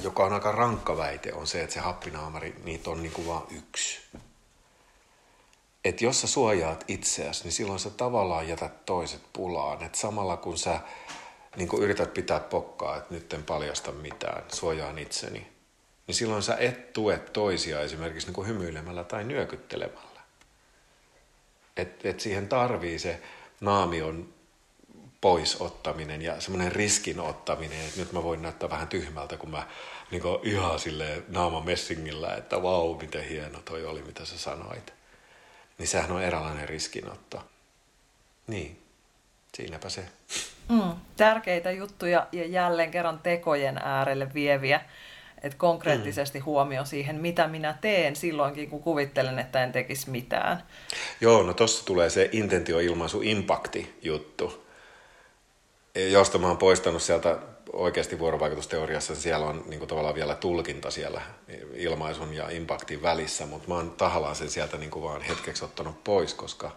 joka 0.00 0.24
on 0.24 0.32
aika 0.32 0.52
rankka 0.52 0.96
väite, 0.96 1.32
on 1.32 1.46
se, 1.46 1.62
että 1.62 1.74
se 1.74 1.80
happinaamari, 1.80 2.54
niitä 2.64 2.90
on 2.90 3.02
niinku 3.02 3.26
vaan 3.26 3.46
yksi. 3.50 4.00
Että 5.84 6.04
jos 6.04 6.20
sä 6.20 6.26
suojaat 6.26 6.84
itseäsi, 6.88 7.44
niin 7.44 7.52
silloin 7.52 7.78
sä 7.78 7.90
tavallaan 7.90 8.48
jätät 8.48 8.86
toiset 8.86 9.22
pulaan. 9.32 9.82
Että 9.82 9.98
samalla 9.98 10.36
kun 10.36 10.58
sä 10.58 10.80
niin 11.56 11.68
kun 11.68 11.82
yrität 11.82 12.14
pitää 12.14 12.40
pokkaa, 12.40 12.96
että 12.96 13.14
nyt 13.14 13.32
en 13.32 13.42
paljasta 13.42 13.92
mitään, 13.92 14.44
suojaan 14.52 14.98
itseni, 14.98 15.52
niin 16.06 16.14
silloin 16.14 16.42
sä 16.42 16.56
et 16.56 16.92
tue 16.92 17.18
toisia 17.18 17.80
esimerkiksi 17.80 18.32
niin 18.32 18.46
hymyilemällä 18.46 19.04
tai 19.04 19.24
nyökyttelemällä. 19.24 20.11
Että 21.76 22.08
et 22.08 22.20
siihen 22.20 22.48
tarvii 22.48 22.98
se 22.98 23.20
naamion 23.60 24.34
pois 25.20 25.60
ottaminen 25.60 26.22
ja 26.22 26.40
semmoinen 26.40 26.72
riskin 26.72 27.20
ottaminen, 27.20 27.80
että 27.86 28.00
nyt 28.00 28.12
mä 28.12 28.22
voin 28.22 28.42
näyttää 28.42 28.70
vähän 28.70 28.88
tyhmältä, 28.88 29.36
kun 29.36 29.50
mä 29.50 29.66
niin 30.10 30.22
ihan 30.42 30.78
silleen 30.78 31.24
naama 31.28 31.60
messingillä, 31.60 32.34
että 32.34 32.62
vau, 32.62 32.94
miten 32.94 33.28
hieno 33.28 33.58
toi 33.64 33.84
oli, 33.84 34.02
mitä 34.02 34.24
sä 34.24 34.38
sanoit. 34.38 34.92
Niin 35.78 35.88
sehän 35.88 36.12
on 36.12 36.22
eräänlainen 36.22 36.68
riskinotto. 36.68 37.44
Niin, 38.46 38.82
siinäpä 39.54 39.88
se. 39.88 40.04
Mm, 40.68 40.92
tärkeitä 41.16 41.70
juttuja 41.70 42.26
ja 42.32 42.46
jälleen 42.46 42.90
kerran 42.90 43.18
tekojen 43.18 43.78
äärelle 43.78 44.34
vieviä 44.34 44.80
että 45.42 45.58
konkreettisesti 45.58 46.38
mm. 46.38 46.44
huomio 46.44 46.84
siihen, 46.84 47.16
mitä 47.16 47.48
minä 47.48 47.78
teen 47.80 48.16
silloinkin, 48.16 48.70
kun 48.70 48.82
kuvittelen, 48.82 49.38
että 49.38 49.64
en 49.64 49.72
tekisi 49.72 50.10
mitään. 50.10 50.62
Joo, 51.20 51.42
no 51.42 51.54
tossa 51.54 51.86
tulee 51.86 52.10
se 52.10 52.28
intentioilmaisu 52.32 53.22
impakti-juttu, 53.22 54.66
josta 56.10 56.38
mä 56.38 56.48
oon 56.48 56.58
poistanut 56.58 57.02
sieltä 57.02 57.38
oikeasti 57.72 58.18
vuorovaikutusteoriassa, 58.18 59.14
siellä 59.14 59.46
on 59.46 59.64
niin 59.68 59.78
kuin 59.78 59.88
tavallaan 59.88 60.14
vielä 60.14 60.34
tulkinta 60.34 60.90
siellä 60.90 61.20
ilmaisun 61.74 62.34
ja 62.34 62.50
impaktin 62.50 63.02
välissä, 63.02 63.46
mutta 63.46 63.68
mä 63.68 63.74
oon 63.74 63.90
tahallaan 63.90 64.36
sen 64.36 64.50
sieltä 64.50 64.78
niin 64.78 64.90
kuin 64.90 65.02
vaan 65.02 65.22
hetkeksi 65.22 65.64
ottanut 65.64 66.04
pois, 66.04 66.34
koska 66.34 66.70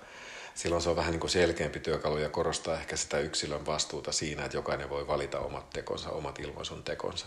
silloin 0.55 0.81
se 0.81 0.89
on 0.89 0.95
vähän 0.95 1.11
niin 1.11 1.19
kuin 1.19 1.31
selkeämpi 1.31 1.79
työkalu 1.79 2.17
ja 2.17 2.29
korostaa 2.29 2.75
ehkä 2.79 2.95
sitä 2.95 3.19
yksilön 3.19 3.65
vastuuta 3.65 4.11
siinä, 4.11 4.45
että 4.45 4.57
jokainen 4.57 4.89
voi 4.89 5.07
valita 5.07 5.39
omat 5.39 5.69
tekonsa, 5.69 6.09
omat 6.09 6.39
ilmaisun 6.39 6.83
tekonsa. 6.83 7.25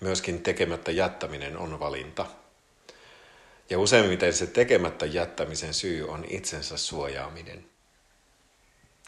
Myöskin 0.00 0.42
tekemättä 0.42 0.90
jättäminen 0.90 1.56
on 1.56 1.80
valinta. 1.80 2.26
Ja 3.70 3.78
useimmiten 3.78 4.32
se 4.32 4.46
tekemättä 4.46 5.06
jättämisen 5.06 5.74
syy 5.74 6.08
on 6.08 6.24
itsensä 6.28 6.76
suojaaminen. 6.76 7.64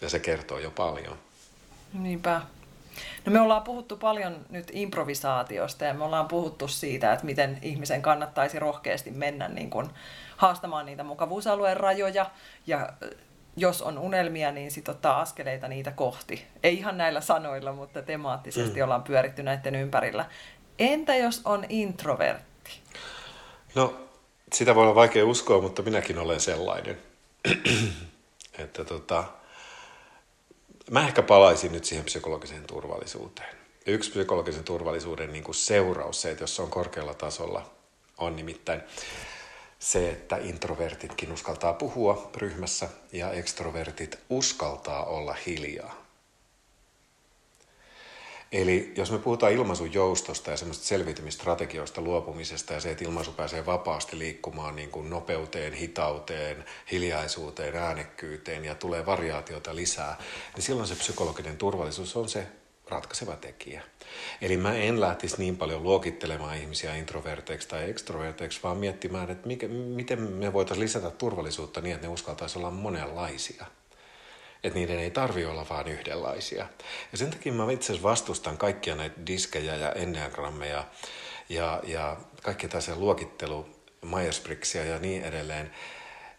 Ja 0.00 0.08
se 0.08 0.18
kertoo 0.18 0.58
jo 0.58 0.70
paljon. 0.70 1.18
Niinpä. 1.92 2.40
No 3.24 3.32
me 3.32 3.40
ollaan 3.40 3.62
puhuttu 3.62 3.96
paljon 3.96 4.46
nyt 4.50 4.70
improvisaatiosta 4.72 5.84
ja 5.84 5.94
me 5.94 6.04
ollaan 6.04 6.28
puhuttu 6.28 6.68
siitä, 6.68 7.12
että 7.12 7.26
miten 7.26 7.58
ihmisen 7.62 8.02
kannattaisi 8.02 8.58
rohkeasti 8.58 9.10
mennä 9.10 9.48
niin 9.48 9.70
kuin 9.70 9.90
haastamaan 10.36 10.86
niitä 10.86 11.04
mukavuusalueen 11.04 11.76
rajoja 11.76 12.30
ja 12.66 12.92
jos 13.56 13.82
on 13.82 13.98
unelmia, 13.98 14.52
niin 14.52 14.70
sitten 14.70 14.94
ottaa 14.94 15.20
askeleita 15.20 15.68
niitä 15.68 15.90
kohti. 15.90 16.46
Ei 16.62 16.74
ihan 16.74 16.98
näillä 16.98 17.20
sanoilla, 17.20 17.72
mutta 17.72 18.02
temaattisesti 18.02 18.78
mm. 18.78 18.84
ollaan 18.84 19.02
pyöritty 19.02 19.42
näiden 19.42 19.74
ympärillä. 19.74 20.24
Entä 20.78 21.16
jos 21.16 21.40
on 21.44 21.64
introvertti? 21.68 22.70
No, 23.74 24.00
sitä 24.52 24.74
voi 24.74 24.82
olla 24.82 24.94
vaikea 24.94 25.26
uskoa, 25.26 25.62
mutta 25.62 25.82
minäkin 25.82 26.18
olen 26.18 26.40
sellainen. 26.40 26.98
että 28.58 28.84
tota, 28.84 29.24
mä 30.90 31.06
ehkä 31.06 31.22
palaisin 31.22 31.72
nyt 31.72 31.84
siihen 31.84 32.04
psykologiseen 32.04 32.64
turvallisuuteen. 32.66 33.56
Yksi 33.86 34.10
psykologisen 34.10 34.64
turvallisuuden 34.64 35.32
niin 35.32 35.44
kuin 35.44 35.54
seuraus, 35.54 36.22
se, 36.22 36.30
että 36.30 36.42
jos 36.42 36.56
se 36.56 36.62
on 36.62 36.70
korkealla 36.70 37.14
tasolla, 37.14 37.70
on 38.18 38.36
nimittäin 38.36 38.82
se, 39.82 40.10
että 40.10 40.36
introvertitkin 40.36 41.32
uskaltaa 41.32 41.74
puhua 41.74 42.30
ryhmässä 42.36 42.88
ja 43.12 43.32
ekstrovertit 43.32 44.18
uskaltaa 44.30 45.04
olla 45.04 45.36
hiljaa. 45.46 46.02
Eli 48.52 48.92
jos 48.96 49.10
me 49.10 49.18
puhutaan 49.18 49.52
ilmaisun 49.52 49.92
joustosta 49.92 50.50
ja 50.50 50.56
semmoista 50.56 50.84
selviytymistrategioista 50.84 52.00
luopumisesta 52.00 52.72
ja 52.72 52.80
se, 52.80 52.90
että 52.90 53.04
ilmaisu 53.04 53.32
pääsee 53.32 53.66
vapaasti 53.66 54.18
liikkumaan 54.18 54.76
niin 54.76 54.90
kuin 54.90 55.10
nopeuteen, 55.10 55.72
hitauteen, 55.72 56.64
hiljaisuuteen, 56.92 57.76
äänekkyyteen 57.76 58.64
ja 58.64 58.74
tulee 58.74 59.06
variaatiota 59.06 59.76
lisää, 59.76 60.18
niin 60.54 60.62
silloin 60.62 60.88
se 60.88 60.94
psykologinen 60.94 61.56
turvallisuus 61.56 62.16
on 62.16 62.28
se 62.28 62.46
ratkaiseva 62.88 63.36
tekijä. 63.36 63.82
Eli 64.40 64.56
mä 64.56 64.74
en 64.74 65.00
lähtisi 65.00 65.36
niin 65.38 65.56
paljon 65.56 65.82
luokittelemaan 65.82 66.56
ihmisiä 66.56 66.96
introverteiksi 66.96 67.68
tai 67.68 67.90
extroverteiksi, 67.90 68.60
vaan 68.62 68.76
miettimään, 68.76 69.30
että 69.30 69.46
mikä, 69.46 69.68
miten 69.68 70.20
me 70.20 70.52
voitaisiin 70.52 70.84
lisätä 70.84 71.10
turvallisuutta 71.10 71.80
niin, 71.80 71.94
että 71.94 72.06
ne 72.06 72.12
uskaltaisi 72.12 72.58
olla 72.58 72.70
monenlaisia. 72.70 73.66
Että 74.64 74.78
niiden 74.78 74.98
ei 74.98 75.10
tarvi 75.10 75.44
olla 75.44 75.66
vain 75.70 75.88
yhdenlaisia. 75.88 76.66
Ja 77.12 77.18
sen 77.18 77.30
takia 77.30 77.52
mä 77.52 77.72
itse 77.72 77.92
asiassa 77.92 78.08
vastustan 78.08 78.58
kaikkia 78.58 78.94
näitä 78.94 79.26
diskejä 79.26 79.76
ja 79.76 79.92
enneagrammeja 79.92 80.84
ja, 81.48 81.80
ja 81.84 82.16
kaikki 82.42 82.68
tässä 82.68 82.96
luokittelu, 82.96 83.66
myers 84.02 84.42
ja 84.74 84.98
niin 84.98 85.22
edelleen. 85.22 85.70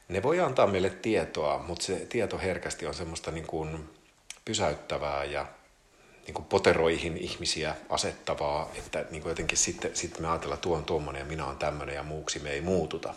Ne 0.07 0.23
voi 0.23 0.39
antaa 0.39 0.67
meille 0.67 0.89
tietoa, 0.89 1.63
mutta 1.67 1.85
se 1.85 1.95
tieto 1.95 2.37
herkästi 2.37 2.87
on 2.87 2.93
semmoista 2.93 3.31
niin 3.31 3.47
kuin 3.47 3.89
pysäyttävää 4.45 5.23
ja 5.23 5.45
niin 6.25 6.33
kuin 6.33 6.45
poteroihin 6.45 7.17
ihmisiä 7.17 7.75
asettavaa, 7.89 8.71
että 8.75 9.05
niin 9.11 9.21
kuin 9.21 9.31
jotenkin 9.31 9.57
sitten, 9.57 9.95
sitten 9.95 10.21
me 10.21 10.27
ajatellaan, 10.27 10.61
tuo 10.61 10.77
on 10.77 10.85
tuommoinen 10.85 11.19
ja 11.19 11.25
minä 11.25 11.45
olen 11.45 11.57
tämmöinen 11.57 11.95
ja 11.95 12.03
muuksi 12.03 12.39
me 12.39 12.49
ei 12.49 12.61
muututa. 12.61 13.13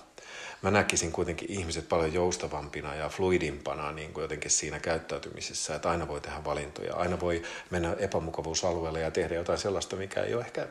Mä 0.62 0.70
näkisin 0.70 1.12
kuitenkin 1.12 1.52
ihmiset 1.52 1.88
paljon 1.88 2.14
joustavampina 2.14 2.94
ja 2.94 3.08
fluidimpana 3.08 3.92
niin 3.92 4.12
kuin 4.12 4.22
jotenkin 4.22 4.50
siinä 4.50 4.80
käyttäytymisessä, 4.80 5.74
että 5.74 5.90
aina 5.90 6.08
voi 6.08 6.20
tehdä 6.20 6.44
valintoja, 6.44 6.94
aina 6.94 7.20
voi 7.20 7.42
mennä 7.70 7.96
epämukavuusalueelle 7.98 9.00
ja 9.00 9.10
tehdä 9.10 9.34
jotain 9.34 9.58
sellaista, 9.58 9.96
mikä 9.96 10.22
ei 10.22 10.34
ole 10.34 10.44
ehkä 10.44 10.68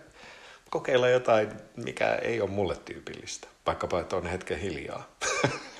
kokeilla 0.69 1.09
jotain, 1.09 1.49
mikä 1.75 2.15
ei 2.15 2.41
ole 2.41 2.49
mulle 2.49 2.75
tyypillistä, 2.75 3.47
vaikkapa 3.65 3.99
että 3.99 4.15
on 4.15 4.27
hetken 4.27 4.59
hiljaa. 4.59 5.09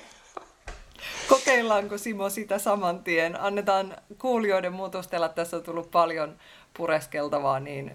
Kokeillaanko 1.28 1.98
Simo 1.98 2.30
sitä 2.30 2.58
saman 2.58 3.04
tien? 3.04 3.40
Annetaan 3.40 3.96
kuulijoiden 4.18 4.72
muutustella. 4.72 5.28
Tässä 5.28 5.56
on 5.56 5.62
tullut 5.62 5.90
paljon 5.90 6.36
pureskeltavaa, 6.76 7.60
niin 7.60 7.92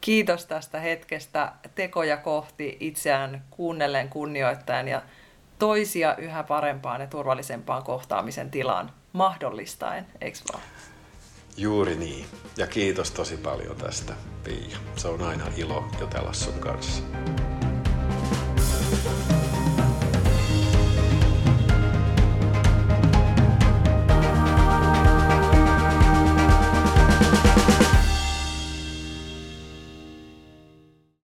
kiitos 0.00 0.46
tästä 0.46 0.80
hetkestä 0.80 1.52
tekoja 1.74 2.16
kohti 2.16 2.76
itseään 2.80 3.44
kuunnellen, 3.50 4.08
kunnioittaen 4.08 4.88
ja 4.88 5.02
toisia 5.58 6.16
yhä 6.16 6.42
parempaan 6.42 7.00
ja 7.00 7.06
turvallisempaan 7.06 7.82
kohtaamisen 7.82 8.50
tilaan 8.50 8.92
mahdollistaen, 9.12 10.06
eikö 10.20 10.38
vaan? 10.52 10.64
Juuri 11.56 11.94
niin. 11.94 12.26
Ja 12.56 12.66
kiitos 12.66 13.10
tosi 13.10 13.36
paljon 13.36 13.76
tästä, 13.76 14.14
Pia. 14.44 14.76
Se 14.96 15.08
on 15.08 15.22
aina 15.22 15.44
ilo 15.56 15.84
jutella 16.00 16.32
sun 16.32 16.60
kanssa. 16.60 17.02
thank 18.92 19.30
you 19.30 19.41